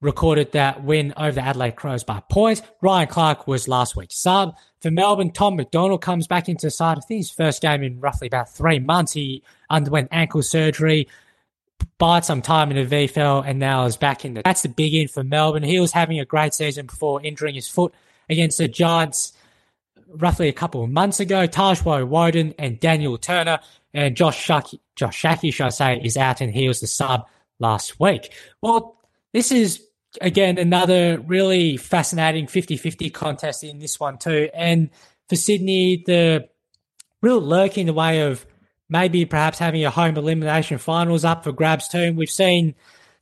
recorded 0.01 0.51
that 0.51 0.83
win 0.83 1.13
over 1.17 1.33
the 1.33 1.41
Adelaide 1.41 1.75
Crows 1.75 2.03
by 2.03 2.21
points. 2.29 2.61
Ryan 2.81 3.07
Clarke 3.07 3.47
was 3.47 3.67
last 3.67 3.95
week's 3.95 4.17
sub. 4.17 4.55
For 4.81 4.91
Melbourne, 4.91 5.31
Tom 5.31 5.55
McDonald 5.55 6.01
comes 6.01 6.27
back 6.27 6.47
into 6.47 6.67
the 6.67 6.71
side. 6.71 7.03
Think 7.03 7.19
his 7.19 7.31
first 7.31 7.61
game 7.61 7.83
in 7.83 7.99
roughly 7.99 8.27
about 8.27 8.53
three 8.53 8.79
months. 8.79 9.13
He 9.13 9.43
underwent 9.69 10.09
ankle 10.11 10.43
surgery 10.43 11.07
bought 11.97 12.25
some 12.25 12.41
time 12.41 12.71
in 12.71 12.87
the 12.87 13.07
VFL 13.07 13.43
and 13.45 13.59
now 13.59 13.85
is 13.85 13.97
back 13.97 14.23
in 14.23 14.35
the. 14.35 14.41
That's 14.43 14.61
the 14.61 14.69
big 14.69 14.93
in 14.93 15.07
for 15.07 15.23
Melbourne. 15.23 15.63
He 15.63 15.79
was 15.79 15.91
having 15.91 16.19
a 16.19 16.25
great 16.25 16.53
season 16.53 16.85
before 16.85 17.21
injuring 17.23 17.55
his 17.55 17.67
foot 17.67 17.93
against 18.29 18.57
the 18.57 18.67
Giants 18.67 19.33
roughly 20.07 20.47
a 20.47 20.53
couple 20.53 20.83
of 20.83 20.89
months 20.89 21.19
ago. 21.19 21.45
Taj 21.45 21.81
Woewodin 21.81 22.53
and 22.59 22.79
Daniel 22.79 23.17
Turner 23.17 23.59
and 23.93 24.15
Josh 24.15 24.37
Schache, 24.37 24.79
Josh 24.95 25.17
Schache, 25.17 25.53
should 25.53 25.65
I 25.65 25.69
say, 25.69 26.01
is 26.03 26.17
out 26.17 26.41
and 26.41 26.53
he 26.53 26.67
was 26.67 26.81
the 26.81 26.87
sub 26.87 27.27
last 27.59 27.99
week. 27.99 28.31
Well, 28.61 28.97
this 29.33 29.51
is 29.51 29.86
again 30.21 30.57
another 30.57 31.19
really 31.19 31.77
fascinating 31.77 32.47
50-50 32.47 33.13
contest 33.13 33.63
in 33.63 33.79
this 33.79 33.99
one 33.99 34.17
too. 34.17 34.49
And 34.53 34.89
for 35.29 35.35
Sydney, 35.35 36.03
the 36.05 36.47
real 37.21 37.41
lurk 37.41 37.77
in 37.77 37.87
the 37.87 37.93
way 37.93 38.21
of 38.21 38.45
maybe 38.89 39.25
perhaps 39.25 39.59
having 39.59 39.83
a 39.83 39.89
home 39.89 40.17
elimination 40.17 40.77
finals 40.77 41.25
up 41.25 41.43
for 41.43 41.51
grabs 41.51 41.87
too. 41.87 41.99
And 41.99 42.17
we've 42.17 42.29
seen 42.29 42.75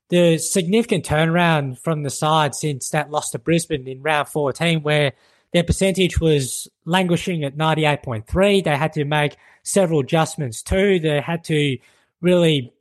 the 0.09 0.37
significant 0.37 1.05
turnaround 1.05 1.79
from 1.79 2.03
the 2.03 2.11
side 2.11 2.53
since 2.53 2.89
that 2.89 3.09
loss 3.09 3.31
to 3.31 3.39
Brisbane 3.39 3.87
in 3.87 4.03
round 4.03 4.27
14, 4.27 4.83
where 4.83 5.13
their 5.51 5.63
percentage 5.63 6.19
was 6.19 6.67
languishing 6.85 7.43
at 7.43 7.57
98.3. 7.57 8.63
They 8.63 8.75
had 8.75 8.93
to 8.93 9.05
make 9.05 9.37
several 9.63 10.01
adjustments 10.01 10.61
too. 10.61 10.99
They 10.99 11.21
had 11.21 11.43
to 11.45 11.77
really, 12.21 12.71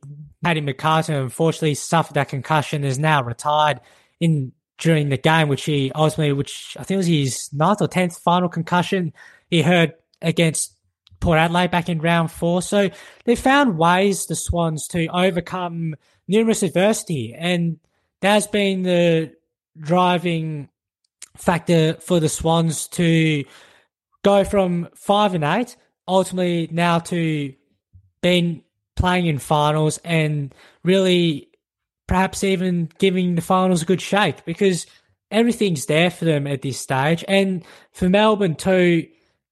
Paddy 0.45 0.61
McCartin 0.61 1.19
unfortunately 1.23 1.73
suffered 1.73 2.13
that 2.13 2.29
concussion, 2.29 2.83
is 2.83 2.99
now 2.99 3.23
retired 3.23 3.81
in 4.19 4.51
during 4.77 5.09
the 5.09 5.17
game, 5.17 5.47
which 5.47 5.65
he 5.65 5.91
ultimately, 5.95 6.33
which 6.33 6.77
I 6.79 6.83
think 6.83 6.99
was 6.99 7.07
his 7.07 7.51
ninth 7.51 7.81
or 7.81 7.87
tenth 7.87 8.19
final 8.19 8.47
concussion 8.47 9.11
he 9.49 9.63
heard 9.63 9.95
against 10.21 10.77
Port 11.19 11.39
Adelaide 11.39 11.71
back 11.71 11.89
in 11.89 11.99
round 11.99 12.29
four. 12.29 12.61
So 12.61 12.91
they 13.23 13.35
found 13.35 13.79
ways, 13.79 14.27
the 14.27 14.35
Swans, 14.35 14.87
to 14.89 15.07
overcome 15.07 15.95
numerous 16.27 16.61
adversity. 16.61 17.33
And 17.33 17.79
that's 18.21 18.45
been 18.45 18.83
the 18.83 19.33
driving 19.79 20.69
factor 21.35 21.95
for 21.95 22.19
the 22.19 22.29
Swans 22.29 22.87
to 22.89 23.45
go 24.23 24.43
from 24.43 24.89
five 24.93 25.33
and 25.33 25.43
eight, 25.43 25.75
ultimately 26.07 26.69
now 26.71 26.99
to 26.99 27.51
being 28.21 28.61
playing 28.95 29.27
in 29.27 29.39
finals 29.39 29.99
and 30.03 30.53
really 30.83 31.49
perhaps 32.07 32.43
even 32.43 32.89
giving 32.99 33.35
the 33.35 33.41
finals 33.41 33.81
a 33.81 33.85
good 33.85 34.01
shake 34.01 34.45
because 34.45 34.85
everything's 35.31 35.85
there 35.85 36.09
for 36.09 36.25
them 36.25 36.47
at 36.47 36.61
this 36.61 36.79
stage. 36.79 37.23
And 37.27 37.63
for 37.91 38.09
Melbourne 38.09 38.55
too, 38.55 39.07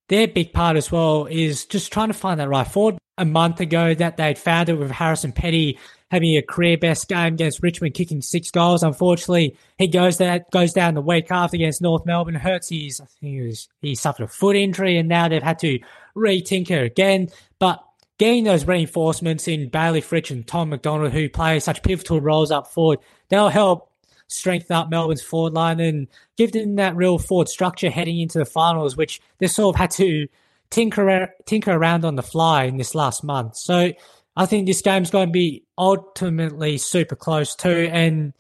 their 0.10 0.28
big 0.28 0.54
part 0.54 0.78
as 0.78 0.92
well 0.92 1.26
is 1.26 1.66
just 1.66 1.92
trying 1.92 2.10
to 2.10 2.14
find 2.14 2.40
that 2.40 2.50
right 2.50 2.68
forward. 2.68 2.98
A 3.20 3.26
month 3.26 3.60
ago, 3.60 3.94
that 3.94 4.18
they'd 4.18 4.40
found 4.40 4.70
it 4.70 4.74
with 4.74 4.90
Harrison 4.90 5.34
Petty 5.34 5.78
having 6.10 6.36
a 6.36 6.42
career 6.42 6.78
best 6.78 7.08
game 7.08 7.34
against 7.34 7.62
Richmond, 7.62 7.94
kicking 7.94 8.22
six 8.22 8.50
goals. 8.50 8.82
Unfortunately, 8.82 9.56
he 9.78 9.88
goes 9.88 10.18
that 10.18 10.50
goes 10.52 10.74
down 10.74 10.96
the 10.96 11.02
week 11.02 11.32
after 11.32 11.56
against 11.56 11.82
North 11.82 12.08
Melbourne, 12.08 12.34
hurts 12.34 12.70
his. 12.70 13.00
I 13.00 13.06
think 13.06 13.34
he 13.34 13.42
was 13.42 13.68
he 13.82 13.94
suffered 13.94 14.24
a 14.24 14.28
foot 14.28 14.56
injury, 14.56 14.98
and 14.98 15.10
now 15.10 15.28
they've 15.28 15.44
had 15.44 15.60
to 15.60 15.80
retinker 16.16 16.86
again. 16.86 17.30
But 17.60 17.84
getting 18.24 18.46
those 18.46 18.66
reinforcements 18.66 19.50
in 19.50 19.68
Bailey 19.68 20.00
Fritsch 20.00 20.32
and 20.32 20.48
Tom 20.48 20.70
McDonald, 20.70 21.12
who 21.12 21.28
play 21.28 21.60
such 21.60 21.84
pivotal 21.84 22.22
roles 22.22 22.52
up 22.52 22.68
forward, 22.68 23.00
they'll 23.28 23.50
help 23.50 23.92
strengthen 24.28 24.78
up 24.78 24.90
Melbourne's 24.90 25.22
forward 25.22 25.52
line 25.52 25.82
and 25.82 26.08
give 26.38 26.54
them 26.54 26.78
that 26.78 26.96
real 26.96 27.18
forward 27.18 27.50
structure 27.50 27.90
heading 27.90 28.22
into 28.22 28.40
the 28.40 28.46
finals, 28.46 28.96
which 28.96 29.20
they 29.40 29.48
sort 29.48 29.76
of 29.76 29.78
had 29.78 29.92
to 29.92 30.30
tinker 30.70 31.34
tinker 31.46 31.74
around 31.74 32.06
on 32.06 32.16
the 32.16 32.24
fly 32.24 32.64
in 32.64 32.78
this 32.78 32.96
last 32.96 33.26
month. 33.26 33.58
So 33.58 33.92
I 34.38 34.46
think 34.46 34.68
this 34.68 34.82
game's 34.82 35.12
going 35.12 35.28
to 35.28 35.34
be 35.34 35.66
ultimately 35.78 36.78
super 36.78 37.18
close 37.18 37.56
too, 37.56 37.90
and 37.92 38.32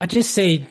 I 0.00 0.06
just 0.06 0.32
see 0.32 0.64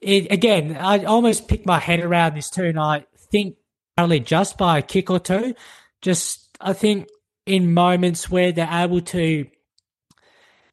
it 0.00 0.32
again. 0.32 0.76
I 0.76 1.04
almost 1.04 1.46
pick 1.46 1.64
my 1.64 1.78
head 1.78 2.00
around 2.00 2.34
this 2.34 2.50
too, 2.50 2.64
and 2.64 2.80
I 2.80 3.06
think 3.30 3.54
only 3.96 4.18
just 4.18 4.58
by 4.58 4.78
a 4.78 4.82
kick 4.82 5.10
or 5.10 5.20
two. 5.20 5.54
Just 6.02 6.48
I 6.60 6.72
think 6.72 7.06
in 7.46 7.72
moments 7.72 8.28
where 8.28 8.52
they're 8.52 8.68
able 8.70 9.00
to 9.00 9.46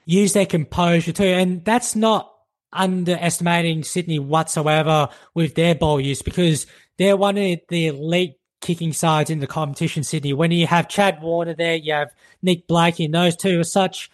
use 0.05 0.33
their 0.33 0.45
composure 0.45 1.11
too, 1.11 1.23
and 1.23 1.63
that's 1.63 1.95
not 1.95 2.31
underestimating 2.71 3.83
Sydney 3.83 4.19
whatsoever 4.19 5.09
with 5.35 5.55
their 5.55 5.75
ball 5.75 6.01
use 6.01 6.21
because 6.21 6.65
they're 6.97 7.15
one 7.15 7.37
of 7.37 7.59
the 7.69 7.87
elite 7.87 8.35
kicking 8.61 8.93
sides 8.93 9.29
in 9.29 9.39
the 9.39 9.47
competition, 9.47 10.03
Sydney. 10.03 10.33
When 10.33 10.51
you 10.51 10.65
have 10.67 10.87
Chad 10.87 11.21
Warner 11.21 11.53
there, 11.53 11.75
you 11.75 11.93
have 11.93 12.11
Nick 12.41 12.67
Blakey, 12.67 13.05
and 13.05 13.13
those 13.13 13.35
two 13.35 13.59
are 13.59 13.65
such 13.65 14.09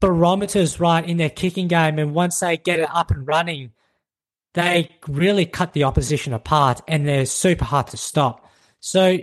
barometers, 0.00 0.80
right, 0.80 1.06
in 1.06 1.16
their 1.16 1.30
kicking 1.30 1.68
game. 1.68 1.98
And 1.98 2.14
once 2.14 2.40
they 2.40 2.56
get 2.56 2.80
it 2.80 2.88
up 2.92 3.10
and 3.10 3.26
running, 3.26 3.72
they 4.54 4.90
really 5.06 5.46
cut 5.46 5.72
the 5.72 5.84
opposition 5.84 6.32
apart 6.32 6.80
and 6.88 7.06
they're 7.06 7.26
super 7.26 7.64
hard 7.64 7.88
to 7.88 7.96
stop. 7.96 8.48
So 8.80 9.18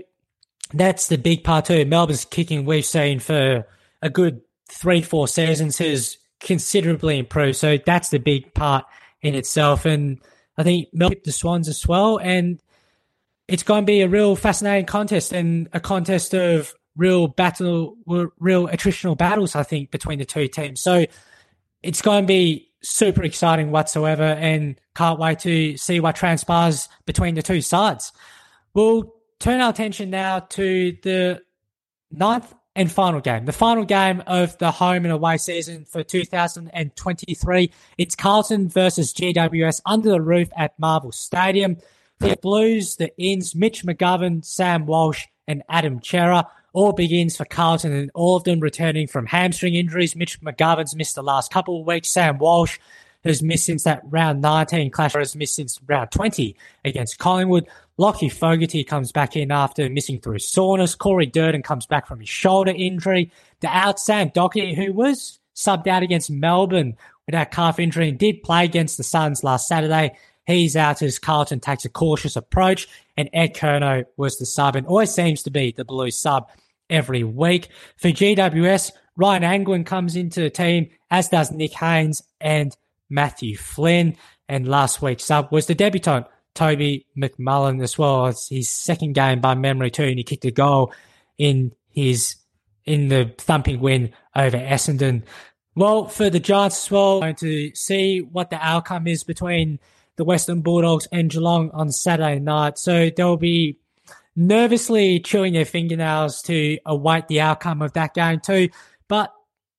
that's 0.73 1.07
the 1.07 1.17
big 1.17 1.43
part 1.43 1.65
too. 1.65 1.85
Melbourne's 1.85 2.25
kicking 2.25 2.65
we've 2.65 2.85
seen 2.85 3.19
for 3.19 3.65
a 4.01 4.09
good 4.09 4.41
three, 4.69 5.01
four 5.01 5.27
seasons 5.27 5.77
has 5.77 6.17
considerably 6.39 7.19
improved. 7.19 7.57
So 7.57 7.77
that's 7.85 8.09
the 8.09 8.19
big 8.19 8.53
part 8.53 8.85
in 9.21 9.35
itself. 9.35 9.85
And 9.85 10.19
I 10.57 10.63
think 10.63 10.89
Melbourne 10.93 11.19
the 11.23 11.31
Swans 11.31 11.67
as 11.67 11.87
well. 11.87 12.17
And 12.17 12.59
it's 13.47 13.63
going 13.63 13.83
to 13.83 13.85
be 13.85 14.01
a 14.01 14.07
real 14.07 14.35
fascinating 14.35 14.85
contest 14.85 15.33
and 15.33 15.69
a 15.73 15.79
contest 15.79 16.33
of 16.33 16.73
real 16.95 17.27
battle, 17.27 17.97
real 18.05 18.67
attritional 18.67 19.17
battles, 19.17 19.55
I 19.55 19.63
think, 19.63 19.91
between 19.91 20.19
the 20.19 20.25
two 20.25 20.47
teams. 20.47 20.81
So 20.81 21.05
it's 21.83 22.01
going 22.01 22.23
to 22.23 22.27
be 22.27 22.71
super 22.81 23.23
exciting 23.23 23.71
whatsoever 23.71 24.23
and 24.23 24.79
can't 24.95 25.19
wait 25.19 25.39
to 25.39 25.77
see 25.77 25.99
what 25.99 26.15
transpires 26.15 26.87
between 27.05 27.35
the 27.35 27.41
two 27.41 27.61
sides. 27.61 28.11
We'll 28.73 29.14
turn 29.39 29.61
our 29.61 29.69
attention 29.69 30.09
now 30.09 30.39
to 30.39 30.97
the 31.03 31.41
ninth 32.11 32.53
and 32.75 32.91
final 32.91 33.21
game, 33.21 33.45
the 33.45 33.53
final 33.53 33.85
game 33.85 34.21
of 34.27 34.57
the 34.57 34.71
home 34.71 35.05
and 35.05 35.11
away 35.13 35.37
season 35.37 35.85
for 35.85 36.03
2023. 36.03 37.71
It's 37.97 38.15
Carlton 38.15 38.69
versus 38.69 39.13
GWS 39.13 39.81
under 39.85 40.09
the 40.09 40.21
roof 40.21 40.49
at 40.57 40.77
Marvel 40.77 41.11
Stadium. 41.11 41.77
The 42.19 42.37
Blues, 42.41 42.95
the 42.95 43.15
Ins, 43.17 43.55
Mitch 43.55 43.83
McGovern, 43.85 44.43
Sam 44.43 44.85
Walsh, 44.85 45.25
and 45.47 45.63
Adam 45.69 46.01
Cerra 46.03 46.47
all 46.73 46.91
begins 46.91 47.37
for 47.37 47.45
Carlton, 47.45 47.93
and 47.93 48.11
all 48.13 48.35
of 48.35 48.43
them 48.43 48.59
returning 48.59 49.07
from 49.07 49.25
hamstring 49.25 49.75
injuries. 49.75 50.15
Mitch 50.15 50.41
McGovern's 50.41 50.95
missed 50.95 51.15
the 51.15 51.23
last 51.23 51.51
couple 51.51 51.79
of 51.79 51.87
weeks. 51.87 52.09
Sam 52.09 52.37
Walsh 52.37 52.79
has 53.25 53.41
missed 53.41 53.65
since 53.65 53.83
that 53.83 54.01
round 54.05 54.41
19 54.41 54.91
clash, 54.91 55.13
has 55.13 55.35
missed 55.35 55.55
since 55.55 55.79
round 55.87 56.11
20 56.11 56.55
against 56.83 57.19
Collingwood. 57.19 57.67
Lachie 57.99 58.31
Fogarty 58.31 58.83
comes 58.83 59.11
back 59.11 59.35
in 59.35 59.51
after 59.51 59.89
missing 59.89 60.19
through 60.19 60.39
soreness. 60.39 60.95
Corey 60.95 61.27
Durdin 61.27 61.63
comes 61.63 61.85
back 61.85 62.07
from 62.07 62.19
his 62.19 62.29
shoulder 62.29 62.73
injury. 62.75 63.31
The 63.61 63.67
out 63.67 63.99
Sam 63.99 64.29
Docherty, 64.29 64.75
who 64.75 64.93
was 64.93 65.39
subbed 65.55 65.87
out 65.87 66.03
against 66.03 66.29
Melbourne 66.29 66.97
with 67.25 67.33
that 67.33 67.51
calf 67.51 67.79
injury 67.79 68.09
and 68.09 68.17
did 68.17 68.43
play 68.43 68.65
against 68.65 68.97
the 68.97 69.03
Suns 69.03 69.43
last 69.43 69.67
Saturday. 69.67 70.15
He's 70.45 70.75
out 70.75 71.01
as 71.01 71.17
Carlton 71.17 71.59
takes 71.59 71.85
a 71.85 71.89
cautious 71.89 72.35
approach, 72.35 72.87
and 73.17 73.29
Ed 73.33 73.55
Curnow 73.55 74.05
was 74.17 74.37
the 74.37 74.45
sub 74.45 74.75
and 74.75 74.85
always 74.85 75.11
seems 75.11 75.41
to 75.43 75.49
be 75.49 75.71
the 75.71 75.85
blue 75.85 76.11
sub 76.11 76.49
every 76.89 77.23
week. 77.23 77.69
For 77.97 78.09
GWS, 78.09 78.91
Ryan 79.17 79.43
Angwin 79.43 79.85
comes 79.85 80.15
into 80.15 80.41
the 80.41 80.49
team, 80.49 80.89
as 81.09 81.29
does 81.29 81.51
Nick 81.51 81.73
Haynes 81.73 82.21
and 82.39 82.75
Matthew 83.09 83.57
Flynn. 83.57 84.17
And 84.47 84.67
last 84.67 85.01
week's 85.01 85.25
sub 85.25 85.51
was 85.51 85.67
the 85.67 85.75
debutant, 85.75 86.27
Toby 86.53 87.05
McMullin, 87.17 87.81
as 87.81 87.97
well 87.97 88.27
as 88.27 88.47
his 88.49 88.69
second 88.69 89.13
game 89.13 89.41
by 89.41 89.55
memory 89.55 89.91
too, 89.91 90.03
and 90.03 90.17
he 90.17 90.23
kicked 90.23 90.45
a 90.45 90.51
goal 90.51 90.93
in 91.37 91.71
his 91.89 92.35
in 92.85 93.07
the 93.07 93.33
thumping 93.37 93.79
win 93.79 94.11
over 94.35 94.57
Essendon. 94.57 95.23
Well, 95.75 96.07
for 96.07 96.29
the 96.29 96.39
Giants 96.39 96.85
as 96.85 96.91
well, 96.91 97.19
going 97.19 97.35
to 97.35 97.73
see 97.75 98.19
what 98.19 98.49
the 98.49 98.63
outcome 98.65 99.07
is 99.07 99.23
between 99.23 99.79
the 100.15 100.23
Western 100.23 100.61
Bulldogs 100.61 101.07
and 101.11 101.29
Geelong 101.29 101.71
on 101.71 101.91
Saturday 101.91 102.39
night. 102.39 102.77
So 102.77 103.09
they'll 103.09 103.37
be 103.37 103.79
nervously 104.35 105.19
chewing 105.19 105.53
their 105.53 105.65
fingernails 105.65 106.41
to 106.43 106.77
await 106.85 107.27
the 107.27 107.41
outcome 107.41 107.81
of 107.81 107.93
that 107.93 108.13
game 108.13 108.39
too. 108.39 108.69
But 109.07 109.33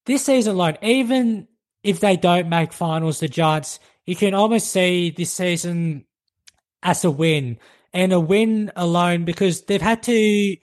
this 0.04 0.24
season 0.26 0.54
alone, 0.54 0.76
even 0.82 1.48
if 1.86 2.00
they 2.00 2.16
don't 2.16 2.48
make 2.48 2.72
finals, 2.72 3.20
the 3.20 3.28
Giants, 3.28 3.78
you 4.04 4.16
can 4.16 4.34
almost 4.34 4.72
see 4.72 5.10
this 5.10 5.32
season 5.32 6.04
as 6.82 7.04
a 7.04 7.10
win 7.10 7.58
and 7.92 8.12
a 8.12 8.20
win 8.20 8.72
alone 8.76 9.24
because 9.24 9.62
they've 9.62 9.80
had 9.80 10.02
to 10.04 10.56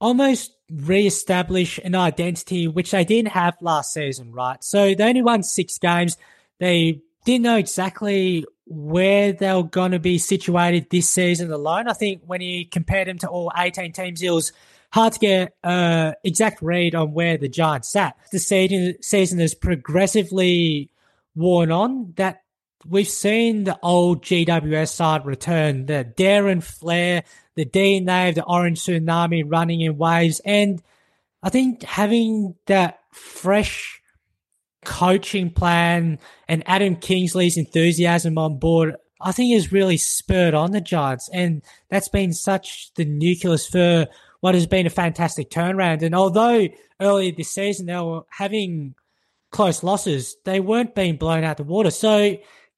almost 0.00 0.52
re-establish 0.70 1.78
an 1.82 1.94
identity 1.94 2.68
which 2.68 2.90
they 2.90 3.04
didn't 3.04 3.32
have 3.32 3.56
last 3.60 3.92
season, 3.92 4.32
right? 4.32 4.62
So 4.62 4.94
they 4.94 5.04
only 5.04 5.22
won 5.22 5.42
six 5.42 5.78
games. 5.78 6.16
They 6.58 7.00
didn't 7.24 7.42
know 7.42 7.56
exactly 7.56 8.44
where 8.66 9.32
they're 9.32 9.62
going 9.62 9.92
to 9.92 9.98
be 9.98 10.18
situated 10.18 10.90
this 10.90 11.08
season 11.08 11.50
alone. 11.50 11.88
I 11.88 11.94
think 11.94 12.22
when 12.26 12.42
you 12.42 12.66
compare 12.66 13.06
them 13.06 13.18
to 13.18 13.28
all 13.28 13.50
18 13.56 13.92
teams, 13.92 14.22
it 14.22 14.30
was 14.30 14.52
hard 14.92 15.12
to 15.14 15.18
get 15.18 15.54
an 15.62 16.14
exact 16.24 16.62
read 16.62 16.94
on 16.94 17.12
where 17.12 17.36
the 17.36 17.48
Giants 17.48 17.90
sat. 17.90 18.16
The 18.32 18.38
season, 18.38 19.38
has 19.38 19.54
progressively 19.54 20.90
worn 21.34 21.70
on 21.70 22.14
that 22.16 22.42
we've 22.86 23.08
seen 23.08 23.64
the 23.64 23.78
old 23.82 24.22
GWS 24.22 24.92
side 24.92 25.26
return, 25.26 25.86
the 25.86 26.10
Darren 26.16 26.62
Flair, 26.62 27.24
the 27.54 27.64
DNA 27.64 28.30
of 28.30 28.34
the 28.36 28.44
Orange 28.44 28.80
Tsunami 28.80 29.44
running 29.46 29.80
in 29.80 29.98
waves. 29.98 30.40
And 30.44 30.82
I 31.42 31.50
think 31.50 31.82
having 31.82 32.54
that 32.66 33.00
fresh 33.12 34.00
coaching 34.84 35.50
plan 35.50 36.18
and 36.46 36.62
Adam 36.66 36.96
Kingsley's 36.96 37.56
enthusiasm 37.56 38.38
on 38.38 38.58
board, 38.58 38.96
I 39.20 39.32
think 39.32 39.54
has 39.54 39.72
really 39.72 39.96
spurred 39.96 40.54
on 40.54 40.70
the 40.70 40.80
Giants. 40.80 41.28
And 41.32 41.62
that's 41.88 42.08
been 42.08 42.32
such 42.32 42.92
the 42.94 43.04
nucleus 43.04 43.66
for 43.66 44.06
what 44.40 44.54
has 44.54 44.66
been 44.66 44.86
a 44.86 44.90
fantastic 44.90 45.50
turnaround. 45.50 46.02
And 46.02 46.14
although 46.14 46.68
earlier 47.00 47.32
this 47.32 47.52
season 47.52 47.86
they 47.86 47.98
were 47.98 48.22
having 48.30 48.94
close 49.50 49.82
losses, 49.82 50.36
they 50.44 50.60
weren't 50.60 50.94
being 50.94 51.16
blown 51.16 51.44
out 51.44 51.56
the 51.56 51.64
water. 51.64 51.90
So 51.90 52.36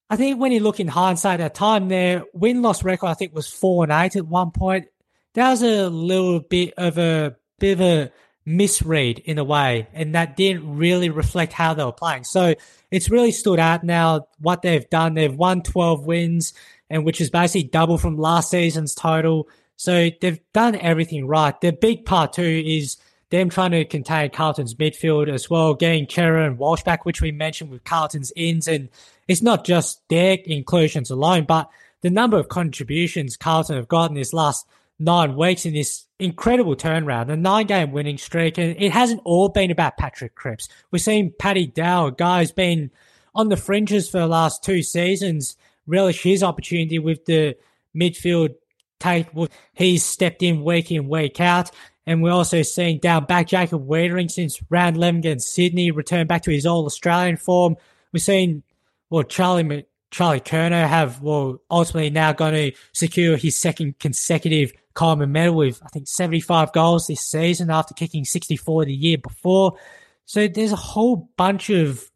I 0.09 0.17
think 0.17 0.41
when 0.41 0.53
you 0.53 0.61
look 0.61 0.81
in 0.81 0.89
hindsight 0.89 1.41
at 1.41 1.45
that 1.45 1.55
time, 1.55 1.89
their 1.89 2.25
win 2.33 2.63
loss 2.63 2.83
record, 2.83 3.07
I 3.07 3.15
think, 3.15 3.35
was 3.35 3.49
four 3.49 3.85
and 3.85 3.93
eight 3.93 4.17
at 4.17 4.27
one 4.27 4.51
point. 4.51 4.87
That 5.35 5.51
was 5.51 5.63
a 5.63 5.89
little 5.89 6.41
bit 6.41 6.75
of 6.77 6.99
a 6.99 7.37
bit 7.61 7.73
of 7.73 7.81
a 7.81 8.13
misread 8.45 9.21
in 9.21 9.39
a 9.39 9.45
way, 9.45 9.87
and 9.93 10.15
that 10.17 10.37
didn't 10.37 10.77
really 10.77 11.11
reflect 11.11 11.53
how 11.53 11.75
they 11.75 11.85
were 11.85 11.93
playing. 11.93 12.25
So 12.25 12.55
it's 12.91 13.11
really 13.11 13.31
stood 13.31 13.61
out 13.61 13.85
now 13.85 14.27
what 14.39 14.63
they've 14.63 14.89
done. 14.91 15.15
They've 15.15 15.33
won 15.33 15.63
12 15.63 16.07
wins, 16.07 16.55
and 16.89 17.05
which 17.05 17.21
is 17.21 17.31
basically 17.31 17.69
double 17.69 17.99
from 17.99 18.17
last 18.17 18.51
season's 18.51 18.95
total. 18.95 19.49
So 19.81 20.11
they've 20.21 20.41
done 20.53 20.77
everything 20.77 21.27
right. 21.27 21.59
The 21.59 21.73
big 21.73 22.05
part 22.05 22.35
too 22.35 22.63
is 22.67 22.99
them 23.31 23.49
trying 23.49 23.71
to 23.71 23.87
contain 23.87 24.29
Carlton's 24.29 24.75
midfield 24.75 25.33
as 25.33 25.49
well, 25.49 25.73
getting 25.73 26.07
Cerra 26.07 26.45
and 26.47 26.59
Walsh 26.59 26.83
back, 26.83 27.07
which 27.07 27.23
we 27.23 27.33
mentioned 27.33 27.71
with 27.71 27.83
Carlton's 27.83 28.31
ins. 28.37 28.69
And 28.69 28.91
it's 29.27 29.41
not 29.41 29.65
just 29.65 30.07
their 30.11 30.37
inclusions 30.45 31.11
alone, 31.11 31.45
but 31.45 31.71
the 32.03 32.11
number 32.11 32.37
of 32.39 32.51
contributions 32.51 33.39
Carlton 33.39 33.77
have 33.77 33.89
gotten 33.89 34.15
this 34.15 34.35
last 34.35 34.67
nine 34.99 35.35
weeks 35.35 35.65
in 35.65 35.73
this 35.73 36.05
incredible 36.19 36.77
turnaround, 36.77 37.31
a 37.31 37.37
nine 37.37 37.67
game 37.67 37.91
winning 37.91 38.19
streak. 38.19 38.59
And 38.59 38.77
it 38.79 38.93
hasn't 38.93 39.23
all 39.25 39.49
been 39.49 39.71
about 39.71 39.97
Patrick 39.97 40.35
Cripps. 40.35 40.69
We've 40.91 41.01
seen 41.01 41.33
Paddy 41.39 41.67
Dow, 41.67 42.09
a 42.09 42.13
guy 42.13 42.41
who's 42.41 42.53
been 42.53 42.91
on 43.35 43.49
the 43.49 43.57
fringes 43.57 44.11
for 44.11 44.19
the 44.19 44.27
last 44.27 44.63
two 44.63 44.83
seasons, 44.83 45.57
relish 45.87 46.23
his 46.23 46.43
opportunity 46.43 46.99
with 46.99 47.25
the 47.25 47.57
midfield 47.97 48.57
take. 49.01 49.27
He's 49.75 50.05
stepped 50.05 50.43
in 50.43 50.63
week 50.63 50.93
in, 50.93 51.09
week 51.09 51.41
out. 51.41 51.71
And 52.07 52.23
we're 52.23 52.33
also 52.33 52.63
seeing 52.63 52.99
down 52.99 53.27
back 53.27 53.49
Jacob 53.49 53.87
Weitering 53.87 54.31
since 54.31 54.61
round 54.71 54.97
11 54.97 55.21
against 55.21 55.53
Sydney 55.53 55.91
return 55.91 56.27
back 56.27 56.43
to 56.43 56.51
his 56.51 56.67
old 56.67 56.87
Australian 56.87 57.37
form. 57.37 57.77
We've 58.13 58.23
seen, 58.23 58.63
well, 59.11 59.23
Charlie 59.23 59.87
Charlie 60.11 60.41
Curnow 60.41 60.89
have, 60.89 61.21
well, 61.21 61.61
ultimately 61.71 62.11
now 62.11 62.33
going 62.33 62.55
to 62.55 62.79
secure 62.93 63.37
his 63.37 63.57
second 63.57 63.99
consecutive 64.01 64.73
Coleman 64.95 65.31
medal 65.31 65.55
with, 65.55 65.81
I 65.85 65.89
think, 65.89 66.09
75 66.09 66.73
goals 66.73 67.07
this 67.07 67.21
season 67.21 67.71
after 67.71 67.95
kicking 67.95 68.25
64 68.25 68.87
the 68.87 68.93
year 68.93 69.19
before. 69.19 69.79
So 70.25 70.49
there's 70.49 70.73
a 70.73 70.77
whole 70.77 71.31
bunch 71.37 71.71
of 71.71 72.11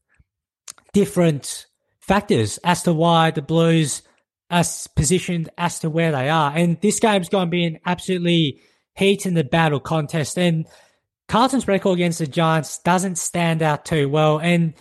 different 0.92 1.66
factors 2.00 2.58
as 2.58 2.82
to 2.82 2.92
why 2.92 3.30
the 3.30 3.42
Blues 3.42 4.02
are 4.54 4.64
positioned 4.94 5.50
as 5.58 5.80
to 5.80 5.90
where 5.90 6.12
they 6.12 6.28
are. 6.28 6.52
And 6.54 6.80
this 6.80 7.00
game's 7.00 7.28
going 7.28 7.48
to 7.48 7.50
be 7.50 7.64
an 7.64 7.78
absolutely 7.84 8.60
heat 8.94 9.26
in 9.26 9.34
the 9.34 9.44
battle 9.44 9.80
contest. 9.80 10.38
And 10.38 10.66
Carlton's 11.28 11.66
record 11.66 11.94
against 11.94 12.20
the 12.20 12.26
Giants 12.26 12.78
doesn't 12.78 13.18
stand 13.18 13.62
out 13.62 13.84
too 13.84 14.08
well. 14.08 14.38
And 14.38 14.74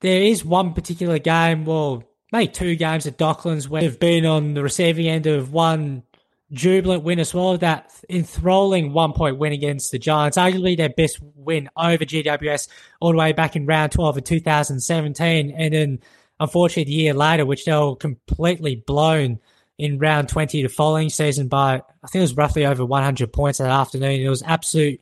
there 0.00 0.22
is 0.22 0.44
one 0.44 0.72
particular 0.72 1.18
game, 1.18 1.64
well, 1.64 2.04
maybe 2.32 2.52
two 2.52 2.76
games 2.76 3.06
at 3.06 3.18
Docklands 3.18 3.68
where 3.68 3.82
they've 3.82 3.98
been 3.98 4.24
on 4.26 4.54
the 4.54 4.62
receiving 4.62 5.08
end 5.08 5.26
of 5.26 5.52
one 5.52 6.04
jubilant 6.52 7.02
win 7.02 7.18
as 7.18 7.34
well. 7.34 7.56
That 7.58 7.92
enthralling 8.08 8.92
one 8.92 9.12
point 9.12 9.38
win 9.38 9.52
against 9.52 9.90
the 9.90 9.98
Giants, 9.98 10.36
arguably 10.36 10.76
their 10.76 10.88
best 10.88 11.18
win 11.34 11.68
over 11.76 12.04
GWS 12.04 12.68
all 13.00 13.12
the 13.12 13.18
way 13.18 13.32
back 13.32 13.56
in 13.56 13.66
round 13.66 13.92
12 13.92 14.18
of 14.18 14.24
2017. 14.24 15.50
And 15.50 15.74
then, 15.74 15.98
unfortunately, 16.40 16.84
the 16.84 17.02
year 17.02 17.14
later, 17.14 17.46
which 17.46 17.64
they 17.64 17.72
were 17.72 17.94
completely 17.94 18.76
blown 18.76 19.38
in 19.78 19.98
round 19.98 20.28
20 20.28 20.62
the 20.62 20.68
following 20.68 21.08
season 21.08 21.48
by, 21.48 21.82
I 22.02 22.06
think 22.08 22.20
it 22.20 22.22
was 22.22 22.36
roughly 22.36 22.66
over 22.66 22.84
100 22.84 23.32
points 23.32 23.58
that 23.58 23.70
afternoon. 23.70 24.20
It 24.20 24.28
was 24.28 24.42
absolute 24.42 25.00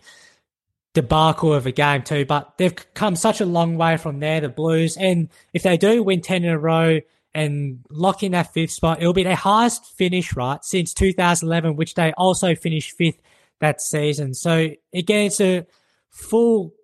debacle 0.95 1.55
of 1.55 1.67
a 1.67 1.73
game 1.73 2.03
too, 2.03 2.27
but 2.27 2.59
they've 2.59 2.95
come 2.95 3.17
such 3.17 3.41
a 3.41 3.47
long 3.47 3.77
way 3.77 3.97
from 3.97 4.21
there, 4.21 4.41
the 4.41 4.49
Blues. 4.49 4.97
And 4.97 5.29
if 5.55 5.63
they 5.63 5.77
do 5.77 6.03
win 6.03 6.21
10 6.21 6.45
in 6.45 6.51
a 6.51 6.59
row, 6.59 7.01
and 7.35 7.85
lock 7.91 8.23
in 8.23 8.33
that 8.33 8.53
fifth 8.53 8.73
spot. 8.73 9.01
It'll 9.01 9.13
be 9.13 9.23
their 9.23 9.37
highest 9.37 9.85
finish, 9.97 10.35
right, 10.35 10.65
since 10.65 10.93
2011, 10.95 11.77
which 11.77 11.95
they 11.95 12.13
also 12.13 12.55
finished 12.55 12.93
fifth 12.93 13.21
that 13.61 13.81
season. 13.81 14.35
So 14.35 14.71
again, 14.93 15.27
it's 15.27 15.41
a 15.41 15.67
full 16.11 16.75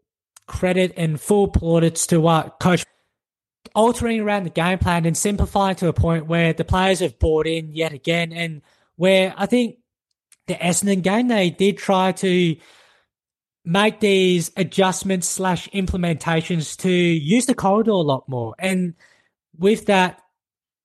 credit 0.46 0.92
and 0.96 1.20
full 1.20 1.48
plaudits 1.48 2.06
to 2.08 2.26
uh, 2.28 2.50
Coach 2.60 2.84
altering 3.74 4.20
around 4.20 4.44
the 4.44 4.50
game 4.50 4.78
plan 4.78 5.04
and 5.04 5.16
simplifying 5.16 5.76
to 5.76 5.88
a 5.88 5.92
point 5.92 6.26
where 6.26 6.52
the 6.52 6.64
players 6.64 7.00
have 7.00 7.18
bought 7.18 7.46
in 7.46 7.72
yet 7.72 7.92
again, 7.92 8.32
and 8.32 8.62
where 8.96 9.34
I 9.36 9.46
think 9.46 9.78
the 10.46 10.54
Essendon 10.54 11.02
game 11.02 11.28
they 11.28 11.50
did 11.50 11.78
try 11.78 12.12
to 12.12 12.56
make 13.64 14.00
these 14.00 14.50
adjustments 14.56 15.26
slash 15.26 15.68
implementations 15.70 16.76
to 16.78 16.90
use 16.90 17.46
the 17.46 17.54
corridor 17.54 17.92
a 17.92 17.96
lot 17.96 18.28
more, 18.28 18.54
and 18.58 18.94
with 19.58 19.86
that, 19.86 20.20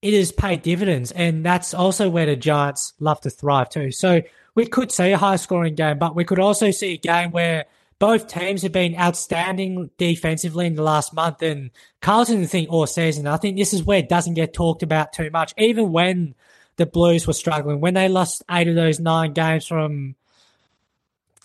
it 0.01 0.13
has 0.13 0.31
paid 0.31 0.61
dividends, 0.61 1.11
and 1.11 1.45
that's 1.45 1.73
also 1.73 2.09
where 2.09 2.25
the 2.25 2.35
Giants 2.35 2.93
love 2.99 3.19
to 3.21 3.29
thrive 3.29 3.69
too. 3.69 3.91
So 3.91 4.21
we 4.55 4.65
could 4.65 4.91
see 4.91 5.11
a 5.11 5.17
high 5.17 5.35
scoring 5.35 5.75
game, 5.75 5.97
but 5.99 6.15
we 6.15 6.23
could 6.23 6.39
also 6.39 6.71
see 6.71 6.93
a 6.93 6.97
game 6.97 7.31
where 7.31 7.65
both 7.99 8.27
teams 8.27 8.63
have 8.63 8.71
been 8.71 8.97
outstanding 8.97 9.89
defensively 9.97 10.65
in 10.65 10.75
the 10.75 10.83
last 10.83 11.13
month. 11.13 11.41
And 11.41 11.69
Carlton, 12.01 12.43
I 12.43 12.45
think, 12.45 12.69
all 12.69 12.87
season, 12.87 13.27
I 13.27 13.37
think 13.37 13.57
this 13.57 13.73
is 13.73 13.83
where 13.83 13.99
it 13.99 14.09
doesn't 14.09 14.33
get 14.35 14.53
talked 14.53 14.83
about 14.83 15.13
too 15.13 15.29
much. 15.29 15.53
Even 15.57 15.91
when 15.91 16.33
the 16.77 16.85
Blues 16.85 17.27
were 17.27 17.33
struggling, 17.33 17.81
when 17.81 17.93
they 17.93 18.07
lost 18.07 18.43
eight 18.49 18.69
of 18.69 18.75
those 18.75 19.01
nine 19.01 19.33
games 19.33 19.67
from 19.67 20.15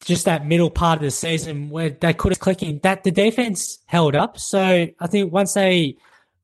just 0.04 0.26
that 0.26 0.46
middle 0.46 0.70
part 0.70 0.98
of 0.98 1.02
the 1.02 1.10
season 1.10 1.70
where 1.70 1.90
they 1.90 2.12
could 2.12 2.30
have 2.30 2.38
clicking, 2.38 2.78
that 2.84 3.02
the 3.02 3.10
defense 3.10 3.78
held 3.86 4.14
up. 4.14 4.38
So 4.38 4.88
I 4.98 5.06
think 5.08 5.32
once 5.32 5.54
they 5.54 5.96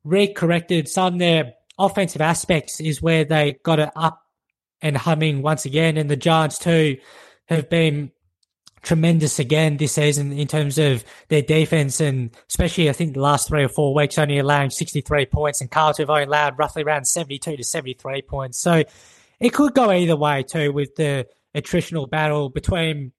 recorrected 0.05 0.89
some 0.89 1.15
of 1.15 1.19
their 1.21 1.55
offensive 1.79 2.21
aspects 2.21 2.81
is 2.81 3.01
where 3.01 3.25
they 3.25 3.59
got 3.63 3.79
it 3.79 3.91
up 3.95 4.27
and 4.83 4.97
humming 4.97 5.43
once 5.43 5.67
again. 5.67 5.97
And 5.97 6.11
the 6.11 6.17
Giants 6.17 6.59
too 6.59 6.99
have 7.47 7.71
been 7.71 8.11
tremendous 8.83 9.39
again 9.39 9.77
this 9.77 9.93
season 9.93 10.33
in 10.33 10.49
terms 10.49 10.79
of 10.79 11.05
their 11.29 11.43
defense 11.43 12.01
and 12.01 12.31
especially 12.49 12.89
I 12.89 12.93
think 12.93 13.15
the 13.15 13.21
last 13.21 13.49
three 13.49 13.63
or 13.63 13.69
four 13.69 13.95
weeks 13.95 14.19
only 14.19 14.39
allowing 14.39 14.71
63 14.71 15.27
points 15.27 15.61
and 15.61 15.71
Carlton 15.71 16.05
have 16.05 16.11
only 16.11 16.25
allowed 16.25 16.59
roughly 16.59 16.83
around 16.83 17.07
72 17.07 17.57
to 17.57 17.65
73 17.65 18.23
points. 18.23 18.59
So 18.59 18.85
it 19.39 19.51
could 19.51 19.75
go 19.75 19.91
either 19.91 20.17
way 20.17 20.43
too 20.43 20.73
with 20.73 20.97
the 20.97 21.27
attritional 21.55 22.09
battle 22.09 22.49
between 22.49 23.13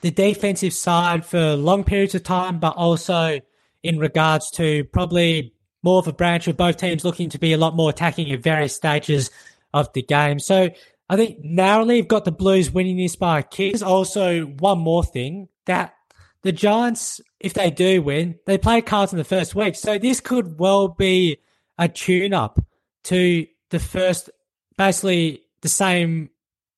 the 0.00 0.10
defensive 0.10 0.72
side 0.72 1.24
for 1.24 1.56
long 1.56 1.84
periods 1.84 2.14
of 2.14 2.22
time, 2.22 2.58
but 2.58 2.76
also 2.76 3.40
in 3.82 3.98
regards 3.98 4.50
to 4.52 4.84
probably 4.84 5.54
more 5.82 5.98
of 5.98 6.08
a 6.08 6.12
branch 6.12 6.48
of 6.48 6.56
both 6.56 6.76
teams 6.76 7.04
looking 7.04 7.28
to 7.30 7.38
be 7.38 7.52
a 7.52 7.58
lot 7.58 7.76
more 7.76 7.90
attacking 7.90 8.30
at 8.30 8.40
various 8.40 8.74
stages 8.74 9.30
of 9.72 9.92
the 9.92 10.02
game. 10.02 10.38
So 10.38 10.70
I 11.08 11.16
think 11.16 11.44
narrowly 11.44 11.98
you've 11.98 12.08
got 12.08 12.24
the 12.24 12.32
Blues 12.32 12.70
winning 12.70 12.96
this 12.96 13.16
by 13.16 13.40
a 13.40 13.42
kick. 13.42 13.72
There's 13.72 13.82
also 13.82 14.42
one 14.42 14.78
more 14.78 15.04
thing 15.04 15.48
that 15.66 15.94
the 16.42 16.52
Giants, 16.52 17.20
if 17.40 17.54
they 17.54 17.70
do 17.70 18.02
win, 18.02 18.38
they 18.46 18.58
play 18.58 18.80
Carlton 18.80 19.18
the 19.18 19.24
first 19.24 19.54
week. 19.54 19.74
So 19.74 19.98
this 19.98 20.20
could 20.20 20.58
well 20.58 20.88
be 20.88 21.38
a 21.78 21.88
tune 21.88 22.32
up 22.32 22.58
to 23.04 23.46
the 23.70 23.78
first, 23.78 24.30
basically 24.76 25.42
the 25.62 25.68
same 25.68 26.30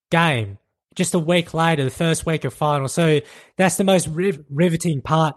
game, 0.09 0.57
just 0.95 1.13
a 1.13 1.19
week 1.19 1.53
later, 1.53 1.83
the 1.83 1.89
first 1.89 2.25
week 2.25 2.43
of 2.45 2.53
final. 2.53 2.87
So 2.87 3.21
that's 3.57 3.77
the 3.77 3.83
most 3.83 4.07
riv- 4.07 4.43
riveting 4.49 5.01
part 5.01 5.35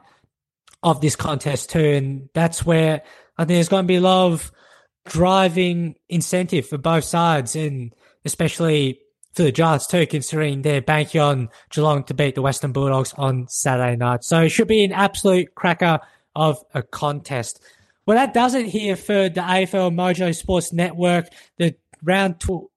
of 0.82 1.00
this 1.00 1.16
contest 1.16 1.70
too. 1.70 1.84
And 1.84 2.28
that's 2.34 2.64
where 2.64 3.02
I 3.36 3.44
think 3.44 3.56
there's 3.56 3.68
going 3.68 3.84
to 3.84 3.88
be 3.88 3.96
a 3.96 4.00
lot 4.00 4.32
of 4.32 4.52
driving 5.06 5.96
incentive 6.08 6.68
for 6.68 6.78
both 6.78 7.04
sides. 7.04 7.56
And 7.56 7.94
especially 8.24 9.00
for 9.32 9.42
the 9.42 9.52
Giants 9.52 9.86
too, 9.86 10.06
considering 10.06 10.62
they're 10.62 10.82
banking 10.82 11.20
on 11.20 11.48
Geelong 11.70 12.04
to 12.04 12.14
beat 12.14 12.34
the 12.34 12.42
Western 12.42 12.72
Bulldogs 12.72 13.14
on 13.16 13.46
Saturday 13.48 13.96
night. 13.96 14.24
So 14.24 14.42
it 14.42 14.48
should 14.48 14.68
be 14.68 14.84
an 14.84 14.92
absolute 14.92 15.54
cracker 15.54 16.00
of 16.34 16.62
a 16.74 16.82
contest. 16.82 17.60
Well, 18.06 18.16
that 18.16 18.34
does 18.34 18.54
it 18.54 18.66
here 18.66 18.96
for 18.96 19.28
the 19.28 19.40
AFL 19.40 19.94
Mojo 19.94 20.34
Sports 20.34 20.72
Network, 20.72 21.26
the 21.58 21.74
round 22.02 22.40
two, 22.40 22.69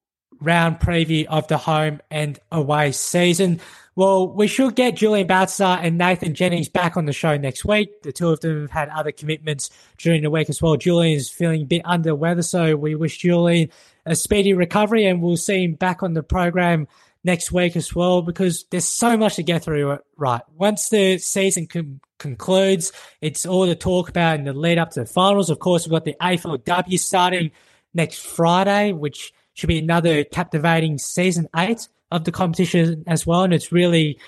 round 0.44 0.80
preview 0.80 1.26
of 1.26 1.48
the 1.48 1.58
home 1.58 2.02
and 2.12 2.40
away 2.52 2.92
season. 2.92 3.60
Well, 3.96 4.28
we 4.28 4.48
should 4.48 4.76
get 4.76 4.96
Julian 4.96 5.28
Baltzar 5.28 5.80
and 5.82 6.00
Nathan 6.00 6.34
Jennings 6.34 6.68
back 6.68 6.98
on 6.98 7.06
the 7.06 7.14
show 7.14 7.38
next 7.38 7.64
week. 7.64 8.02
The 8.02 8.12
two 8.12 8.30
of 8.30 8.40
them 8.40 8.62
have 8.62 8.72
had 8.72 8.90
other 8.90 9.12
commitments 9.12 9.70
during 9.98 10.24
the 10.24 10.32
week 10.32 10.50
as 10.50 10.62
well. 10.62 10.76
Julian 10.78 11.16
is 11.16 11.30
feeling 11.30 11.62
a 11.62 11.66
bit 11.66 11.84
under 11.86 12.16
weather, 12.16 12.42
so 12.42 12.76
we 12.76 12.96
wish 12.96 13.20
Julian 13.20 13.70
a 14.06 14.16
speedy 14.16 14.54
recovery 14.54 15.06
and 15.06 15.22
we'll 15.22 15.38
see 15.38 15.64
him 15.64 15.76
back 15.76 16.04
on 16.04 16.14
the 16.14 16.24
program 16.24 16.88
next 17.24 17.52
week 17.52 17.76
as 17.76 17.96
well 17.96 18.22
because 18.22 18.66
there's 18.66 18.88
so 18.88 19.16
much 19.16 19.36
to 19.36 19.44
get 19.44 19.64
through. 19.64 19.92
Uh, 19.92 19.98
right. 20.18 20.42
Once 20.58 20.90
the 20.90 21.18
season 21.20 21.68
com- 21.68 22.02
concludes, 22.20 22.92
it's 23.22 23.46
all 23.46 23.66
to 23.66 23.76
talk 23.76 24.10
about 24.10 24.40
in 24.40 24.46
the 24.46 24.54
lead 24.54 24.78
up 24.78 24.92
to 24.92 25.02
the 25.02 25.06
finals. 25.06 25.50
Of 25.50 25.60
course, 25.60 25.86
we've 25.86 25.92
got 25.92 26.06
the 26.06 26.16
AFLW 26.22 27.00
starting 27.00 27.52
next 27.94 28.20
Friday, 28.26 28.92
which 28.92 29.34
should 29.54 29.68
be 29.68 29.80
another 29.80 30.24
captivating 30.24 30.98
season 30.98 31.48
eight 31.56 31.88
of 32.12 32.24
the 32.24 32.32
competition 32.32 33.04
as 33.08 33.26
well. 33.26 33.44
And 33.44 33.54
it's 33.54 33.72
really 33.72 34.20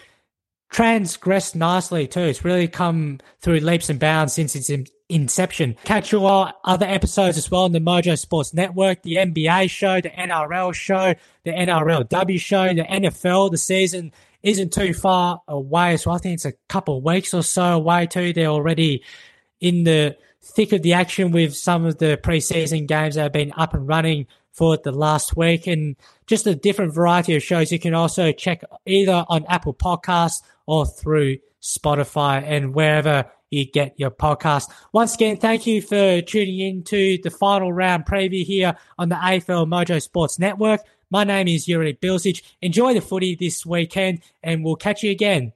transgressed 0.71 1.55
nicely 1.55 2.07
too. 2.07 2.21
It's 2.21 2.43
really 2.43 2.67
come 2.67 3.19
through 3.39 3.59
leaps 3.59 3.89
and 3.89 3.99
bounds 3.99 4.33
since 4.33 4.55
its 4.55 4.69
inception. 5.09 5.75
Catch 5.83 6.13
all 6.13 6.51
other 6.63 6.85
episodes 6.85 7.37
as 7.37 7.49
well 7.49 7.63
on 7.63 7.71
the 7.71 7.79
Mojo 7.79 8.17
Sports 8.17 8.53
Network, 8.53 9.03
the 9.03 9.15
NBA 9.15 9.69
show, 9.69 10.01
the 10.01 10.09
NRL 10.09 10.73
show, 10.73 11.13
the 11.43 11.51
NRLW 11.51 12.39
show, 12.39 12.67
the 12.73 12.83
NFL. 12.83 13.51
The 13.51 13.57
season 13.57 14.11
isn't 14.43 14.73
too 14.73 14.93
far 14.93 15.41
away, 15.47 15.97
so 15.97 16.11
I 16.11 16.17
think 16.17 16.35
it's 16.35 16.45
a 16.45 16.53
couple 16.69 17.01
weeks 17.01 17.33
or 17.33 17.43
so 17.43 17.63
away 17.73 18.07
too. 18.07 18.33
They're 18.33 18.47
already 18.47 19.03
in 19.59 19.83
the 19.83 20.17
thick 20.41 20.71
of 20.73 20.81
the 20.81 20.93
action 20.93 21.31
with 21.31 21.55
some 21.55 21.85
of 21.85 21.97
the 21.97 22.19
preseason 22.21 22.87
games 22.87 23.15
that 23.15 23.23
have 23.23 23.31
been 23.31 23.53
up 23.57 23.73
and 23.73 23.87
running 23.87 24.27
for 24.55 24.77
the 24.77 24.91
last 24.91 25.35
week 25.35 25.67
and 25.67 25.97
just 26.27 26.47
a 26.47 26.55
different 26.55 26.93
variety 26.93 27.35
of 27.35 27.43
shows 27.43 27.71
you 27.71 27.79
can 27.79 27.93
also 27.93 28.31
check 28.31 28.63
either 28.85 29.25
on 29.27 29.45
Apple 29.47 29.73
Podcasts 29.73 30.41
or 30.65 30.85
through 30.85 31.37
Spotify 31.61 32.41
and 32.41 32.73
wherever 32.73 33.25
you 33.51 33.65
get 33.65 33.99
your 33.99 34.11
podcast. 34.11 34.71
Once 34.93 35.13
again, 35.15 35.37
thank 35.37 35.67
you 35.67 35.81
for 35.81 36.21
tuning 36.21 36.59
in 36.59 36.83
to 36.83 37.19
the 37.21 37.29
final 37.29 37.71
round 37.71 38.05
preview 38.05 38.43
here 38.43 38.75
on 38.97 39.09
the 39.09 39.15
AFL 39.15 39.67
Mojo 39.67 40.01
Sports 40.01 40.39
Network. 40.39 40.81
My 41.11 41.23
name 41.23 41.47
is 41.47 41.65
Juri 41.65 41.93
Bilzic. 41.93 42.41
Enjoy 42.61 42.93
the 42.93 43.01
footy 43.01 43.35
this 43.35 43.65
weekend 43.65 44.21
and 44.41 44.63
we'll 44.63 44.75
catch 44.75 45.03
you 45.03 45.11
again 45.11 45.53